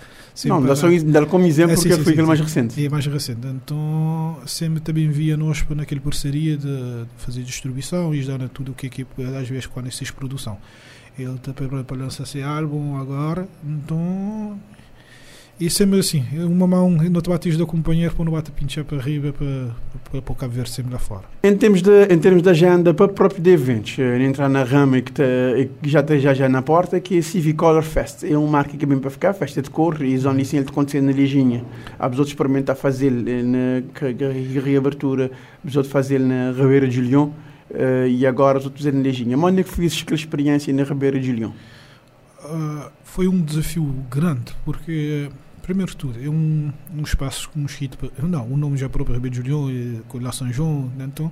Não, 0.44 0.61
dá 0.61 0.74
só 0.74 0.90
isso- 0.90 1.07
dá 1.07 1.24
como 1.24 1.46
exemplo 1.46 1.72
É, 1.72 1.74
porque 1.76 1.88
sim, 1.90 1.94
foi 1.96 2.05
sim, 2.05 2.11
aquele 2.12 2.26
mais 2.26 2.40
recente. 2.40 2.85
é 2.85 2.88
mais 2.88 3.07
recente. 3.07 3.46
Então, 3.46 4.38
sempre 4.46 4.81
também 4.81 5.09
via 5.09 5.37
nós 5.37 5.62
para 5.62 5.76
naquela 5.76 6.00
parceria 6.00 6.57
de 6.57 7.05
fazer 7.16 7.42
distribuição 7.42 8.12
e 8.14 8.24
dar 8.24 8.48
tudo 8.48 8.72
o 8.72 8.74
que 8.74 8.87
é 8.87 8.90
que 8.90 9.07
às 9.40 9.48
vezes 9.48 9.66
quando 9.66 9.87
existe 9.87 10.12
produção. 10.12 10.59
Ele 11.18 11.35
está 11.35 11.53
para 11.53 11.96
lançar 11.96 12.22
esse 12.24 12.42
álbum 12.42 12.96
agora, 12.96 13.46
então. 13.64 14.59
E 15.60 15.68
sempre 15.68 15.98
assim, 15.98 16.24
uma 16.38 16.66
mão 16.66 16.90
no 16.90 17.20
te 17.20 17.28
bates 17.28 17.54
do 17.58 17.66
companheiro 17.66 18.14
para 18.14 18.24
não 18.24 18.32
bate 18.32 18.50
pinchar 18.50 18.82
para 18.82 18.96
arriba 18.96 19.30
para, 19.30 19.68
para, 20.10 20.22
para 20.22 20.32
o 20.32 20.34
Cabo 20.34 20.54
Verde 20.54 20.70
sempre 20.70 20.90
lá 20.90 20.98
fora. 20.98 21.24
Em 21.42 21.54
termos 21.54 21.82
de, 21.82 22.04
em 22.04 22.18
termos 22.18 22.42
de 22.42 22.48
agenda 22.48 22.94
para 22.94 23.08
próprio 23.08 23.42
de 23.42 23.50
eventos, 23.50 23.98
eh, 23.98 24.22
entrar 24.22 24.48
na 24.48 24.64
rama 24.64 24.96
e 24.96 25.02
que, 25.02 25.12
que 25.12 25.88
já 25.90 26.00
está 26.00 26.16
já, 26.16 26.32
já 26.32 26.48
na 26.48 26.62
porta, 26.62 26.98
que 26.98 27.16
é 27.16 27.18
a 27.18 27.22
Civic 27.22 27.58
Color 27.58 27.82
Fest. 27.82 28.24
É 28.24 28.38
um 28.38 28.46
marca 28.46 28.74
que 28.74 28.82
é 28.82 28.88
bem 28.88 28.98
para 28.98 29.10
ficar, 29.10 29.34
festa 29.34 29.60
de 29.60 29.68
cor, 29.68 30.00
e 30.00 30.16
zona 30.16 30.40
assim 30.40 30.56
ele 30.56 30.64
te 30.64 30.70
acontecer 30.70 31.02
na 31.02 31.12
Liginha. 31.12 31.62
Há 31.98 32.06
os 32.08 32.12
outros 32.18 32.28
experimentar 32.30 32.74
fazer 32.74 33.12
eh, 33.12 33.42
na 33.42 33.82
que- 33.92 34.14
que- 34.14 34.58
reabertura, 34.60 35.30
os 35.62 35.76
outros 35.76 35.92
fazer 35.92 36.20
na 36.20 36.52
Ribeira 36.52 36.88
de 36.88 37.02
Lyon, 37.02 37.28
eh, 37.74 38.06
e 38.08 38.26
agora 38.26 38.56
outros 38.64 38.82
fazer 38.82 38.96
na 38.96 39.02
Liginha. 39.02 39.36
Mas 39.36 39.52
onde 39.52 39.60
é 39.60 39.64
que 39.64 39.70
fiz 39.70 40.00
aquela 40.00 40.16
experiência 40.18 40.72
na 40.72 40.84
Ribeira 40.84 41.20
de 41.20 41.30
Lyon? 41.32 41.50
Ah, 42.42 42.90
foi 43.04 43.28
um 43.28 43.42
desafio 43.42 43.84
grande, 44.10 44.54
porque, 44.64 45.28
primeiro 45.62 45.90
de 45.92 45.96
tudo, 45.96 46.22
é 46.22 46.28
um, 46.28 46.72
um 46.96 47.02
espaço 47.02 47.50
mosquito. 47.54 47.96
para- 47.98 48.10
Não, 48.26 48.46
o 48.50 48.56
nome 48.56 48.76
já 48.76 48.88
próprio 48.88 49.14
Ribeiro 49.16 49.40
de 49.42 49.48
Julião, 49.50 49.70
é 49.70 50.00
com 50.08 50.18
lá 50.18 50.32
São 50.32 50.52
João, 50.52 50.90
né? 50.96 51.04
então 51.04 51.30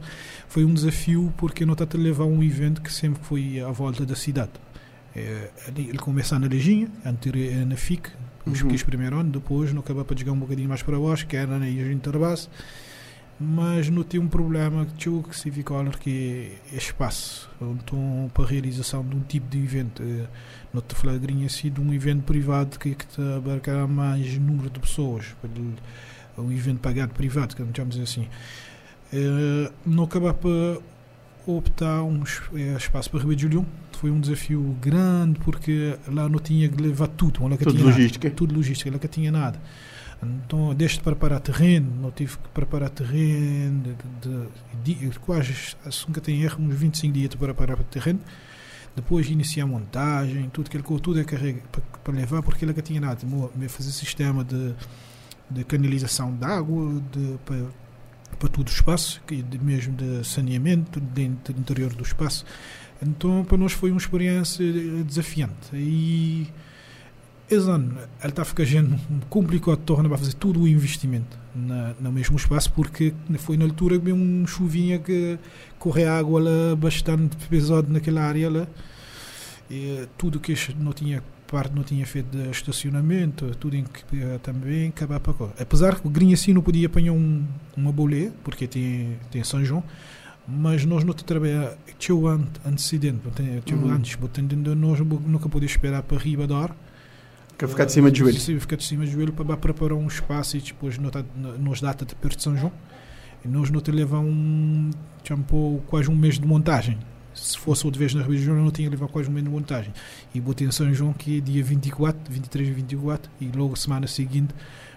foi 0.48 0.64
um 0.64 0.72
desafio 0.74 1.32
porque 1.36 1.64
não 1.66 1.72
está 1.74 1.84
a 1.92 2.00
levar 2.00 2.24
um 2.24 2.42
evento 2.42 2.80
que 2.82 2.92
sempre 2.92 3.20
foi 3.22 3.60
à 3.60 3.70
volta 3.70 4.04
da 4.06 4.14
cidade. 4.14 4.52
É, 5.16 5.50
ele 5.76 5.98
começa 5.98 6.38
na 6.38 6.46
Lejinha, 6.46 6.88
anterior 7.04 7.52
é 7.52 7.64
na 7.64 7.76
FIC, 7.76 8.10
os 8.46 8.62
Uhum. 8.62 8.68
uhum. 8.70 8.76
primeiro 8.86 9.16
ano, 9.18 9.30
depois 9.30 9.72
não 9.72 9.80
acaba 9.80 10.04
para 10.04 10.16
chegar 10.16 10.32
um 10.32 10.38
bocadinho 10.38 10.68
mais 10.68 10.82
para 10.82 10.98
baixo, 10.98 11.26
que 11.26 11.36
era 11.36 11.58
na 11.58 11.68
Ilha 11.68 11.88
de 11.92 12.00
Tarbas, 12.00 12.48
mas 13.40 13.88
não 13.88 14.03
tem 14.03 14.18
um 14.18 14.27
problema 14.29 14.85
que 14.85 14.94
tinha 14.94 15.22
que 15.22 15.37
Civic 15.37 15.64
Color 15.64 15.96
que 15.98 16.53
é 16.72 16.77
espaço 16.77 17.48
então 17.61 18.31
para 18.35 18.44
a 18.44 18.46
realização 18.48 19.05
de 19.05 19.14
um 19.14 19.20
tipo 19.20 19.48
de 19.48 19.59
evento 19.59 20.03
eh, 20.03 20.27
não 20.74 20.81
te 20.83 20.94
falar 20.94 21.16
grinha 21.18 21.46
assim 21.46 21.70
de 21.70 21.81
um 21.81 21.92
evento 21.92 22.22
privado 22.24 22.79
que, 22.79 22.94
que 22.94 23.07
te 23.07 23.20
abarcará 23.37 23.87
mais 23.87 24.37
número 24.38 24.68
de 24.68 24.81
pessoas 24.81 25.37
um 26.37 26.51
evento 26.51 26.81
pagado 26.81 27.14
privado 27.14 27.55
que 27.55 27.62
vamos 27.62 27.88
dizer 27.90 28.03
assim 28.03 28.27
Eh, 29.12 29.70
não 29.87 30.05
acabar 30.05 30.35
para 30.35 30.79
optar 31.46 32.03
um 32.03 32.22
eh, 32.55 32.77
espaço 32.77 33.09
para 33.11 33.20
Ribeiro 33.20 33.37
de 33.37 33.42
Julião 33.42 33.66
foi 33.98 34.11
um 34.11 34.20
desafio 34.20 34.77
grande 34.83 35.40
porque 35.40 35.96
lá 36.07 36.29
não 36.29 36.38
tinha 36.38 36.68
que 36.68 36.81
levar 36.81 37.09
tudo 37.09 37.42
lá 37.48 37.57
que 37.57 37.64
Tudo 37.64 37.72
tinha 37.77 37.85
nada 37.87 37.96
logística. 37.96 38.31
tudo 38.31 38.55
logística, 38.55 38.88
ela 38.90 38.98
que 38.98 39.09
tinha 39.09 39.33
nada. 39.33 39.59
Então, 40.22 40.74
desde 40.74 41.00
preparar 41.00 41.40
terreno, 41.40 41.90
não 42.00 42.11
tive 42.11 42.37
que 42.37 42.48
preparar 42.48 42.90
terreno, 42.90 43.83
de, 44.20 44.94
de, 44.94 45.09
de, 45.09 45.18
quase, 45.20 45.54
se 45.54 46.07
nunca 46.07 46.20
tem 46.20 46.42
erro, 46.42 46.62
uns 46.62 46.74
25 46.74 47.12
dias 47.12 47.35
para 47.35 47.54
preparar 47.54 47.78
terreno. 47.85 48.20
Depois 48.96 49.28
iniciar 49.28 49.62
a 49.62 49.66
montagem, 49.66 50.48
tudo 50.50 50.66
aquilo 50.66 50.83
que 50.83 51.00
tudo 51.00 51.20
é 51.20 51.24
carrega 51.24 51.62
para, 52.02 52.12
levar, 52.12 52.42
porque 52.42 52.64
ela 52.64 52.74
que 52.74 52.83
tinha 52.83 53.00
nada. 53.00 53.20
Me 53.54 53.68
Fazer 53.68 53.92
sistema 53.92 54.42
de, 54.42 54.74
de 55.48 55.62
canalização 55.64 56.35
de 56.35 56.44
água, 56.44 57.00
de, 57.12 57.38
para 57.44 57.66
para 58.38 58.48
todo 58.48 58.68
o 58.68 58.70
espaço, 58.70 59.20
que 59.26 59.44
mesmo 59.61 59.94
de 59.94 60.24
saneamento 60.24 61.00
dentro 61.00 61.52
do 61.52 61.61
interior 61.61 61.92
do 61.92 62.02
espaço. 62.02 62.44
Então, 63.02 63.44
para 63.44 63.57
nós 63.57 63.72
foi 63.72 63.90
uma 63.90 63.98
experiência 63.98 64.64
desafiante. 65.04 65.74
E 65.74 66.48
ano, 67.56 67.96
ele 68.22 68.28
está 68.28 68.42
a 68.42 68.44
ficar 68.44 68.64
complicado, 69.28 69.78
torna 69.78 70.08
para 70.08 70.18
fazer 70.18 70.34
todo 70.34 70.61
o 70.61 70.68
investimento 70.68 71.38
na, 71.54 71.94
no 72.00 72.12
mesmo 72.12 72.37
espaço, 72.37 72.72
porque 72.72 73.14
foi 73.38 73.56
na 73.56 73.64
altura 73.64 73.98
que 73.98 74.12
um 74.12 74.46
chuvinha 74.46 74.98
que 74.98 75.38
corre 75.78 76.04
água 76.04 76.40
lá 76.40 76.76
bastante 76.76 77.37
pesado 77.48 77.92
naquela 77.92 78.22
área 78.22 78.50
lá. 78.50 78.66
E 79.70 80.06
tudo 80.16 80.40
que 80.40 80.54
não 80.78 80.92
tinha 80.92 81.22
parte 81.46 81.74
não 81.74 81.82
tinha 81.82 82.06
feito 82.06 82.37
de 82.37 82.50
estacionamento, 82.50 83.54
tudo 83.58 83.74
em 83.74 83.84
que 83.84 84.16
uh, 84.16 84.38
também 84.40 84.88
acabar 84.88 85.18
para 85.18 85.32
cá. 85.32 85.48
Apesar 85.58 85.98
que 85.98 86.06
o 86.06 86.11
Grinha 86.11 86.34
assim 86.34 86.52
não 86.52 86.61
podia 86.61 86.87
apanhar 86.87 87.12
um, 87.12 87.44
uma 87.76 87.90
bolé, 87.90 88.30
porque 88.44 88.66
tem, 88.66 89.16
tem 89.30 89.42
São 89.42 89.64
João, 89.64 89.82
mas 90.46 90.84
nós 90.84 91.04
não 91.04 91.14
trabalhamos, 91.14 91.74
tinha 91.98 92.14
o 92.14 92.26
antecedente, 92.28 93.20
tinha 93.64 93.78
uhum. 93.78 93.90
antes, 93.90 94.18
nós 94.76 95.00
nunca 95.00 95.48
podíamos 95.48 95.72
esperar 95.72 96.02
para 96.02 96.18
riba 96.18 96.46
Que 97.59 97.66
ficar 97.66 97.85
de 97.85 97.92
cima 97.92 98.11
de 98.11 98.21
joelho. 98.21 98.38
Sim, 98.38 98.59
ficar 98.61 98.77
de 98.77 98.85
cima 98.85 99.05
de 99.05 99.11
joelho 99.11 99.33
para 99.33 99.57
preparar 99.57 99.99
um 99.99 100.07
espaço 100.07 100.57
e 100.57 100.61
depois 100.61 100.97
nos 101.59 101.81
data 101.81 102.07
de 102.07 102.14
perto 102.14 102.37
de 102.37 102.42
São 102.42 102.57
João. 102.57 102.73
E 103.44 103.49
nós 103.49 103.71
não 103.71 103.81
te 103.81 103.90
levamos 103.90 104.94
quase 105.88 106.09
um 106.09 106.16
mês 106.16 106.38
de 106.38 106.47
montagem 106.47 106.99
se 107.40 107.59
fosse 107.59 107.87
outra 107.87 107.99
vez 107.99 108.14
na 108.14 108.23
Janeiro, 108.23 108.57
não 108.57 108.71
tinha 108.71 108.90
levado 108.90 109.11
quase 109.11 109.29
um 109.29 109.33
mês 109.33 109.44
de 109.44 109.51
montagem. 109.51 109.92
E 110.35 110.40
botei 110.40 110.66
em 110.66 110.73
São 110.73 110.92
João, 110.92 111.12
que 111.12 111.38
é 111.38 111.40
dia 111.40 111.62
24, 111.62 112.33
23 112.33 112.68
e 112.68 112.73
24, 112.73 113.31
e 113.40 113.49
logo 113.55 113.77
semana 113.77 114.07
seguinte 114.07 114.55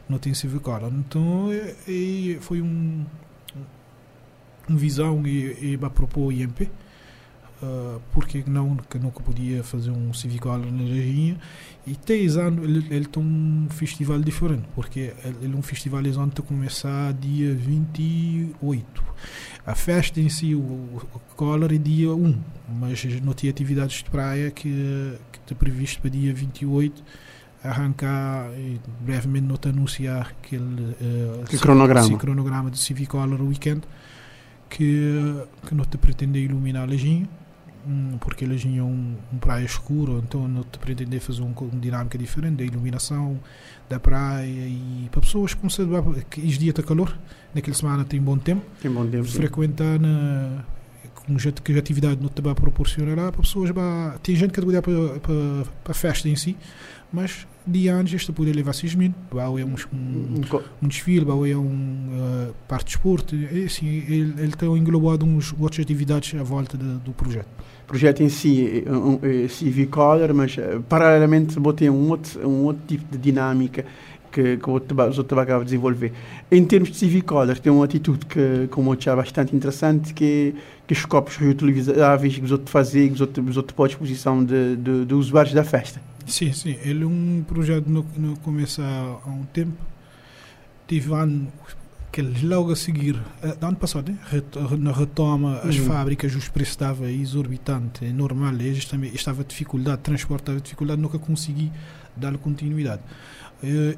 não 0.09 0.17
tinha 0.17 0.33
sido 0.35 0.59
cola. 0.59 0.87
Então, 0.89 1.49
e, 1.87 2.37
foi 2.41 2.61
um, 2.61 3.05
um 4.69 4.75
visão 4.75 5.25
e, 5.25 5.73
e 5.73 5.77
para 5.77 5.89
propor 5.89 6.27
o 6.27 6.31
IMP. 6.31 6.69
Uh, 7.61 8.01
porque 8.11 8.43
não 8.47 8.75
que 8.75 8.97
nunca 8.97 9.21
podia 9.21 9.63
fazer 9.63 9.91
um 9.91 10.11
civical 10.15 10.57
na 10.57 10.83
região 10.83 11.37
e 11.85 11.95
três 11.95 12.35
anos 12.35 12.63
ele, 12.63 12.87
ele 12.89 13.05
tem 13.05 13.21
um 13.21 13.67
festival 13.69 14.19
diferente 14.19 14.63
porque 14.73 15.13
ele 15.43 15.53
é 15.53 15.55
um 15.55 15.61
festival 15.61 16.01
que 16.01 16.09
vai 16.09 16.29
começar 16.47 17.13
dia 17.13 17.53
28 17.53 19.03
a 19.65 19.75
festa 19.75 20.19
em 20.19 20.29
si, 20.29 20.55
o, 20.55 20.59
o 20.59 21.19
Collar 21.35 21.71
é 21.71 21.77
dia 21.77 22.11
1, 22.11 22.39
mas 22.79 23.03
não 23.21 23.33
tinha 23.33 23.51
atividades 23.51 23.97
de 23.97 24.09
praia 24.09 24.49
que, 24.49 25.17
que 25.31 25.39
está 25.39 25.53
previsto 25.53 26.01
para 26.01 26.09
dia 26.09 26.33
28 26.33 27.03
arrancar 27.63 28.51
e 28.57 28.81
brevemente 29.01 29.45
não 29.45 29.55
te 29.55 29.69
anunciar 29.69 30.35
aquele 30.39 30.63
uh, 30.65 31.45
que 31.47 31.59
cronograma. 31.59 32.17
cronograma 32.17 32.71
de 32.71 32.79
Civicolor 32.79 33.39
Weekend 33.39 33.81
que, 34.67 35.43
que 35.67 35.75
não 35.75 35.85
te 35.85 35.97
pretende 35.97 36.39
iluminar 36.39 36.83
a 36.83 36.85
Lejinha 36.87 37.29
hum, 37.87 38.17
porque 38.19 38.45
a 38.45 38.47
Lejinha 38.47 38.81
é 38.81 38.83
um, 38.83 39.15
um 39.31 39.37
praia 39.37 39.63
escuro 39.65 40.21
então 40.23 40.47
não 40.47 40.63
te 40.63 41.19
fazer 41.19 41.41
um, 41.41 41.53
uma 41.53 41.79
dinâmica 41.79 42.17
diferente 42.17 42.57
da 42.57 42.63
iluminação 42.63 43.39
da 43.89 43.99
praia 43.99 44.67
e 44.67 45.07
para 45.11 45.21
pessoas 45.21 45.53
que 45.53 45.59
começam 45.59 46.13
que 46.29 46.41
os 46.41 46.57
dias 46.57 46.69
está 46.69 46.83
calor 46.83 47.17
naquela 47.53 47.75
semana 47.75 48.05
tem 48.05 48.21
bom 48.21 48.37
tempo. 48.37 48.63
Tem 48.81 48.91
bom 48.91 49.05
tempo. 49.05 49.25
Frequentar 49.25 49.99
na, 49.99 50.63
com 51.25 51.37
jeito 51.37 51.61
que 51.61 51.73
a 51.73 51.79
atividade 51.79 52.21
não 52.21 52.29
te 52.29 52.41
vai 52.41 52.53
proporcionar 52.53 53.17
lá 53.17 53.31
para 53.31 53.41
pessoas. 53.41 53.69
Vai, 53.69 54.17
tem 54.21 54.35
gente 54.35 54.51
que 54.51 54.61
vai 54.61 54.81
para, 54.81 55.19
para, 55.19 55.65
para 55.83 55.91
a 55.91 55.93
festa 55.93 56.27
em 56.27 56.35
si, 56.35 56.55
mas 57.11 57.47
de 57.65 57.89
antes 57.89 58.13
este 58.13 58.31
poder 58.31 58.55
levar 58.55 58.73
seis 58.73 58.95
mil, 58.95 59.13
vai 59.31 59.45
é 59.45 59.65
um, 59.65 59.75
um, 59.93 60.41
um 60.81 60.87
desfile, 60.87 61.25
vai 61.25 61.51
é 61.51 61.57
um 61.57 61.67
uh, 62.49 62.55
parte 62.67 62.85
de 62.85 62.91
esporte, 62.91 63.35
e, 63.35 63.65
assim, 63.65 63.87
ele, 63.87 64.33
ele 64.41 64.51
tem 64.53 64.69
englobado 64.77 65.25
uns 65.25 65.53
outras 65.59 65.83
atividades 65.83 66.39
à 66.39 66.43
volta 66.43 66.77
de, 66.77 66.85
do 66.99 67.11
projeto. 67.11 67.47
O 67.83 67.87
projeto 67.91 68.23
em 68.23 68.29
si 68.29 68.83
é 68.85 68.91
um, 68.91 69.19
é 69.21 69.47
Civicolor, 69.47 70.33
mas 70.33 70.55
paralelamente 70.87 71.59
botei 71.59 71.89
um 71.89 72.09
outro, 72.09 72.47
um 72.47 72.63
outro 72.63 72.81
tipo 72.87 73.05
de 73.11 73.17
dinâmica 73.17 73.85
que, 74.31 74.57
que 74.57 74.69
os 74.69 75.17
outros 75.17 75.39
acabam 75.39 75.59
de 75.59 75.65
desenvolver. 75.65 76.13
Em 76.51 76.63
termos 76.65 76.89
de 76.89 76.97
civicolor, 76.97 77.57
tem 77.59 77.71
uma 77.71 77.85
atitude 77.85 78.25
que, 78.25 78.67
como 78.71 78.91
eu 78.91 78.97
achei 78.97 79.15
bastante 79.15 79.55
interessante, 79.55 80.13
que, 80.13 80.55
que 80.87 80.93
os 80.93 81.05
copos 81.05 81.35
reutilizáveis 81.35 82.35
que 82.35 82.43
os 82.43 82.51
outros 82.51 82.71
fazem, 82.71 83.09
que 83.09 83.15
os 83.15 83.21
outros, 83.21 83.49
os 83.49 83.57
outros 83.57 83.79
à 83.79 83.87
disposição 83.87 84.43
de, 84.43 84.75
de, 84.77 85.05
de, 85.05 85.13
usuários 85.13 85.53
da 85.53 85.63
festa. 85.63 86.01
Sim, 86.25 86.53
sim. 86.53 86.77
Ele 86.83 87.03
é 87.03 87.07
um 87.07 87.43
projeto 87.47 87.85
que 87.85 88.19
no 88.19 88.37
começa 88.37 88.83
há 88.83 89.29
um 89.29 89.43
tempo. 89.43 89.77
Tive 90.87 91.13
ano 91.13 91.47
que 92.11 92.21
logo 92.21 92.71
a 92.71 92.75
seguir, 92.75 93.17
eh, 93.41 93.57
ano 93.61 93.77
passado, 93.77 94.13
na 94.77 94.91
retoma, 94.91 95.59
as 95.59 95.77
uhum. 95.77 95.85
fábricas, 95.85 96.35
os 96.35 96.49
preços 96.49 96.73
estavam 96.73 97.07
exorbitantes, 97.07 98.01
é 98.01 98.11
normal, 98.11 98.53
eles 98.55 98.83
também 98.83 99.13
estava 99.13 99.45
dificuldade, 99.45 100.01
transporte 100.01 100.41
estava 100.41 100.59
dificuldade, 100.59 101.01
nunca 101.01 101.17
consegui 101.17 101.71
dar 102.15 102.37
continuidade. 102.37 103.01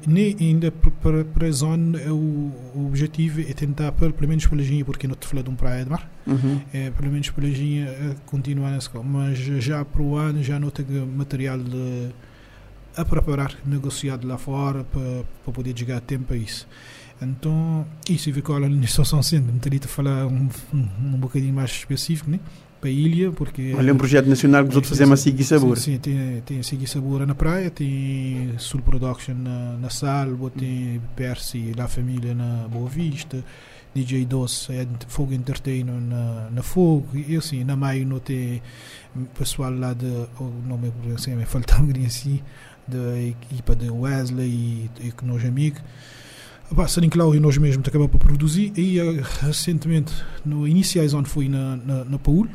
Nem 0.06 0.36
ainda 0.38 0.70
para, 0.70 1.24
para 1.24 1.46
a 1.46 1.50
zona 1.50 1.98
o, 2.12 2.52
o, 2.74 2.86
objetivo 2.86 3.40
é 3.40 3.52
tentar 3.54 3.92
pelo 3.92 4.28
menos 4.28 4.46
pela 4.46 4.60
linha 4.60 4.84
porque 4.84 5.08
não 5.08 5.14
te 5.14 5.26
falando 5.26 5.46
de 5.46 5.50
um 5.50 5.56
praia 5.56 5.84
de 5.84 5.90
mar 5.90 6.10
uhum. 6.26 6.60
é, 6.72 6.90
pelo 6.90 7.10
menos 7.10 7.30
pela 7.30 7.48
linha 7.48 7.86
é, 7.86 8.14
continuar 8.26 8.72
nessa 8.72 8.90
mas 9.02 9.38
já 9.38 9.82
para 9.82 10.02
o 10.02 10.16
ano 10.16 10.42
já 10.42 10.60
não 10.60 10.68
tenho 10.68 11.06
material 11.06 11.58
de, 11.58 12.10
a 12.94 13.04
preparar 13.06 13.56
negociado 13.64 14.26
lá 14.26 14.36
fora 14.36 14.84
para, 14.84 15.24
para 15.42 15.52
poder 15.52 15.76
chegar 15.76 15.96
a 15.96 16.00
tempo 16.00 16.34
a 16.34 16.36
isso 16.36 16.68
então 17.22 17.86
isso 18.08 18.28
e 18.28 18.32
a 18.32 18.68
na 18.68 18.86
situação 18.86 19.22
sendo 19.22 19.50
me 19.50 19.58
teria 19.60 19.80
de 19.80 19.88
falar 19.88 20.26
um, 20.26 20.48
um, 20.74 20.88
um 21.04 21.16
bocadinho 21.16 21.54
mais 21.54 21.70
específico 21.70 22.30
né? 22.30 22.38
Para 22.84 22.90
a 22.90 22.92
ilha, 22.92 23.32
porque... 23.32 23.72
Olha, 23.74 23.88
é 23.88 23.92
um 23.94 23.96
projeto 23.96 24.26
nacional 24.26 24.62
que 24.62 24.68
os 24.68 24.76
outros 24.76 24.90
fazem 24.90 25.10
a 25.10 25.16
Sigui 25.16 25.42
Sabor. 25.42 25.78
Sim, 25.78 25.92
sim, 25.92 25.98
tem, 25.98 26.42
tem 26.44 26.62
Sigui 26.62 26.86
Sabor 26.86 27.26
na 27.26 27.34
praia, 27.34 27.70
tem 27.70 28.52
Sul 28.58 28.82
Production 28.82 29.34
na, 29.34 29.78
na 29.78 29.88
Salvo, 29.88 30.50
tem 30.50 31.00
Percy 31.16 31.72
La 31.74 31.88
Família 31.88 32.34
na 32.34 32.68
Boa 32.68 32.88
Vista, 32.90 33.42
DJ 33.94 34.26
Doce, 34.26 34.72
é 34.72 34.86
Fogo 35.08 35.32
Entertainer 35.32 35.94
na, 35.94 36.50
na 36.50 36.62
Fogo, 36.62 37.08
e 37.14 37.34
assim, 37.36 37.64
na 37.64 37.74
Maio 37.74 38.06
não 38.06 38.18
tem 38.18 38.60
pessoal 39.38 39.72
lá 39.72 39.94
de, 39.94 40.06
o 40.38 40.52
nome 40.68 40.92
assim, 41.14 41.34
me 41.34 41.46
falta 41.46 41.80
um 41.80 41.90
assim, 42.04 42.42
da 42.86 43.18
equipa 43.18 43.74
de 43.74 43.88
Wesley 43.88 44.46
e, 44.46 44.90
e 45.06 45.10
que 45.10 45.24
nós 45.24 45.42
amigos. 45.42 45.80
Pá, 46.74 46.88
Sarin 46.88 47.08
Cláudio 47.08 47.40
nós 47.40 47.56
mesmos 47.56 47.86
acabamos 47.86 48.10
por 48.10 48.18
produzir 48.18 48.72
e 48.76 49.00
uh, 49.00 49.22
recentemente 49.40 50.12
no 50.44 50.66
iniciais 50.66 51.14
onde 51.14 51.30
fui 51.30 51.48
na, 51.48 51.76
na, 51.76 52.04
na 52.04 52.18
Paul 52.18 52.48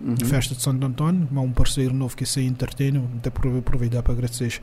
uhum. 0.00 0.16
festa 0.16 0.54
de 0.54 0.62
Santo 0.62 0.84
António, 0.84 1.28
um 1.32 1.52
parceiro 1.52 1.94
novo 1.94 2.16
que 2.16 2.24
é 2.24 2.26
sem 2.26 2.46
Entertainer, 2.46 3.02
até 3.18 3.28
aproveitar 3.28 4.02
para 4.02 4.12
agradecer 4.12 4.60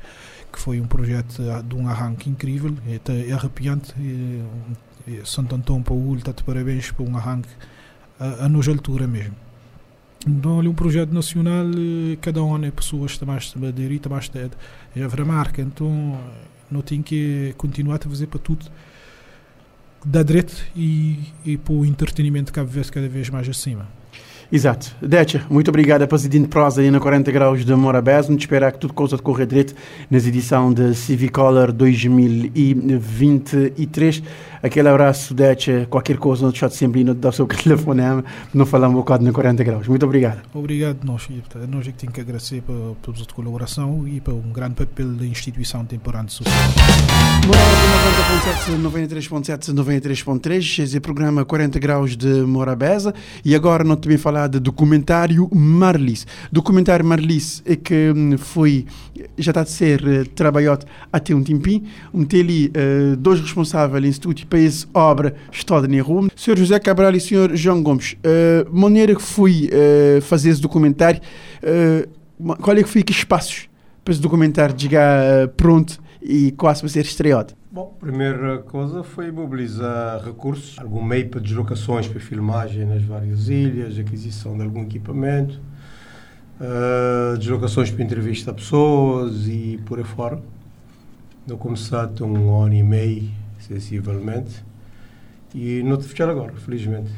que 0.52 0.60
foi 0.60 0.80
um 0.80 0.86
projeto 0.86 1.41
de 1.67 1.76
um 1.76 1.88
arranque 1.88 2.30
incrível, 2.30 2.76
é, 2.88 3.30
é 3.30 3.32
arrepiante. 3.32 3.93
E, 4.00 4.43
e 5.08 5.22
Santo 5.26 5.56
Antônio 5.56 5.84
Paulo 5.84 6.15
está 6.15 6.32
de 6.32 6.43
parabéns 6.43 6.91
por 6.91 7.08
um 7.08 7.17
arranque 7.17 7.50
a, 8.19 8.46
a 8.46 8.50
nossa 8.50 8.72
altura 8.72 9.08
mesmo. 9.08 9.36
Então, 10.26 10.60
ali 10.60 10.69
um 10.69 10.74
projeto 10.74 11.12
nacional, 11.12 11.65
eh, 11.67 12.15
cada 12.22 12.39
ano 12.39 12.65
é 12.65 12.72
pessoas 12.72 13.17
que 13.17 13.26
mais 13.26 13.54
a 13.62 13.67
aderir, 13.67 14.00
mais 14.10 14.32
já 14.96 15.06
haverá 15.06 15.26
marca, 15.26 15.62
então 15.62 16.17
não 16.72 16.82
tem 16.82 17.02
que 17.02 17.54
continuar 17.58 17.96
a 17.98 18.10
fazer 18.10 18.28
para 18.28 18.39
tudo 18.39 18.65
da 20.06 20.24
direito 20.24 20.65
e, 20.76 21.19
e 21.46 21.58
para 21.58 21.74
o 21.74 21.86
entretenimento 21.86 22.54
cada 22.54 22.67
vez, 22.67 22.89
cada 22.89 23.10
vez 23.10 23.30
mais 23.30 23.50
acima. 23.50 23.88
Exato. 24.54 24.96
Decha, 25.02 25.44
muito 25.50 25.70
obrigado 25.70 26.04
a 26.04 26.08
Presidente 26.08 26.48
Prosa 26.48 26.80
aí 26.80 26.92
na 26.92 27.00
40 27.00 27.32
Graus 27.32 27.66
de 27.66 27.74
Morabés. 27.74 28.30
Nos 28.30 28.39
esperar 28.39 28.72
que 28.72 28.78
tudo 28.78 28.94
coisa 28.94 29.18
decorra 29.18 29.48
direito 29.48 29.74
nas 30.12 30.28
edição 30.28 30.72
de 30.72 30.94
Civicolor 30.94 31.72
2023. 31.72 34.22
Aquele 34.62 34.89
abraço, 34.89 35.34
Decha. 35.34 35.88
Qualquer 35.89 36.18
coisa, 36.18 36.46
não 36.46 36.52
de 36.52 36.76
sempre 36.76 37.02
ir 37.02 37.12
dar 37.16 37.30
o 37.30 37.32
seu 37.32 37.48
telefonema, 37.50 38.24
não 38.54 38.68
falar 38.68 38.89
um 38.89 38.94
bocado 38.94 39.26
na 39.26 39.34
40 39.34 39.63
Graus. 39.63 39.88
Muito 39.88 40.06
obrigado. 40.06 40.44
Obrigado, 40.54 41.00
nós. 41.04 41.28
Nós 41.68 41.88
é 41.88 41.92
que 41.92 41.98
temos 41.98 42.13
que 42.13 42.22
agradecer 42.22 42.62
por 42.62 42.96
toda 43.02 43.24
a 43.24 43.34
colaboração 43.34 44.08
e 44.08 44.22
por 44.22 44.36
um 44.36 44.54
grande 44.54 44.76
papel 44.76 45.13
da 45.13 45.26
instituição 45.26 45.84
temporária 45.84 46.30
social. 46.30 46.54
Morabeza 47.48 48.78
90.7, 48.78 49.74
93.7, 49.74 49.74
93.3. 49.74 50.84
Esse 50.84 50.96
é 50.96 51.00
o 51.00 51.02
programa 51.02 51.44
40 51.44 51.80
Graus 51.80 52.16
de 52.16 52.44
Morabeza. 52.44 53.16
E 53.44 53.56
agora 53.56 53.84
não 53.84 53.96
também 53.96 54.18
falar 54.18 54.43
de 54.48 54.60
documentário 54.60 55.50
Marlis. 55.54 56.26
Documentário 56.52 57.06
Marlis 57.06 57.62
é 57.66 57.76
que 57.76 58.12
hum, 58.16 58.38
foi, 58.38 58.86
já 59.38 59.52
está 59.52 59.62
a 59.62 59.66
ser 59.66 60.02
uh, 60.02 60.26
trabalhado 60.30 60.86
até 61.12 61.34
um 61.34 61.44
tempinho. 61.44 61.84
Um 62.14 62.26
ali 62.34 62.68
uh, 62.68 63.16
dois 63.16 63.40
responsáveis 63.40 64.02
do 64.02 64.08
Instituto 64.08 64.48
para 64.48 64.60
essa 64.60 64.88
obra 64.94 65.36
História 65.52 65.88
de 65.88 66.00
Roma, 66.00 66.30
Sr. 66.36 66.58
José 66.58 66.80
Cabral 66.80 67.16
e 67.16 67.20
Sr. 67.20 67.56
João 67.56 67.82
Gomes. 67.82 68.14
Uh, 68.14 68.78
maneira 68.78 69.16
que 69.16 69.22
fui 69.22 69.70
uh, 69.70 70.22
fazer 70.22 70.50
esse 70.50 70.62
documentário, 70.62 71.22
uh, 71.64 72.56
qual 72.58 72.78
é 72.78 72.84
que 72.84 72.90
foi 72.90 73.04
que 73.04 73.12
espaços 73.12 73.68
para 74.04 74.12
esse 74.12 74.22
documentário 74.22 74.76
chegar 74.78 75.48
pronto 75.56 76.00
e 76.22 76.52
quase 76.52 76.82
para 76.82 76.90
ser 76.90 77.06
estreado? 77.06 77.54
Bom, 77.74 77.92
a 77.98 78.00
primeira 78.00 78.60
coisa 78.60 79.04
foi 79.04 79.32
mobilizar 79.32 80.24
recursos, 80.24 80.78
algum 80.78 81.02
meio 81.02 81.28
para 81.28 81.40
deslocações 81.40 82.08
para 82.08 82.20
filmagem 82.20 82.86
nas 82.86 83.02
várias 83.02 83.50
ilhas, 83.50 83.98
aquisição 83.98 84.56
de 84.56 84.64
algum 84.64 84.84
equipamento, 84.84 85.60
uh, 86.62 87.36
deslocações 87.36 87.90
para 87.90 88.04
entrevista 88.04 88.52
a 88.52 88.54
pessoas 88.54 89.48
e 89.48 89.82
por 89.88 89.98
aí 89.98 90.04
fora. 90.04 90.40
Não 91.48 91.58
começado 91.58 92.24
um 92.24 92.62
ano 92.62 92.76
e 92.76 92.84
meio, 92.84 93.32
sensivelmente, 93.58 94.64
e 95.56 95.82
não 95.82 95.98
te 95.98 96.04
fechar 96.04 96.30
agora, 96.30 96.54
felizmente. 96.54 97.10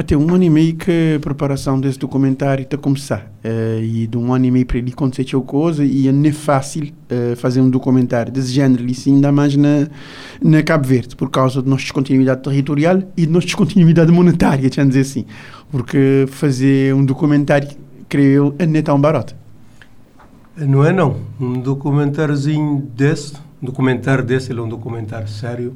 Até 0.00 0.16
um 0.16 0.34
ano 0.34 0.44
e 0.44 0.48
meio 0.48 0.76
que 0.76 1.16
a 1.16 1.20
preparação 1.20 1.78
desse 1.78 1.98
documentário 1.98 2.62
está 2.62 2.74
a 2.74 2.80
começar. 2.80 3.30
Uh, 3.44 3.82
e 3.82 4.06
de 4.06 4.16
um 4.16 4.32
ano 4.32 4.46
e 4.46 4.50
meio 4.50 4.64
para 4.64 4.78
ele 4.78 4.92
acontecer 4.92 5.38
coisa 5.42 5.84
e 5.84 6.10
não 6.10 6.26
é 6.26 6.32
fácil 6.32 6.84
uh, 6.84 7.36
fazer 7.36 7.60
um 7.60 7.68
documentário 7.68 8.32
desse 8.32 8.50
género, 8.50 8.86
e 8.86 8.94
sim, 8.94 9.16
ainda 9.16 9.30
mais 9.30 9.54
na, 9.56 9.88
na 10.42 10.62
Cabo 10.62 10.88
Verde, 10.88 11.14
por 11.14 11.28
causa 11.28 11.62
de 11.62 11.68
nossa 11.68 11.82
descontinuidade 11.82 12.42
territorial 12.42 13.02
e 13.14 13.26
de 13.26 13.30
nossa 13.30 13.44
descontinuidade 13.44 14.10
monetária, 14.10 14.62
deixa 14.62 14.86
dizer 14.86 15.00
assim. 15.00 15.26
Porque 15.70 16.24
fazer 16.28 16.94
um 16.94 17.04
documentário, 17.04 17.68
creio 18.08 18.54
eu, 18.58 18.66
não 18.66 18.76
é 18.78 18.80
tão 18.80 18.98
barato. 18.98 19.36
Não 20.56 20.82
é 20.82 20.94
não. 20.94 21.18
Um 21.38 21.60
documentáriozinho 21.60 22.88
desse, 22.96 23.34
um 23.62 23.66
documentário 23.66 24.24
desse, 24.24 24.50
ele 24.50 24.60
é 24.60 24.62
um 24.62 24.68
documentário 24.68 25.28
sério, 25.28 25.74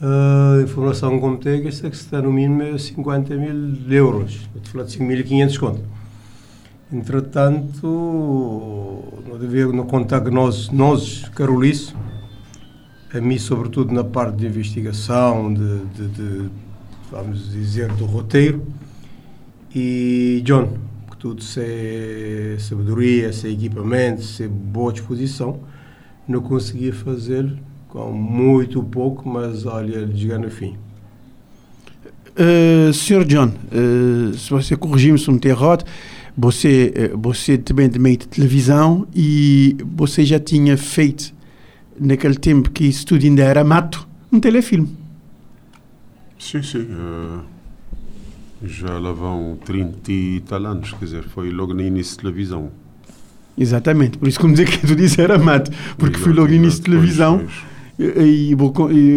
a 0.00 0.62
informação 0.62 1.18
que 1.18 1.44
tenho 1.44 1.68
é 1.68 1.70
que 1.70 1.96
está 1.96 2.20
no 2.20 2.32
mínimo 2.32 2.78
50 2.78 3.34
mil 3.36 3.90
euros. 3.90 4.48
Estou 4.54 4.72
falar 4.72 4.84
de 4.84 4.98
5.500 4.98 5.58
conto. 5.58 5.80
Entretanto, 6.92 9.02
não 9.28 9.38
devia 9.38 9.66
não 9.66 9.86
contar 9.86 10.20
que 10.20 10.30
nós, 10.30 10.70
nós 10.70 11.28
Carolice, 11.34 11.94
a 13.12 13.20
mim 13.20 13.38
sobretudo 13.38 13.92
na 13.92 14.04
parte 14.04 14.36
de 14.36 14.46
investigação, 14.46 15.52
de, 15.52 15.84
de, 15.86 16.08
de 16.08 16.50
vamos 17.10 17.50
dizer, 17.50 17.90
do 17.92 18.04
roteiro, 18.04 18.64
e 19.74 20.42
John, 20.44 20.76
que 21.10 21.16
tudo 21.16 21.42
se 21.42 22.56
sabedoria, 22.58 23.32
se 23.32 23.48
equipamento, 23.48 24.22
se 24.22 24.46
boa 24.46 24.92
disposição, 24.92 25.60
não 26.28 26.40
conseguia 26.40 26.92
fazer 26.92 27.52
com 27.88 28.12
muito 28.12 28.82
pouco, 28.82 29.28
mas 29.28 29.64
olha, 29.66 30.06
chegar 30.14 30.38
no 30.38 30.50
fim. 30.50 30.76
Uh, 32.38 32.92
Sr. 32.92 33.24
John, 33.24 33.46
uh, 33.48 34.36
se 34.36 34.50
você 34.50 34.76
corrigir-me 34.76 35.18
se 35.18 35.26
não 35.28 35.38
me 35.42 35.48
errado, 35.48 35.86
você, 36.36 37.10
uh, 37.14 37.18
você 37.18 37.56
também 37.56 37.88
de 37.88 37.98
meio 37.98 38.18
de 38.18 38.28
televisão 38.28 39.06
e 39.14 39.74
você 39.96 40.22
já 40.22 40.38
tinha 40.38 40.76
feito, 40.76 41.34
naquele 41.98 42.34
tempo 42.34 42.70
que 42.70 42.84
isso 42.84 43.06
tudo 43.06 43.24
ainda 43.24 43.42
era 43.42 43.64
mato, 43.64 44.06
um 44.30 44.38
telefilme. 44.38 44.94
Sim, 46.38 46.62
sim. 46.62 46.86
já 48.62 48.98
lá 48.98 49.12
vão 49.12 49.58
30 49.64 50.12
e 50.12 50.42
tal 50.46 50.66
anos, 50.66 50.92
quer 50.92 51.06
dizer, 51.06 51.22
foi 51.24 51.50
logo 51.50 51.72
no 51.72 51.80
início 51.80 52.12
de 52.12 52.18
televisão. 52.18 52.70
Exatamente, 53.56 54.18
por 54.18 54.28
isso 54.28 54.38
que 54.38 54.46
me 54.46 54.52
dizer 54.52 54.68
que 54.68 54.86
tu 54.86 54.94
disse 54.94 55.18
era 55.22 55.38
mato, 55.38 55.70
porque 55.96 56.18
foi 56.18 56.34
logo 56.34 56.48
no 56.48 56.54
início 56.54 56.80
de 56.80 56.84
televisão. 56.84 57.38
Pois, 57.38 57.50
pois 57.50 57.75
e, 57.98 58.54
vou 58.54 58.72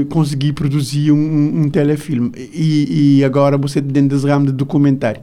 conseguir 0.10 0.54
produzir 0.54 1.12
um, 1.12 1.62
um 1.62 1.70
telefilme. 1.70 2.32
E, 2.36 3.18
e, 3.20 3.24
agora 3.24 3.58
você 3.58 3.82
dentro 3.82 4.16
desse 4.16 4.28
ramo 4.28 4.48
de 4.48 4.54
documentário 4.54 5.22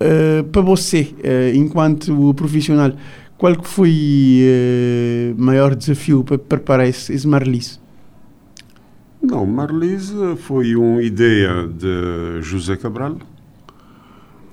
uh, 0.00 0.44
para 0.44 0.62
você 0.62 1.14
uh, 1.18 1.56
enquanto 1.56 2.34
profissional 2.34 2.92
qual 3.36 3.54
que 3.54 3.68
foi 3.68 3.90
o 5.30 5.38
uh, 5.38 5.42
maior 5.42 5.74
desafio 5.74 6.24
para 6.24 6.38
preparar 6.38 6.88
esse, 6.88 7.12
esse 7.12 7.28
Marlis? 7.28 7.78
Não, 9.20 9.44
Marlis 9.44 10.10
foi 10.38 10.74
uma 10.74 11.02
ideia 11.02 11.68
de 11.68 12.40
José 12.40 12.76
Cabral. 12.76 13.18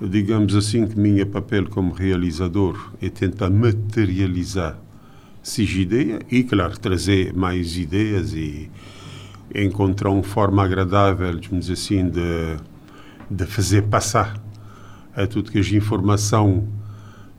Digamos 0.02 0.54
assim 0.54 0.86
que 0.86 0.98
minha 0.98 1.24
papel 1.24 1.66
como 1.70 1.92
realizador 1.94 2.92
é 3.00 3.08
tentar 3.08 3.48
materializar 3.48 4.78
seja 5.44 5.78
ideia 5.78 6.18
e, 6.30 6.42
claro, 6.42 6.76
trazer 6.78 7.34
mais 7.34 7.76
ideias 7.76 8.32
e 8.32 8.70
encontrar 9.54 10.08
uma 10.08 10.22
forma 10.22 10.64
agradável, 10.64 11.38
dizer 11.38 11.74
assim, 11.74 12.08
de, 12.08 12.56
de 13.30 13.44
fazer 13.46 13.82
passar 13.82 14.42
a 15.14 15.26
tudo 15.26 15.52
que 15.52 15.58
a 15.58 15.60
informação 15.60 16.66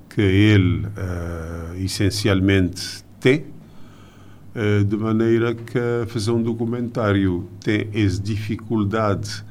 que 0.08 0.22
ele 0.22 0.86
uh, 0.86 1.76
essencialmente 1.84 3.04
tem, 3.20 3.48
uh, 4.56 4.84
de 4.86 4.96
maneira 4.96 5.56
que 5.56 5.80
fazer 6.08 6.30
um 6.32 6.44
documentário 6.44 7.50
tem 7.60 7.90
essa 7.92 8.22
dificuldade 8.22 9.44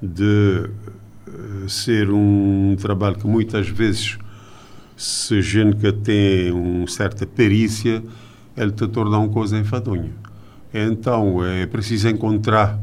de 0.00 0.68
uh, 1.26 1.68
ser 1.68 2.10
um 2.10 2.76
trabalho 2.78 3.16
que 3.16 3.26
muitas 3.26 3.66
vezes 3.66 4.18
se 4.96 5.38
a 5.38 5.40
gente 5.40 5.92
tem 5.92 6.52
uma 6.52 6.86
certa 6.86 7.26
perícia, 7.26 8.02
ele 8.56 8.72
te 8.72 8.86
torna 8.86 9.18
uma 9.18 9.28
coisa 9.28 9.58
enfadonha. 9.58 10.12
Então, 10.72 11.44
é 11.44 11.66
preciso 11.66 12.08
encontrar, 12.08 12.78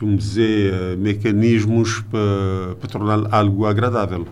vamos 0.00 0.24
dizer, 0.24 0.72
eh, 0.72 0.96
mecanismos 0.96 2.00
para, 2.02 2.76
para 2.80 2.88
tornar 2.88 3.34
algo 3.34 3.66
agradável. 3.66 4.26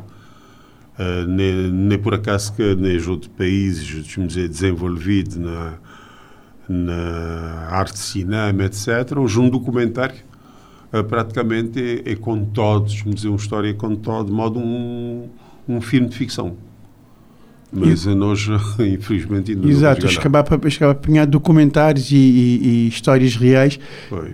Uh, 0.99 1.27
nem, 1.27 1.73
nem 1.73 1.99
por 1.99 2.13
acaso 2.13 2.53
que 2.53 2.75
nos 2.75 3.09
outros 3.09 3.33
países, 3.33 3.89
vamos 4.15 4.35
dizer, 4.35 4.49
desenvolvidos 4.49 5.37
na, 5.37 5.75
na 6.69 7.69
arte 7.71 7.99
cinema, 7.99 8.65
etc., 8.65 9.17
hoje 9.17 9.41
um 9.41 9.49
documentário 9.49 10.17
uh, 10.93 11.03
praticamente 11.03 12.03
é, 12.05 12.13
é 12.13 12.17
contado, 12.17 12.87
vamos 13.03 13.15
dizer, 13.15 13.29
uma 13.29 13.39
história 13.39 13.71
é 13.71 13.73
contada 13.73 14.25
de 14.25 14.33
modo 14.33 14.59
um, 14.59 15.27
um 15.67 15.81
filme 15.81 16.09
de 16.09 16.17
ficção. 16.17 16.55
Mas 17.73 18.05
e, 18.05 18.15
nós, 18.15 18.49
infelizmente, 18.81 19.53
ainda 19.53 19.69
Exato, 19.69 20.05
não 20.05 20.13
acabar 20.13 20.43
para 20.43 20.57
a 20.57 20.91
apanhar 20.91 21.27
documentários 21.27 22.11
e, 22.11 22.17
e, 22.17 22.61
e, 22.63 22.89
histórias 22.89 23.37
reais, 23.37 23.79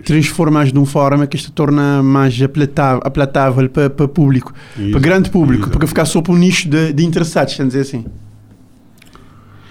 transformar 0.03 0.65
de 0.65 0.77
uma 0.77 0.85
forma 0.85 1.27
que 1.27 1.35
isto 1.35 1.51
torna 1.51 2.01
mais 2.01 2.39
aplatável, 2.41 3.69
para, 3.69 3.89
para 3.89 4.07
público, 4.07 4.53
para 4.91 4.99
grande 4.99 5.29
público, 5.29 5.63
Exato. 5.63 5.77
para 5.77 5.87
ficar 5.87 6.05
só 6.05 6.21
para 6.21 6.33
um 6.33 6.37
nicho 6.37 6.67
de, 6.67 6.93
de 6.93 7.05
interessados, 7.05 7.55
vamos 7.55 7.73
dizer 7.73 7.81
assim. 7.81 8.05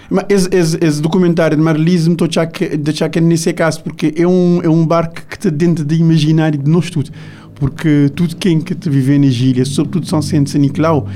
Mas 0.09 0.25
esse, 0.29 0.49
esse, 0.55 0.77
esse, 0.81 1.01
documentário 1.01 1.57
de 1.57 1.61
Marlise 1.61 2.09
me 2.09 2.15
estou 2.15 2.29
a 2.41 2.77
deixar 2.77 3.09
que 3.09 3.19
nesse 3.19 3.51
caso, 3.53 3.83
porque 3.83 4.13
é 4.15 4.25
um, 4.25 4.61
é 4.63 4.69
um 4.69 4.85
barco 4.85 5.15
que 5.27 5.35
está 5.35 5.49
dentro 5.49 5.83
do 5.83 5.93
imaginário 5.93 6.57
de 6.57 6.69
nós 6.69 6.89
tudo. 6.89 7.11
Porque 7.55 8.09
tudo 8.15 8.35
quem 8.35 8.61
que 8.61 8.75
te 8.75 8.89
vive 8.89 9.17
na 9.17 9.25
ilha, 9.25 9.65
sobretudo 9.65 10.07
São 10.07 10.21
Centro 10.21 10.51
São 10.51 10.61
Nicolau, 10.61 11.07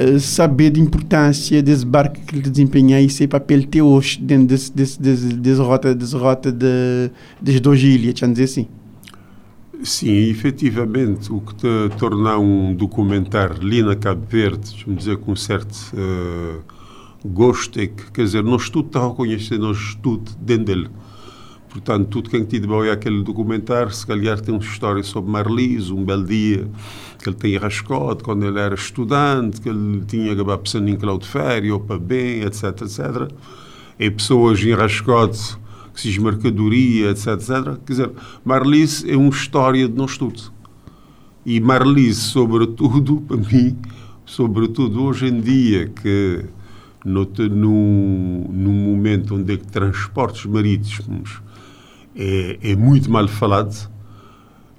uh, 0.00 0.18
saber 0.18 0.70
da 0.70 0.80
importância 0.80 1.62
desse 1.62 1.84
barco 1.84 2.20
que 2.20 2.36
ele 2.36 2.48
desempenha 2.48 3.00
e 3.00 3.08
seu 3.08 3.28
papel 3.28 3.60
até 3.60 3.82
hoje 3.82 4.20
dentro 4.20 4.46
desse, 4.46 4.72
desse, 4.72 5.00
desse, 5.00 5.34
desse 5.34 5.60
rota, 5.60 5.94
desse 5.94 6.16
rota 6.16 6.52
de, 6.52 7.10
das 7.40 7.60
duas 7.60 7.80
ilhas, 7.80 8.18
vamos 8.20 8.38
dizer 8.38 8.44
assim. 8.44 8.68
Sim, 9.84 10.30
efetivamente, 10.30 11.32
o 11.32 11.40
que 11.40 11.56
te 11.56 11.96
torna 11.98 12.38
um 12.38 12.72
documentário 12.72 13.56
ali 13.56 13.82
na 13.82 13.96
Cabo 13.96 14.24
Verde, 14.28 14.84
vamos 14.86 15.04
dizer 15.04 15.16
com 15.16 15.34
certo 15.34 15.74
uh, 15.94 16.62
gosto, 17.24 17.80
é 17.80 17.88
que, 17.88 18.12
quer 18.12 18.22
dizer, 18.22 18.44
nós 18.44 18.70
tudo 18.70 18.86
está 18.86 19.00
a 19.00 19.08
reconhecer, 19.08 19.58
nós 19.58 19.96
tudo 20.00 20.30
dentro 20.40 20.66
dele. 20.66 20.88
Portanto, 21.68 22.06
tudo 22.06 22.30
quem 22.30 22.44
tiver 22.44 22.66
bom 22.66 22.84
é 22.84 22.90
aquele 22.90 23.22
documentário, 23.22 23.90
se 23.90 24.06
calhar 24.06 24.40
tem 24.40 24.54
uma 24.54 24.62
história 24.62 25.02
sobre 25.02 25.32
Marlis, 25.32 25.90
um 25.90 26.04
belo 26.04 26.26
dia 26.26 26.68
que 27.22 27.28
ele 27.28 27.36
tem 27.36 27.56
rascote 27.56 28.24
quando 28.24 28.44
ele 28.44 28.58
era 28.58 28.74
estudante, 28.74 29.60
que 29.60 29.68
ele 29.68 30.02
tinha 30.06 30.32
acabado 30.32 30.58
pensando 30.58 30.88
em 30.88 30.96
Cláudio 30.96 31.28
Férias, 31.28 31.72
ou 31.72 31.80
para 31.80 31.98
bem, 31.98 32.42
etc, 32.42 32.64
etc. 32.82 33.30
E 33.98 34.10
pessoas 34.10 34.60
em 34.60 34.74
rascote, 34.74 35.56
que 35.94 36.00
se 36.00 36.20
mercadoria, 36.20 37.10
etc, 37.10 37.26
etc. 37.28 37.78
Quer 37.86 37.92
dizer, 37.92 38.10
Marlis 38.44 39.04
é 39.06 39.16
uma 39.16 39.30
história 39.30 39.88
de 39.88 39.94
nós 39.94 40.18
tudo. 40.18 40.52
E 41.46 41.60
Marlis, 41.60 42.16
sobretudo, 42.16 43.20
para 43.28 43.36
mim, 43.36 43.78
sobretudo 44.26 45.04
hoje 45.04 45.28
em 45.28 45.40
dia, 45.40 45.88
que 45.88 46.44
no, 47.04 47.24
num 47.48 48.72
momento 48.72 49.36
onde 49.36 49.54
é 49.54 49.56
que 49.56 49.66
transportes 49.66 50.44
marítimos 50.46 51.40
é, 52.16 52.58
é 52.62 52.76
muito 52.76 53.08
mal 53.08 53.28
falado. 53.28 53.91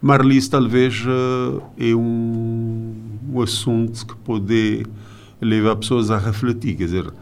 Marlis 0.04 0.50
talvez 0.50 1.02
eh, 1.08 1.92
é 1.92 1.96
um, 1.96 2.94
um 3.32 3.42
assunto 3.42 4.06
que 4.06 4.14
pode 4.18 4.86
levar 5.40 5.78
pessoas 5.78 6.12
a 6.12 6.18
refletir, 6.18 6.76
quer 6.76 6.84
dizer, 6.84 7.14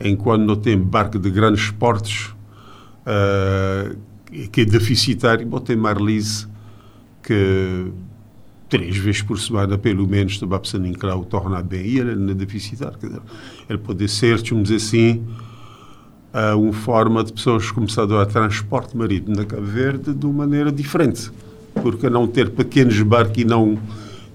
enquanto 0.00 0.40
não 0.40 0.56
tem 0.56 0.78
barco 0.78 1.18
de 1.18 1.30
grandes 1.30 1.70
portos 1.70 2.34
uh, 3.04 3.94
que 4.50 4.62
é 4.62 4.64
deficitário, 4.64 5.46
bom, 5.46 5.60
tem 5.60 5.76
Marlis 5.76 6.48
que 7.22 7.92
três 8.70 8.96
vezes 8.96 9.20
por 9.20 9.38
semana, 9.38 9.76
pelo 9.76 10.08
menos, 10.08 10.38
de 10.38 10.46
Babsan 10.46 10.82
o 10.82 11.24
torna 11.26 11.62
bem, 11.62 11.86
e 11.86 11.98
ele 11.98 12.14
não 12.14 12.30
é 12.30 12.34
deficitário, 12.34 12.96
quer 12.98 13.08
dizer, 13.08 13.22
ele 13.68 13.78
pode 13.78 14.08
ser, 14.08 14.40
dizer 14.40 14.76
assim, 14.76 15.22
a 16.32 16.56
uma 16.56 16.72
forma 16.72 17.22
de 17.22 17.34
pessoas 17.34 17.70
começaram 17.70 18.18
a 18.18 18.24
transporte 18.24 18.96
marítimo 18.96 19.36
na 19.36 19.44
Cabo 19.44 19.66
Verde 19.66 20.14
de 20.14 20.24
uma 20.24 20.46
maneira 20.46 20.72
diferente. 20.72 21.30
Porque 21.82 22.08
não 22.08 22.26
ter 22.26 22.50
pequenos 22.50 23.00
barcos 23.02 23.38
e 23.38 23.44
não 23.44 23.78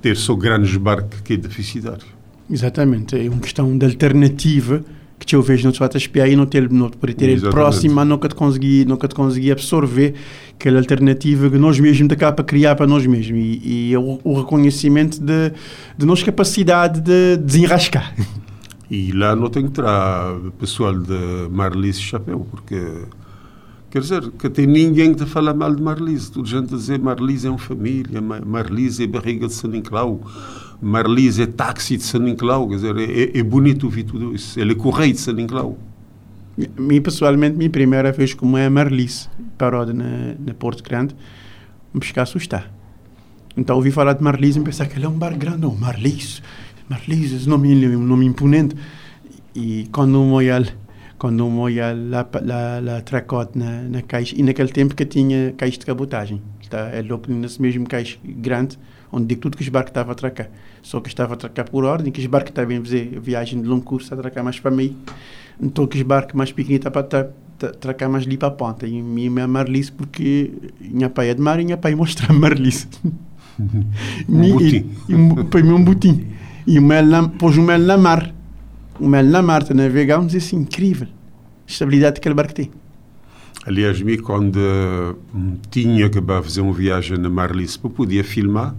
ter 0.02 0.16
só 0.16 0.36
grandes 0.36 0.76
barcos 0.78 1.22
que 1.22 1.34
é 1.34 1.38
deficitário. 1.38 2.06
Exatamente, 2.50 3.16
é 3.16 3.30
uma 3.30 3.40
questão 3.40 3.78
de 3.78 3.86
alternativa 3.86 4.84
que 5.26 5.36
eu 5.36 5.42
vejo 5.42 5.68
no 5.68 5.72
te 5.72 5.98
espiar 5.98 6.28
e 6.30 6.36
não 6.36 6.46
ter, 6.46 6.70
não 6.72 6.90
por 6.90 7.14
ter 7.14 7.30
ele 7.30 7.42
próximo, 7.42 7.96
mas 7.96 8.08
nunca 8.08 8.28
te 8.28 8.36
consegui, 8.36 8.86
nunca 8.86 9.08
te 9.08 9.14
consegui 9.14 9.52
absorver 9.52 10.16
aquela 10.56 10.80
alternativa 10.80 11.50
que 11.50 11.58
nós 11.58 11.80
mesmos 11.80 12.08
da 12.08 12.16
capa 12.16 12.44
criar 12.44 12.76
para 12.76 12.88
nós 12.88 13.06
mesmos 13.06 13.40
e, 13.40 13.90
e 13.92 13.98
o, 13.98 14.20
o, 14.24 14.40
reconhecimento 14.40 15.20
de, 15.22 15.52
de 15.98 16.06
nossa 16.06 16.26
capacidade 16.26 17.02
de 17.02 17.38
desenrascar. 17.38 18.16
E 18.90 19.12
lá 19.12 19.36
não 19.36 19.52
tenho 19.52 19.66
que 19.66 19.72
entrar 19.72 20.36
pessoal 20.58 20.98
de 20.98 21.48
Marlise 21.52 22.02
Chapéu, 22.02 22.48
porque 22.50 22.82
quer 23.90 24.02
dizer 24.02 24.32
que 24.32 24.50
tem 24.50 24.68
ninguém 24.68 25.14
que 25.14 25.26
fala 25.26 25.54
mal 25.54 25.74
de 25.74 25.82
Marlise. 25.82 26.32
Toda 26.32 26.48
gente 26.48 26.74
a 26.74 26.78
dizer 26.78 27.00
Marlise 27.00 27.48
é 27.48 27.50
uma 27.50 27.60
família, 27.60 28.22
Marlise 28.22 29.04
é 29.04 29.08
barriga 29.08 29.48
de 29.48 29.54
São 29.54 29.70
Nicolau, 29.70 30.22
Marlise 30.82 31.44
é 31.44 31.48
táxi 31.48 31.98
de 31.98 32.04
São. 32.04 32.24
Quer 32.26 32.76
dizer, 32.76 32.98
é, 32.98 33.38
é 33.38 33.44
bonito 33.44 33.86
ouvir 33.86 34.04
tudo 34.04 34.34
isso. 34.36 34.60
Ele 34.60 34.74
é 34.74 34.76
correio 34.76 35.14
de 35.14 35.20
São. 35.20 35.36
Mim, 36.78 37.02
pessoalmente, 37.02 37.56
minha 37.56 37.70
primeira 37.70 38.12
vez 38.12 38.34
como 38.34 38.58
é 38.58 38.70
Marlise, 38.70 39.30
paródia 39.58 39.94
na, 39.94 40.36
na 40.46 40.54
Porto 40.54 40.84
Grande, 40.84 41.16
me 41.94 42.04
ficar 42.04 42.22
a 42.22 42.24
assustar. 42.24 42.72
Então 43.56 43.76
ouvi 43.76 43.92
falar 43.92 44.14
de 44.14 44.24
Marlise 44.24 44.60
e 44.60 44.64
pensar 44.64 44.86
que 44.88 44.98
ele 44.98 45.06
é 45.06 45.10
um 45.10 45.18
bar 45.18 45.38
grande. 45.38 45.60
Não, 45.60 45.76
Marlise 45.76 46.42
Marlise, 46.90 47.36
esse 47.36 47.48
nome, 47.48 47.86
um 47.96 48.04
nome 48.04 48.26
imponente. 48.26 48.76
E 49.54 49.88
quando 49.92 50.16
eu 50.16 50.32
olhar, 50.32 50.64
quando 51.20 51.40
eu 51.40 51.60
olhar 51.60 51.96
lá, 51.96 52.28
lá, 52.42 52.80
lá 52.82 53.02
tracote 53.02 53.60
na, 53.60 53.82
na 53.84 54.02
caixa, 54.02 54.34
e 54.36 54.42
naquele 54.42 54.70
tempo 54.70 54.96
que 54.96 55.06
tinha 55.06 55.54
caixa 55.58 55.78
de 55.78 55.86
cabotagem, 55.86 56.42
tá? 56.70 56.90
é 56.94 57.02
louco 57.02 57.32
nesse 57.32 57.62
mesmo 57.62 57.88
caixa 57.88 58.18
grande, 58.24 58.80
onde 59.12 59.28
digo 59.28 59.42
tudo 59.42 59.58
que 59.58 59.64
os 59.64 59.70
barcos 59.70 59.92
estavam 59.92 60.12
a 60.12 60.14
atracar. 60.14 60.50
Só 60.82 61.00
que 61.02 61.10
estava 61.10 61.34
a 61.34 61.36
atracar 61.36 61.70
por 61.70 61.84
ordem, 61.84 62.12
que 62.12 62.22
os 62.22 62.26
barcos 62.26 62.52
estavam 62.52 62.78
a 62.78 62.80
fazer 62.80 63.20
viagem 63.20 63.62
de 63.62 63.68
longo 63.68 63.84
curso, 63.84 64.14
a 64.14 64.18
atracar 64.18 64.44
mais 64.44 64.60
para 64.60 64.72
mim. 64.72 64.96
Então 65.62 65.86
que 65.86 65.98
os 65.98 66.04
barcos 66.04 66.34
mais 66.34 66.52
pequeninos 66.52 66.86
estavam 66.86 67.04
a 67.04 67.68
atracar 67.68 68.10
mais 68.10 68.26
ali 68.26 68.38
para 68.38 68.48
a 68.48 68.52
ponta. 68.52 68.88
E 68.88 69.02
me 69.02 69.30
Marlise 69.30 69.92
porque 69.92 70.54
minha 70.80 71.10
pai 71.10 71.30
é 71.30 71.34
de 71.34 71.42
mar 71.42 71.60
e 71.60 71.66
minha 71.66 71.78
pai 71.78 71.94
mostra 71.96 72.32
Marlise. 72.34 72.88
um 74.30 74.52
butim. 74.52 74.90
E, 75.08 75.14
e, 75.14 75.44
para 75.46 75.64
mim 75.64 75.72
um 75.72 75.84
butim. 75.84 76.28
E 76.66 76.80
o 76.80 76.82
mel 76.82 77.30
pôs 77.38 77.58
o 77.58 77.62
mel 77.62 77.80
na 77.80 77.98
mar. 77.98 78.34
O 79.00 79.08
mel 79.08 79.26
na 79.26 79.42
mar, 79.42 79.64
te 79.64 79.74
navegamos, 79.74 80.36
é 80.36 80.56
incrível. 80.56 81.08
A 81.08 81.72
estabilidade 81.72 82.16
que 82.16 82.20
aquele 82.20 82.36
barco 82.36 82.54
tem. 82.54 82.72
Aliás, 83.66 84.02
me 84.02 84.18
quando 84.18 84.58
hum, 85.34 85.58
tinha 85.70 86.10
que 86.10 86.22
fazer 86.22 86.62
uma 86.62 86.74
viagem 86.74 87.18
na 87.18 87.30
Marlice 87.30 87.78
para 87.78 87.90
podia 87.90 88.24
filmar, 88.24 88.74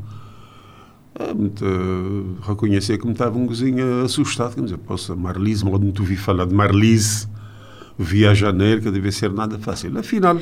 uh, 1.20 2.36
reconhecer 2.42 2.98
que 2.98 3.06
me 3.06 3.12
estava 3.12 3.38
um 3.38 3.46
cozinho 3.46 4.04
assustado. 4.04 4.54
Quer 4.54 4.62
dizer, 4.62 4.78
posso, 4.78 5.16
Marlise, 5.16 5.64
onde 5.64 5.86
não 5.86 5.92
ouvi 5.98 6.16
falar 6.16 6.46
de 6.46 6.54
Marlise, 6.54 7.28
via 7.98 8.34
janeiro, 8.34 8.80
que 8.80 8.90
deve 8.90 9.12
ser 9.12 9.32
nada 9.32 9.58
fácil. 9.58 9.96
Afinal, 9.98 10.40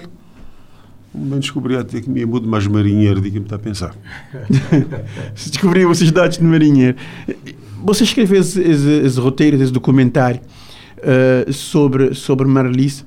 bem 1.13 1.39
descobri 1.41 1.77
até 1.77 2.01
que 2.01 2.09
me 2.09 2.25
mudo 2.25 2.49
mais 2.49 2.67
marinheiro 2.67 3.21
do 3.21 3.31
que 3.31 3.39
me 3.39 3.45
está 3.45 3.57
a 3.57 3.59
pensar. 3.59 3.95
Se 5.35 5.51
descobriu 5.51 5.91
esses 5.91 6.13
dados 6.13 6.39
de 6.39 6.45
marinheiro. 6.45 6.97
Você 7.85 8.05
escreveu 8.05 8.41
esse, 8.41 8.61
esse, 8.61 8.89
esse 8.89 9.21
roteiro, 9.21 9.61
esse 9.63 9.73
documentário 9.73 10.41
uh, 10.99 11.53
sobre, 11.53 12.15
sobre 12.15 12.47
Marlice 12.47 13.05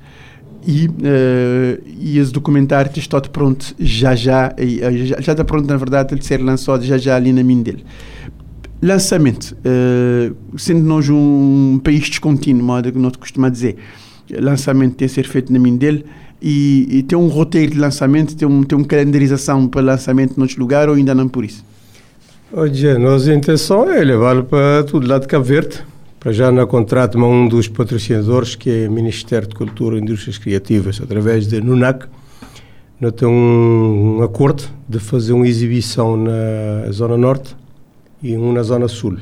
e, 0.66 0.88
uh, 0.88 1.84
e 2.00 2.18
esse 2.18 2.32
documentário 2.32 2.92
está 2.96 3.20
pronto 3.22 3.76
já 3.80 4.16
já, 4.16 4.54
já, 4.58 5.22
já 5.22 5.32
está 5.34 5.44
pronto 5.44 5.68
na 5.68 5.78
verdade 5.78 6.16
de 6.16 6.26
ser 6.26 6.42
lançado 6.42 6.84
já 6.84 6.98
já 6.98 7.16
ali 7.16 7.34
na 7.34 7.44
mim 7.44 7.62
dele. 7.62 7.84
Lançamento, 8.82 9.56
uh, 9.66 10.36
sendo 10.58 10.82
nós 10.82 11.08
um 11.08 11.80
país 11.84 12.10
descontínuo, 12.10 12.64
modo 12.64 12.92
que 12.92 12.98
nós 12.98 13.16
costumamos 13.16 13.58
dizer, 13.58 13.78
lançamento 14.40 14.96
tem 14.96 15.08
que 15.08 15.14
ser 15.14 15.28
feito 15.28 15.54
na 15.54 15.60
mim 15.60 15.78
dele, 15.78 16.04
e, 16.42 16.88
e 16.90 17.04
tem 17.04 17.16
um 17.16 17.28
roteiro 17.28 17.74
de 17.74 17.78
lançamento, 17.78 18.36
tem, 18.36 18.48
um, 18.48 18.64
tem 18.64 18.76
uma 18.76 18.88
calendarização 18.88 19.68
para 19.68 19.82
lançamento 19.82 20.36
noutro 20.36 20.60
lugar 20.60 20.90
ou 20.90 20.96
ainda 20.96 21.14
não 21.14 21.28
por 21.28 21.46
isso? 21.46 21.64
Hoje, 22.54 22.98
nossa 22.98 23.34
intenção 23.34 23.90
é 23.90 24.04
levar 24.04 24.44
para 24.44 24.84
tudo 24.84 25.08
lá 25.08 25.18
de 25.18 25.26
Cabo 25.26 25.46
Verde. 25.46 25.80
Para 26.20 26.34
já 26.34 26.52
na 26.52 26.66
contrato 26.66 27.18
um 27.18 27.48
dos 27.48 27.70
patrocinadores, 27.70 28.56
que 28.56 28.70
é 28.70 28.90
o 28.90 28.92
Ministério 28.92 29.48
de 29.48 29.56
Cultura 29.56 29.96
e 29.96 30.02
Indústrias 30.02 30.38
Criativas, 30.38 31.00
através 31.02 31.48
da 31.48 31.62
NUNAC. 31.62 32.08
Nós 33.00 33.14
temos 33.14 33.34
um, 33.34 34.22
acordo 34.22 34.64
de 34.86 35.00
fazer 35.00 35.32
uma 35.32 35.48
exibição 35.48 36.18
na 36.18 36.92
Zona 36.92 37.16
Norte 37.16 37.56
e 38.22 38.36
uma 38.36 38.52
na 38.52 38.64
Zona 38.64 38.90
Sul. 38.90 39.20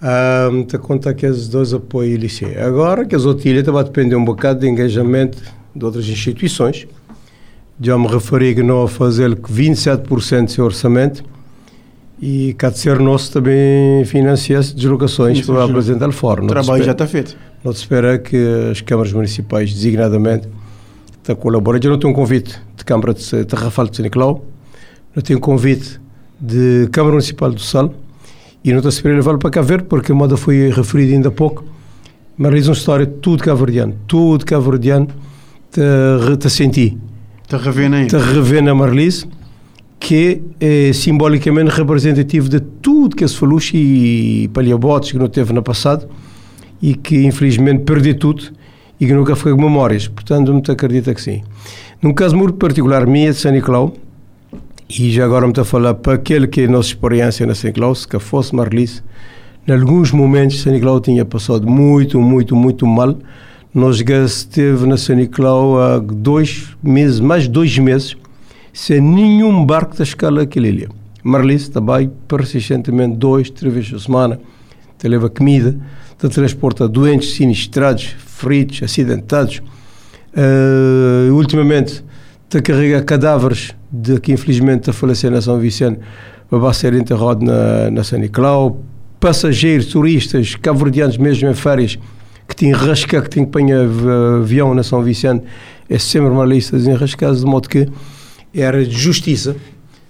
Ah, 0.00 0.50
te 0.68 0.78
conta 0.78 1.12
que 1.12 1.26
os 1.26 1.48
dois 1.48 1.74
apoios 1.74 2.20
liceu. 2.20 2.64
Agora 2.64 3.06
que 3.06 3.16
as 3.16 3.24
outras 3.24 3.66
vai 3.66 3.82
depender 3.82 4.14
um 4.14 4.24
bocado 4.24 4.60
de 4.60 4.68
engajamento 4.68 5.42
de 5.74 5.84
outras 5.84 6.08
instituições. 6.08 6.86
Já 7.80 7.98
me 7.98 8.06
referi 8.06 8.54
que 8.54 8.62
não 8.62 8.84
a 8.84 8.88
fazer 8.88 9.34
27% 9.34 10.44
do 10.44 10.50
seu 10.52 10.64
orçamento 10.64 11.24
e 12.20 12.54
cá 12.54 12.70
de 12.70 12.78
ser 12.78 12.98
nosso 12.98 13.32
também 13.32 14.04
financia 14.04 14.58
as 14.58 14.72
deslocações 14.72 15.44
para 15.46 15.64
apresentar 15.64 16.10
fora. 16.12 16.42
O 16.42 16.46
trabalho 16.46 16.82
já 16.82 16.92
está 16.92 17.06
feito. 17.06 17.36
Não 17.64 17.72
se 17.72 17.80
espera 17.80 18.18
que 18.18 18.36
as 18.70 18.80
câmaras 18.80 19.12
municipais, 19.12 19.72
designadamente, 19.72 20.48
te 21.22 21.34
colaborem. 21.34 21.80
Já 21.82 21.90
não 21.90 21.98
tenho 21.98 22.12
um 22.12 22.16
convite 22.16 22.58
de 22.76 22.84
Câmara 22.84 23.14
de, 23.14 23.54
Rafal 23.54 23.86
de 23.88 24.02
Nicolau, 24.02 24.44
não 25.14 25.22
tenho 25.22 25.38
um 25.38 25.42
convite 25.42 26.00
de 26.40 26.88
Câmara 26.92 27.12
Municipal 27.12 27.50
do 27.50 27.60
Sal 27.60 27.92
e 28.64 28.70
não 28.70 28.78
estou 28.78 28.88
a 28.88 28.92
esperar 28.92 29.14
levar 29.16 29.38
para 29.38 29.50
cá 29.50 29.60
ver, 29.60 29.82
porque 29.82 30.12
a 30.12 30.14
moda 30.14 30.36
foi 30.36 30.70
referida 30.70 31.12
ainda 31.12 31.28
há 31.28 31.32
pouco, 31.32 31.64
mas 32.36 32.50
realiza 32.50 32.70
uma 32.70 32.76
história 32.76 33.06
tudo 33.06 33.42
cabo-verdiano, 33.42 33.94
tudo 34.06 34.44
cabo-verdiano, 34.44 35.08
te, 35.70 35.80
te 36.38 36.50
senti. 36.50 36.96
Te 37.46 37.56
revê 37.56 37.88
Te 38.06 38.16
revê 38.16 38.60
na 38.60 38.74
Marlise, 38.74 39.26
que 40.00 40.40
é 40.60 40.92
simbolicamente 40.92 41.70
representativo 41.70 42.48
de 42.48 42.60
tudo 42.60 43.16
que 43.16 43.26
se 43.26 43.36
falou 43.36 43.58
e 43.74 44.48
paliabotes 44.52 45.12
que 45.12 45.18
não 45.18 45.28
teve 45.28 45.52
no 45.52 45.62
passado 45.62 46.08
e 46.80 46.94
que 46.94 47.24
infelizmente 47.26 47.82
perdeu 47.82 48.16
tudo 48.16 48.44
e 49.00 49.06
que 49.06 49.12
nunca 49.12 49.34
foi 49.34 49.54
memórias. 49.54 50.06
Portanto, 50.08 50.54
me 50.54 50.62
acredita 50.68 51.12
que 51.14 51.20
sim. 51.20 51.42
Num 52.00 52.14
caso 52.14 52.36
muito 52.36 52.54
particular, 52.54 53.06
minha 53.06 53.32
de 53.32 53.38
São 53.38 53.50
Nicolau, 53.50 53.92
e 54.88 55.10
já 55.10 55.24
agora 55.24 55.46
me 55.46 55.52
está 55.52 55.62
a 55.62 55.64
falar 55.64 55.94
para 55.94 56.14
aquele 56.14 56.46
que 56.46 56.62
é 56.62 56.64
a 56.64 56.68
nossa 56.68 56.88
experiência 56.88 57.44
na 57.44 57.54
São 57.54 57.68
Nicolau, 57.68 57.94
se 57.94 58.06
fosse 58.20 58.54
Marlise, 58.54 59.02
em 59.66 59.72
alguns 59.72 60.12
momentos 60.12 60.60
São 60.60 60.72
Nicolau 60.72 61.00
tinha 61.00 61.24
passado 61.24 61.68
muito, 61.68 62.20
muito, 62.20 62.54
muito 62.56 62.86
mal, 62.86 63.18
nós 63.74 64.00
esteve 64.00 64.86
na 64.86 64.96
São 64.96 65.16
Nicolau 65.16 65.78
há 65.78 65.98
dois 65.98 66.68
meses, 66.82 67.20
mais 67.20 67.46
dois 67.46 67.76
meses, 67.78 68.16
sem 68.78 69.00
nenhum 69.00 69.66
barco 69.66 69.96
da 69.96 70.04
escala 70.04 70.42
daquele 70.42 70.68
ilha. 70.68 70.88
Marlice 71.24 71.68
também, 71.68 72.08
persistentemente, 72.28 73.16
dois, 73.16 73.50
três 73.50 73.74
vezes 73.74 73.90
por 73.90 74.00
semana, 74.00 74.40
te 74.96 75.08
leva 75.08 75.28
comida, 75.28 75.76
te 76.16 76.28
transporta 76.28 76.86
doentes, 76.86 77.32
sinistrados, 77.32 78.14
feridos, 78.24 78.80
acidentados. 78.84 79.60
Uh, 80.32 81.34
ultimamente, 81.34 82.04
te 82.48 82.62
carrega 82.62 83.02
cadáveres 83.02 83.74
de 83.90 84.20
que 84.20 84.30
infelizmente 84.30 84.90
a 84.90 84.92
falecer 84.92 85.32
na 85.32 85.42
São 85.42 85.58
Vicente 85.58 85.98
vai 86.48 86.72
ser 86.72 86.94
enterrado 86.94 87.44
na, 87.44 87.90
na 87.90 88.04
São 88.04 88.20
Nicolau. 88.20 88.80
Passageiros, 89.18 89.86
turistas, 89.86 90.54
cabo-verdianos 90.54 91.18
mesmo 91.18 91.48
em 91.48 91.54
férias, 91.54 91.98
que 92.46 92.54
tinha 92.54 92.76
rasca, 92.76 93.20
que 93.22 93.28
tinha 93.28 93.44
que 93.44 93.50
apanhar 93.50 93.84
avião 94.40 94.72
na 94.72 94.84
São 94.84 95.02
Vicente, 95.02 95.42
é 95.90 95.98
sempre 95.98 96.30
uma 96.30 96.44
lista 96.44 96.76
desenrascada, 96.76 97.34
de 97.34 97.44
modo 97.44 97.68
que 97.68 97.88
era 98.60 98.84
de 98.84 98.96
justiça 98.96 99.56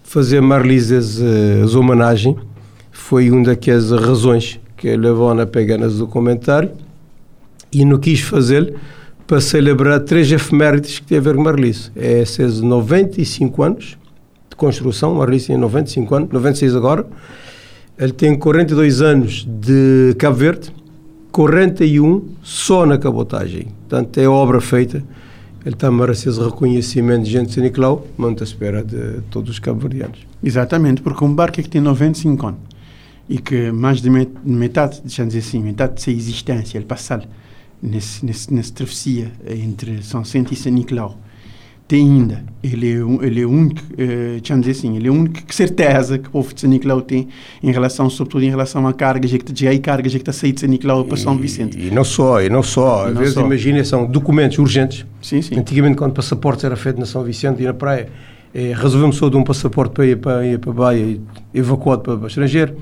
fazer 0.03 0.41
Marlises 0.41 1.21
eh, 1.21 1.63
as 1.63 1.75
homenagem. 1.75 2.37
Foi 2.91 3.31
uma 3.31 3.45
daquelas 3.45 3.91
razões 3.91 4.59
que 4.77 4.97
levou 4.97 5.31
a 5.31 5.47
pegar 5.47 5.77
nesse 5.77 5.97
documentário 5.99 6.71
e 7.71 7.85
não 7.85 7.99
quis 7.99 8.21
fazer 8.21 8.75
para 9.27 9.41
celebrar 9.41 10.01
três 10.01 10.33
efemérides 10.33 10.99
que 10.99 11.07
teve 11.07 11.29
a 11.29 11.33
ver 11.33 11.37
com 11.37 11.45
Marlice. 11.45 11.91
É 11.95 12.21
esses 12.23 12.63
95 12.63 13.63
anos 13.63 13.99
de 14.49 14.57
construção, 14.57 15.15
Marlice 15.15 15.49
tem 15.49 15.59
95 15.59 16.15
anos, 16.15 16.29
96 16.31 16.75
agora. 16.75 17.07
Ele 17.99 18.13
tem 18.13 18.39
42 18.39 19.03
anos 19.03 19.47
de 19.47 20.15
Cabo 20.19 20.37
Verde, 20.37 20.73
41 21.31 22.25
só 22.43 22.87
na 22.87 22.97
cabotagem. 22.97 23.67
Portanto, 23.89 24.17
é 24.19 24.27
obra 24.27 24.61
feita. 24.61 25.03
Ele 25.69 25.91
merecer 25.91 26.33
esse 26.33 26.41
reconhecimento 26.41 27.25
de 27.25 27.31
gente 27.31 27.53
de 27.53 27.61
Nicolau, 27.61 28.07
muito 28.17 28.43
à 28.43 28.45
espera 28.45 28.83
de 28.83 29.21
todos 29.31 29.51
os 29.51 29.59
cabo-verdianos. 29.59 30.27
Exatamente, 30.43 31.03
porque 31.03 31.23
um 31.23 31.35
barco 31.35 31.61
é 31.61 31.63
que 31.63 31.69
tem 31.69 31.79
95 31.79 32.47
anos 32.47 32.61
e 33.29 33.37
que 33.37 33.71
mais 33.71 34.01
de 34.01 34.09
metade, 34.09 35.03
deixamos 35.05 35.35
dizer 35.35 35.47
assim, 35.47 35.63
metade 35.63 35.97
de 35.97 36.01
sua 36.01 36.15
existência, 36.15 36.79
ele 36.79 36.87
passa 36.87 37.23
nesse, 37.83 38.25
nesse, 38.25 38.55
nessa 38.55 38.73
travessia 38.73 39.31
entre 39.47 40.03
São 40.03 40.23
Vicente 40.23 40.55
e 40.55 40.57
São 40.57 40.73
tem 41.89 42.07
ainda, 42.07 42.45
ele 42.63 42.93
é, 42.93 43.03
um, 43.03 43.23
ele 43.23 43.41
é 43.41 43.47
único, 43.47 43.81
uh, 43.81 44.61
dizer 44.61 44.73
assim, 44.73 44.95
ele 44.95 45.09
é 45.09 45.11
único 45.11 45.43
que 45.43 45.55
certeza 45.55 46.19
que 46.19 46.29
o 46.29 46.31
povo 46.31 46.53
de 46.53 46.61
São 46.61 46.69
Nicolau 46.69 47.01
tem 47.01 47.29
em 47.63 47.73
relação, 47.73 48.11
sobretudo 48.11 48.45
em 48.45 48.51
relação 48.51 48.87
a 48.87 48.93
cargas 48.93 49.33
que 49.33 49.43
já 49.55 49.71
aí 49.71 49.79
cargas 49.79 50.13
que 50.13 50.19
está 50.19 50.31
sair 50.31 50.53
de 50.53 50.61
São 50.61 50.69
Nicolau 50.69 51.03
para 51.07 51.17
São 51.17 51.35
Vicente. 51.39 51.79
E, 51.79 51.87
e 51.87 51.91
não 51.91 52.05
só, 52.05 52.43
e 52.43 52.51
não 52.51 52.63
só, 52.63 53.09
às 53.09 53.17
vezes 53.17 53.37
imagina, 53.37 53.83
são 53.85 54.05
documentos 54.05 54.59
urgentes. 54.59 55.07
Sim, 55.23 55.41
sim. 55.41 55.59
Antigamente 55.59 55.97
quando 55.97 56.13
passaportes 56.13 56.63
era 56.63 56.77
feito 56.77 57.01
na 57.01 57.07
São 57.07 57.25
Vicente 57.25 57.63
e 57.63 57.65
na 57.65 57.73
praia, 57.73 58.11
eh, 58.53 58.75
resolvemos 58.77 59.17
só 59.17 59.31
de 59.31 59.39
um 59.39 59.43
passaporte 59.43 59.95
para 59.95 60.07
ir 60.07 60.19
para, 60.19 60.47
ir 60.47 60.59
para 60.59 60.71
a 60.71 60.75
Baia 60.75 61.19
evacuado 61.55 62.03
para, 62.03 62.19
para 62.19 62.27
estrangeiro, 62.27 62.77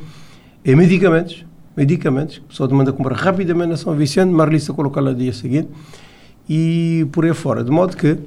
e 0.65 0.75
medicamentos, 0.75 1.47
medicamentos, 1.77 2.43
a 2.45 2.49
pessoa 2.49 2.69
demanda 2.69 2.93
comprar 2.93 3.15
rapidamente 3.15 3.69
na 3.69 3.77
São 3.77 3.95
Vicente, 3.95 4.33
Marlista 4.33 4.73
colocar 4.73 5.01
lá 5.01 5.13
no 5.13 5.17
dia 5.17 5.33
seguinte, 5.33 5.69
e 6.49 7.07
por 7.13 7.25
aí 7.25 7.33
fora, 7.33 7.63
de 7.63 7.71
modo 7.71 7.97
que 7.97 8.19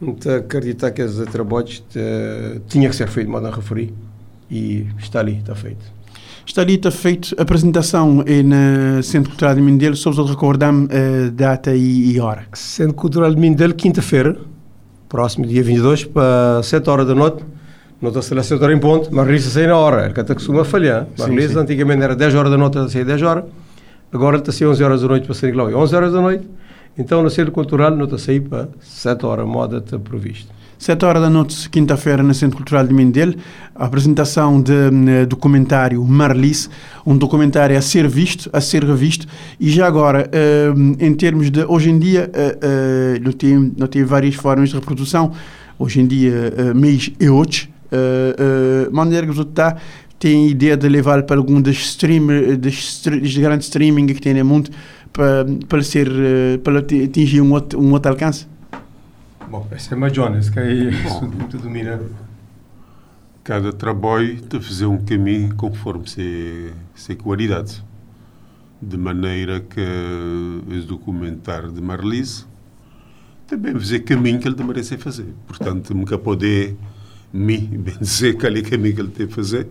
então, 0.00 0.36
acreditar 0.36 0.90
que 0.90 1.02
esses 1.02 1.26
trabalhos 1.26 1.84
tinha 2.68 2.88
que 2.88 2.96
ser 2.96 3.08
feito 3.08 3.26
de 3.26 3.32
modo 3.32 3.46
a 3.46 3.50
referir 3.50 3.92
e 4.50 4.86
está 4.98 5.20
ali, 5.20 5.38
está 5.38 5.54
feito. 5.54 5.94
Está 6.46 6.60
ali, 6.60 6.74
está 6.74 6.90
feito 6.90 7.34
a 7.38 7.42
apresentação 7.42 8.22
no 8.22 9.02
Centro 9.02 9.30
Cultural 9.30 9.54
de 9.54 9.62
Mindelo, 9.62 9.96
só 9.96 10.10
vos 10.10 10.28
recordar 10.28 10.72
uh, 10.74 11.30
data 11.32 11.74
e, 11.74 12.12
e, 12.12 12.20
hora. 12.20 12.46
Centro 12.52 12.94
Cultural 12.94 13.34
de 13.34 13.40
Mindelo, 13.40 13.74
quinta-feira, 13.74 14.36
próximo 15.08 15.46
dia 15.46 15.62
22, 15.62 16.04
para 16.04 16.62
7 16.62 16.90
horas 16.90 17.06
da 17.06 17.14
noite, 17.14 17.42
não 18.00 18.10
está 18.10 18.20
a 18.20 18.42
7 18.42 18.62
horas 18.62 18.76
em 18.76 18.80
ponto, 18.80 19.08
mas 19.10 19.26
resta 19.26 19.50
sair 19.50 19.68
na 19.68 19.78
hora, 19.78 20.04
ele 20.04 20.12
que 20.12 20.34
costuma 20.34 20.64
falhar. 20.64 21.06
Mas 21.16 21.56
antigamente 21.56 22.02
era 22.02 22.14
10 22.14 22.34
horas 22.34 22.50
da 22.50 22.58
noite, 22.58 22.78
a 22.78 22.88
sair 22.88 23.04
10 23.06 23.22
horas, 23.22 23.44
agora 24.12 24.36
está 24.36 24.50
a 24.50 24.54
ser 24.54 24.66
11 24.66 24.84
horas 24.84 25.00
da 25.00 25.08
noite 25.08 25.24
para 25.24 25.34
sair 25.34 25.52
lá, 25.52 25.64
11 25.64 25.96
horas 25.96 26.12
da 26.12 26.20
noite, 26.20 26.46
então, 26.96 27.22
no 27.22 27.30
Centro 27.30 27.52
Cultural, 27.52 27.90
não 27.90 28.04
está 28.04 28.16
a 28.16 28.18
sair 28.18 28.40
para 28.40 28.68
7 28.80 29.26
horas, 29.26 29.46
moda 29.46 29.78
está 29.78 29.98
prevista. 29.98 30.52
7 30.78 31.04
horas 31.04 31.22
da 31.22 31.30
noite, 31.30 31.68
quinta-feira, 31.70 32.22
no 32.22 32.34
Centro 32.34 32.58
Cultural 32.58 32.86
de 32.86 32.92
Mindelo, 32.92 33.34
a 33.74 33.86
apresentação 33.86 34.60
do 34.60 34.72
um, 34.72 35.26
documentário 35.26 36.04
Marlis, 36.04 36.68
um 37.06 37.16
documentário 37.16 37.76
a 37.76 37.80
ser 37.80 38.06
visto, 38.06 38.50
a 38.52 38.60
ser 38.60 38.84
revisto, 38.84 39.26
e 39.58 39.70
já 39.70 39.86
agora, 39.86 40.30
um, 40.76 40.94
em 41.00 41.14
termos 41.14 41.50
de, 41.50 41.64
hoje 41.64 41.90
em 41.90 41.98
dia, 41.98 42.30
uh, 42.30 43.24
não, 43.24 43.32
tem, 43.32 43.72
não 43.76 43.86
tem 43.86 44.04
várias 44.04 44.34
formas 44.34 44.68
de 44.68 44.74
reprodução, 44.74 45.32
hoje 45.78 46.00
em 46.00 46.06
dia, 46.06 46.52
mês 46.74 47.10
e 47.18 47.28
hoje, 47.28 47.70
uh, 47.90 48.88
uh, 48.88 48.94
maneira 48.94 49.26
que 49.26 49.40
está, 49.40 49.76
tem 50.18 50.48
ideia 50.48 50.76
de 50.76 50.88
levar 50.88 51.22
para 51.22 51.36
algum 51.36 51.60
dos, 51.60 51.96
dos 52.58 53.36
grandes 53.36 53.66
streaming 53.66 54.06
que 54.06 54.20
tem 54.20 54.34
no 54.34 54.44
mundo, 54.44 54.70
para, 55.14 55.46
para, 55.68 55.82
ser, 55.82 56.10
eh, 56.10 56.58
para 56.58 56.80
atingir 56.80 57.40
um 57.40 57.52
outro, 57.52 57.80
um 57.80 57.92
outro 57.92 58.10
alcance? 58.10 58.46
Bom, 59.48 59.66
essa 59.70 59.94
é 59.94 59.96
uma 59.96 60.12
Jonas, 60.12 60.50
que 60.50 60.58
aí 60.58 60.90
tu 61.48 61.58
domina. 61.58 62.00
Cada 63.44 63.72
trabalho 63.72 64.36
de 64.36 64.60
fazer 64.60 64.86
um 64.86 64.98
caminho 64.98 65.54
conforme 65.54 66.08
se, 66.08 66.72
se 66.94 67.14
qualidade. 67.14 67.82
De 68.82 68.98
maneira 68.98 69.60
que 69.60 69.80
esse 70.70 70.86
documentário 70.86 71.70
de 71.70 71.80
Marlise 71.80 72.44
também 73.46 73.74
fazer 73.74 74.00
caminho 74.00 74.40
que 74.40 74.48
ele 74.48 74.62
merece 74.64 74.96
fazer. 74.96 75.32
Portanto, 75.46 75.94
nunca 75.94 76.18
poder 76.18 76.76
me 77.32 77.58
bem 77.58 77.96
dizer 78.00 78.36
qual 78.36 78.52
é 78.52 78.58
o 78.58 78.62
caminho 78.62 78.94
que 78.94 79.00
ele 79.00 79.10
tem 79.10 79.26
a 79.26 79.28
fazer, 79.28 79.68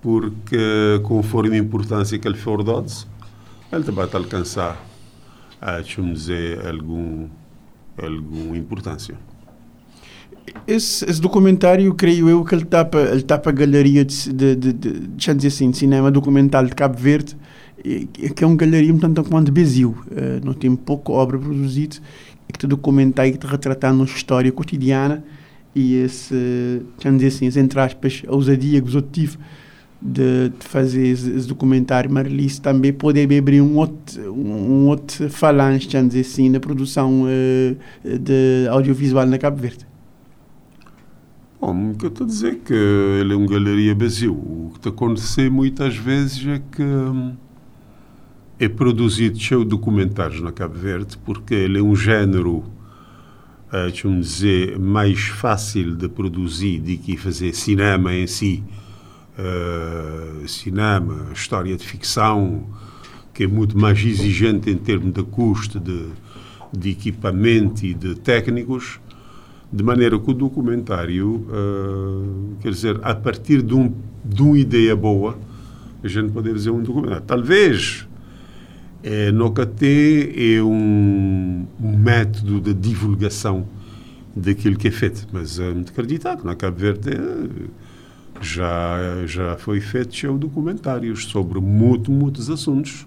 porque 0.00 1.00
conforme 1.02 1.56
a 1.56 1.58
importância 1.58 2.18
que 2.18 2.28
ele 2.28 2.36
for 2.36 2.62
dado, 2.62 2.92
ele 3.72 3.84
a 4.16 4.18
alcançar, 4.18 4.82
a 5.60 5.82
dizer, 6.12 6.66
algum, 6.66 7.28
alguma 7.96 8.56
importância. 8.56 9.14
Esse, 10.66 11.04
esse, 11.04 11.20
documentário, 11.20 11.92
creio 11.94 12.28
eu, 12.28 12.42
que 12.44 12.54
ele 12.54 12.64
tapa, 12.64 12.98
ele 12.98 13.22
tapa 13.22 13.50
a 13.50 13.52
galeria 13.52 14.04
de, 14.04 14.32
de, 14.32 14.56
de, 14.56 14.72
de, 14.72 15.34
de 15.34 15.46
assim, 15.46 15.70
de 15.70 15.76
cinema 15.76 16.10
documental 16.10 16.64
de 16.64 16.74
Cabo 16.74 16.98
Verde, 16.98 17.36
que 18.34 18.42
é 18.42 18.46
uma 18.46 18.56
galeria 18.56 18.92
um 18.92 18.98
tanto 18.98 19.22
quanto 19.24 19.52
Brasil. 19.52 19.96
Uh, 20.06 20.44
não 20.44 20.54
tem 20.54 20.74
pouca 20.74 21.12
obra 21.12 21.38
produzida, 21.38 21.96
que 22.50 22.58
te 22.58 22.66
documentar 22.66 23.28
e 23.28 23.36
te 23.36 23.46
retratar 23.46 23.92
uma 23.92 24.04
história 24.04 24.50
cotidiana 24.50 25.22
e 25.74 25.96
esse, 25.96 26.82
dizer 27.18 27.26
assim, 27.26 27.60
entre 27.60 27.78
aspas, 27.78 28.22
ousadia 28.26 28.80
que 28.80 28.90
tive 29.02 29.38
de, 30.00 30.50
de 30.50 30.64
fazer 30.64 31.06
esse, 31.08 31.46
documentário, 31.46 32.10
mas 32.10 32.26
ali 32.26 32.48
também 32.60 32.92
pode 32.92 33.20
abrir 33.20 33.60
um 33.60 33.76
outro, 33.76 34.32
um 34.32 34.86
outro 34.86 35.28
falange, 35.28 35.88
dizer 35.88 36.20
assim, 36.20 36.48
na 36.48 36.60
produção 36.60 37.24
uh, 37.24 38.18
de 38.18 38.68
audiovisual 38.70 39.26
na 39.26 39.38
Cabo 39.38 39.56
Verde. 39.56 39.86
Bom, 41.60 41.90
o 41.90 41.94
que 41.96 42.06
eu 42.06 42.08
estou 42.08 42.24
a 42.24 42.28
dizer 42.28 42.52
é 42.52 42.54
que 42.54 42.74
ele 43.20 43.32
é 43.32 43.36
uma 43.36 43.48
galeria 43.48 43.92
Brasil. 43.92 44.32
O 44.32 44.70
que 44.72 44.78
está 44.78 44.90
acontecer 44.90 45.50
muitas 45.50 45.96
vezes 45.96 46.46
é 46.46 46.62
que 46.70 46.82
hum, 46.82 47.34
é 48.60 48.68
produzido 48.68 49.36
de 49.36 49.64
documentários 49.64 50.40
na 50.40 50.52
Cabo 50.52 50.78
Verde, 50.78 51.18
porque 51.24 51.54
ele 51.54 51.80
é 51.80 51.82
um 51.82 51.96
género, 51.96 52.58
uh, 52.58 53.92
vamos 54.04 54.28
dizer, 54.28 54.78
mais 54.78 55.18
fácil 55.18 55.96
de 55.96 56.08
produzir 56.08 56.78
do 56.78 56.96
que 56.98 57.16
fazer 57.16 57.52
cinema 57.52 58.14
em 58.14 58.28
si 58.28 58.62
uh, 59.38 60.48
cinema, 60.48 61.28
história 61.32 61.76
de 61.76 61.86
ficção, 61.86 62.64
que 63.32 63.44
é 63.44 63.46
muito 63.46 63.78
mais 63.78 64.04
exigente 64.04 64.68
em 64.70 64.76
termos 64.76 65.12
de 65.12 65.22
custo, 65.22 65.78
de, 65.78 66.06
de 66.72 66.90
equipamento 66.90 67.86
e 67.86 67.94
de 67.94 68.14
técnicos, 68.16 69.00
de 69.72 69.84
maneira 69.84 70.18
que 70.18 70.30
o 70.30 70.34
documentário, 70.34 71.46
uh, 71.48 72.56
quer 72.60 72.70
dizer, 72.70 72.98
a 73.02 73.14
partir 73.14 73.62
de, 73.62 73.74
um, 73.74 73.94
de 74.24 74.42
uma 74.42 74.58
ideia 74.58 74.96
boa, 74.96 75.38
a 76.02 76.08
gente 76.08 76.32
pode 76.32 76.52
dizer 76.52 76.70
um 76.70 76.82
documentário. 76.82 77.24
Talvez 77.26 78.08
é, 79.02 79.30
no 79.30 79.50
KT 79.52 80.56
é 80.56 80.62
um, 80.62 81.66
um, 81.80 81.96
método 81.96 82.60
de 82.60 82.74
divulgação 82.74 83.66
daquilo 84.34 84.76
que 84.76 84.88
é 84.88 84.90
feito, 84.90 85.26
mas 85.32 85.58
é 85.58 85.72
muito 85.72 85.92
acreditar 85.92 86.36
que 86.36 86.44
na 86.44 86.54
Cabo 86.54 86.78
Verde 86.78 87.10
é, 87.10 87.16
já, 88.40 89.24
já 89.26 89.56
foi 89.56 89.80
feito 89.80 90.14
show 90.14 90.38
documentários 90.38 91.26
sobre 91.26 91.60
muito, 91.60 92.10
muitos 92.10 92.50
assuntos. 92.50 93.06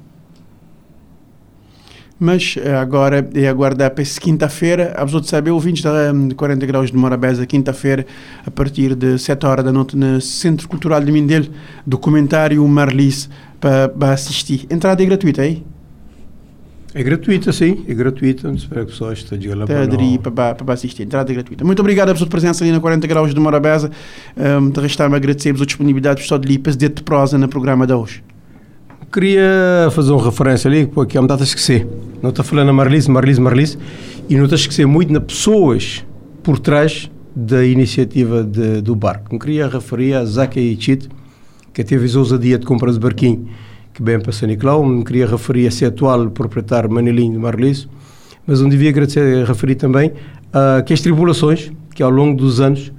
Mas 2.20 2.56
eh, 2.56 2.76
agora 2.76 3.28
é 3.34 3.48
aguardar 3.48 3.90
para 3.90 4.04
quinta-feira. 4.04 4.94
A 4.96 5.04
pessoa 5.06 5.22
de 5.22 5.28
saber, 5.28 5.50
ouvintes 5.50 5.82
da 5.82 6.14
40 6.36 6.66
Graus 6.68 6.92
de 6.92 6.98
Morabeza, 6.98 7.48
quinta-feira, 7.48 8.06
a 8.46 8.52
partir 8.52 8.94
de 8.94 9.18
7 9.18 9.44
horas 9.44 9.66
da 9.66 9.72
noite, 9.72 9.98
no 9.98 10.22
Centro 10.22 10.70
Cultural 10.70 11.04
de 11.04 11.12
Mindelo, 11.12 11.48
documentário 11.84 12.68
Marlis 12.68 13.28
para, 13.60 13.90
para 13.90 14.14
assistir. 14.14 14.68
Entrada 14.70 15.02
é 15.02 15.06
gratuita 15.08 15.42
aí? 15.42 15.64
É 16.94 17.02
gratuita, 17.02 17.54
sim, 17.54 17.86
é 17.88 17.94
gratuita. 17.94 18.52
Espero 18.52 18.86
que 18.86 18.92
pessoas 18.92 19.20
estejam 19.20 19.58
lá 19.58 19.66
para, 19.66 20.32
para, 20.32 20.56
para 20.56 20.74
assistir. 20.74 21.04
Entrada 21.04 21.32
é 21.32 21.36
gratuita. 21.36 21.64
Muito 21.64 21.80
obrigado 21.80 22.08
pela 22.08 22.18
sua 22.18 22.28
presença 22.28 22.64
ali 22.64 22.72
na 22.72 22.82
40 22.82 23.08
Graus 23.08 23.34
de 23.34 23.40
Morabeza. 23.40 23.90
Um, 24.36 24.70
de 24.70 24.80
restar-me 24.82 25.16
agradecer 25.16 25.50
a 25.50 25.66
disponibilidade 25.66 26.22
só 26.24 26.38
de 26.38 26.48
Lipas 26.48 26.76
de 26.76 26.90
prosa 26.90 27.38
no 27.38 27.48
programa 27.48 27.88
de 27.88 27.94
hoje. 27.94 28.22
Queria 29.12 29.90
fazer 29.92 30.12
uma 30.12 30.24
referência 30.24 30.70
ali, 30.70 30.86
porque 30.86 31.18
há 31.18 31.22
data 31.22 31.44
a 31.44 31.46
esquecer. 31.46 31.88
Não 32.22 32.30
está 32.30 32.44
falando 32.44 32.70
a 32.70 32.74
Marlise, 32.74 33.10
Marlise, 33.10 33.40
Marlise, 33.40 33.78
e 34.30 34.36
não 34.36 34.44
está 34.44 34.56
a 34.56 34.60
esquecer 34.60 34.86
muito 34.86 35.14
nas 35.14 35.24
pessoas 35.24 36.06
por 36.44 36.60
trás 36.60 37.10
da 37.34 37.66
iniciativa 37.66 38.44
de, 38.44 38.82
do 38.82 38.96
barco. 38.96 39.38
Queria 39.40 39.68
referir 39.68 40.14
a 40.14 40.26
Zaka 40.26 40.60
Ichit, 40.60 41.10
que 41.74 41.84
teve 41.84 42.14
a 42.14 42.20
ousadia 42.20 42.60
de 42.60 42.66
comprar 42.66 42.90
esse 42.90 43.00
barquinho 43.00 43.48
que 43.94 44.02
bem 44.02 44.20
para 44.20 44.32
São 44.32 44.48
Nicolau, 44.48 44.86
me 44.86 45.04
queria 45.04 45.28
referir 45.28 45.68
a 45.68 45.72
ser 45.72 45.86
atual 45.86 46.30
proprietário 46.30 46.90
Manelinho 46.90 47.34
de 47.34 47.40
Marliso, 47.40 47.90
mas 48.46 48.62
onde 48.62 48.72
devia 48.72 48.90
agradecer, 48.90 49.46
referir 49.46 49.76
também 49.76 50.14
a 50.54 50.82
que 50.82 50.94
as 50.94 51.02
tribulações 51.02 51.72
que 51.94 52.02
ao 52.02 52.10
longo 52.10 52.38
dos 52.38 52.60
anos 52.60 52.92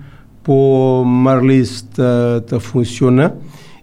por 0.43 1.05
Marliso 1.05 1.85
está 1.85 2.43
tá 2.47 2.61
funciona 2.61 3.35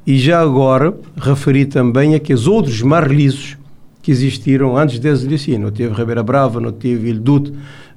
e 0.05 0.18
já 0.18 0.39
agora 0.39 0.93
referir 1.18 1.66
também 1.66 2.16
a 2.16 2.20
que 2.20 2.34
os 2.34 2.47
outros 2.47 2.82
Marlisos 2.82 3.57
que 4.01 4.12
existiram 4.12 4.78
antes 4.78 4.99
desde 4.99 5.34
assim, 5.34 5.57
não 5.57 5.72
teve 5.72 5.93
Ribeira 5.93 6.24
Brava, 6.24 6.60
não 6.60 6.72
teve 6.72 7.10
Ildute, 7.10 7.53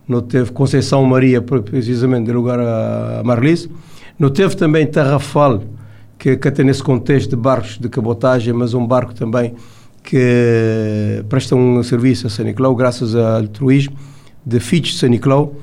não 0.08 0.20
teve 0.20 0.50
Conceição 0.52 1.04
Maria, 1.04 1.40
precisamente 1.40 2.26
de 2.26 2.32
lugar 2.32 2.58
a 2.60 3.22
Marliso, 3.24 3.70
não 4.18 4.30
teve 4.30 4.56
também 4.56 4.86
Tarrafal, 4.86 5.62
que, 6.22 6.36
que 6.36 6.50
tem 6.52 6.64
nesse 6.64 6.84
contexto 6.84 7.30
de 7.30 7.36
barcos 7.36 7.78
de 7.78 7.88
cabotagem, 7.88 8.52
mas 8.52 8.74
um 8.74 8.86
barco 8.86 9.12
também 9.12 9.56
que 10.04 11.24
presta 11.28 11.56
um 11.56 11.82
serviço 11.82 12.28
a 12.28 12.30
São 12.30 12.44
Nicolau, 12.44 12.76
graças 12.76 13.16
ao 13.16 13.38
altruísmo 13.38 13.96
de 14.46 14.60
Fitch 14.60 14.92
São 14.92 15.08
Nicolau, 15.08 15.56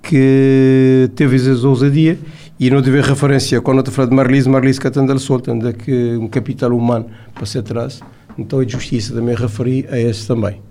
que 0.00 1.10
teve 1.16 1.34
essa 1.34 1.66
ousadia 1.66 2.16
e 2.58 2.70
não 2.70 2.80
teve 2.82 3.00
referência 3.00 3.60
quando 3.60 3.84
eu 3.84 3.92
falo 3.92 4.08
de 4.08 4.14
Marlise, 4.14 4.48
Marlise 4.48 4.78
Catandel 4.78 5.18
Solta, 5.18 5.50
onde 5.50 5.70
é 5.70 5.72
que 5.72 6.16
um 6.16 6.28
capital 6.28 6.70
humano 6.70 7.06
para 7.34 7.44
ser 7.44 7.58
atrás. 7.58 8.00
Então 8.38 8.62
é 8.62 8.68
justiça 8.68 9.12
também 9.12 9.34
referir 9.34 9.88
a 9.90 9.98
esse 9.98 10.24
também. 10.24 10.65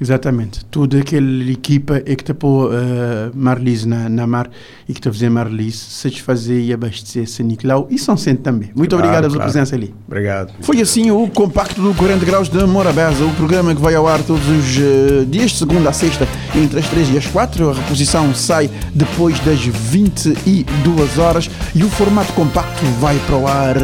Exatamente. 0.00 0.64
Toda 0.64 0.98
aquela 0.98 1.44
equipa 1.50 2.02
é 2.04 2.16
que 2.16 2.24
te 2.24 2.34
pôs 2.34 2.72
uh, 2.74 3.30
Marlis 3.34 3.84
na, 3.84 4.08
na 4.08 4.26
mar 4.26 4.50
e 4.88 4.92
que 4.92 5.00
te 5.00 5.08
fazer 5.08 5.30
Marlis 5.30 5.76
satisfazer 5.76 6.58
e 6.60 6.72
abastecer 6.72 7.28
São 7.28 7.46
Nicolau 7.46 7.86
e 7.88 7.98
São 7.98 8.16
Centro 8.16 8.42
também. 8.42 8.70
Muito 8.74 8.90
Claro, 8.90 9.04
obrigado 9.06 9.22
pela 9.30 9.34
claro. 9.36 9.52
presença 9.52 9.76
ali. 9.76 9.94
Obrigado. 10.06 10.52
Foi 10.60 10.80
assim 10.80 11.10
o 11.10 11.28
compacto 11.28 11.80
do 11.80 11.94
40 11.94 12.24
Graus 12.24 12.48
de 12.48 12.58
Morabeza, 12.66 13.24
o 13.24 13.32
programa 13.34 13.74
que 13.74 13.80
vai 13.80 13.94
ao 13.94 14.08
ar 14.08 14.20
todos 14.22 14.46
os 14.48 14.76
eh, 14.76 15.24
dias, 15.28 15.52
de 15.52 15.58
segunda 15.58 15.90
a 15.90 15.92
sexta, 15.92 16.26
entre 16.54 16.80
as 16.80 16.88
3 16.88 17.10
e 17.14 17.18
as 17.18 17.26
4. 17.26 17.70
A 17.70 17.72
reposição 17.72 18.34
sai 18.34 18.68
depois 18.94 19.38
das 19.40 19.60
22 19.60 21.18
horas 21.18 21.48
e 21.74 21.84
o 21.84 21.88
formato 21.88 22.32
compacto 22.32 22.84
vai 23.00 23.16
para 23.26 23.36
o 23.36 23.46
ar 23.46 23.76
eh, 23.76 23.80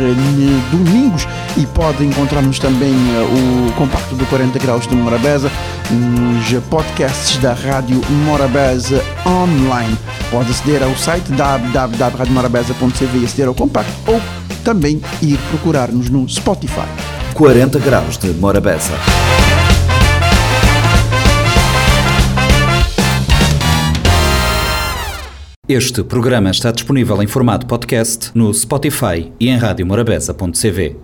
domingos 0.73 1.27
e 1.57 1.65
pode 1.67 2.05
encontrarmos 2.05 2.59
também 2.59 2.93
eh, 2.93 3.69
o 3.69 3.73
compacto 3.75 4.15
do 4.15 4.27
40 4.27 4.59
Graus 4.59 4.87
de 4.87 4.95
Morabeza 4.97 5.51
nos 5.99 6.65
podcasts 6.69 7.37
da 7.39 7.53
Rádio 7.53 8.01
Morabeza 8.25 9.03
online. 9.27 9.97
Pode 10.31 10.51
aceder 10.51 10.83
ao 10.83 10.97
site 10.97 11.33
www.radiomorabeza.cv 11.33 13.19
e 13.19 13.25
aceder 13.25 13.49
ao 13.49 13.55
compacto 13.55 13.93
ou 14.07 14.21
também 14.65 15.01
ir 15.21 15.39
procurar-nos 15.51 16.09
no 16.09 16.29
Spotify. 16.29 16.89
40 17.35 17.79
graus 17.81 18.17
de 18.17 18.29
Morabeza. 18.29 18.93
Este 25.69 26.03
programa 26.03 26.51
está 26.51 26.73
disponível 26.73 27.23
em 27.23 27.27
formato 27.27 27.67
podcast 27.67 28.31
no 28.35 28.53
Spotify 28.55 29.31
e 29.39 29.49
em 29.49 29.57
radiomorabeza.cv. 29.59 30.97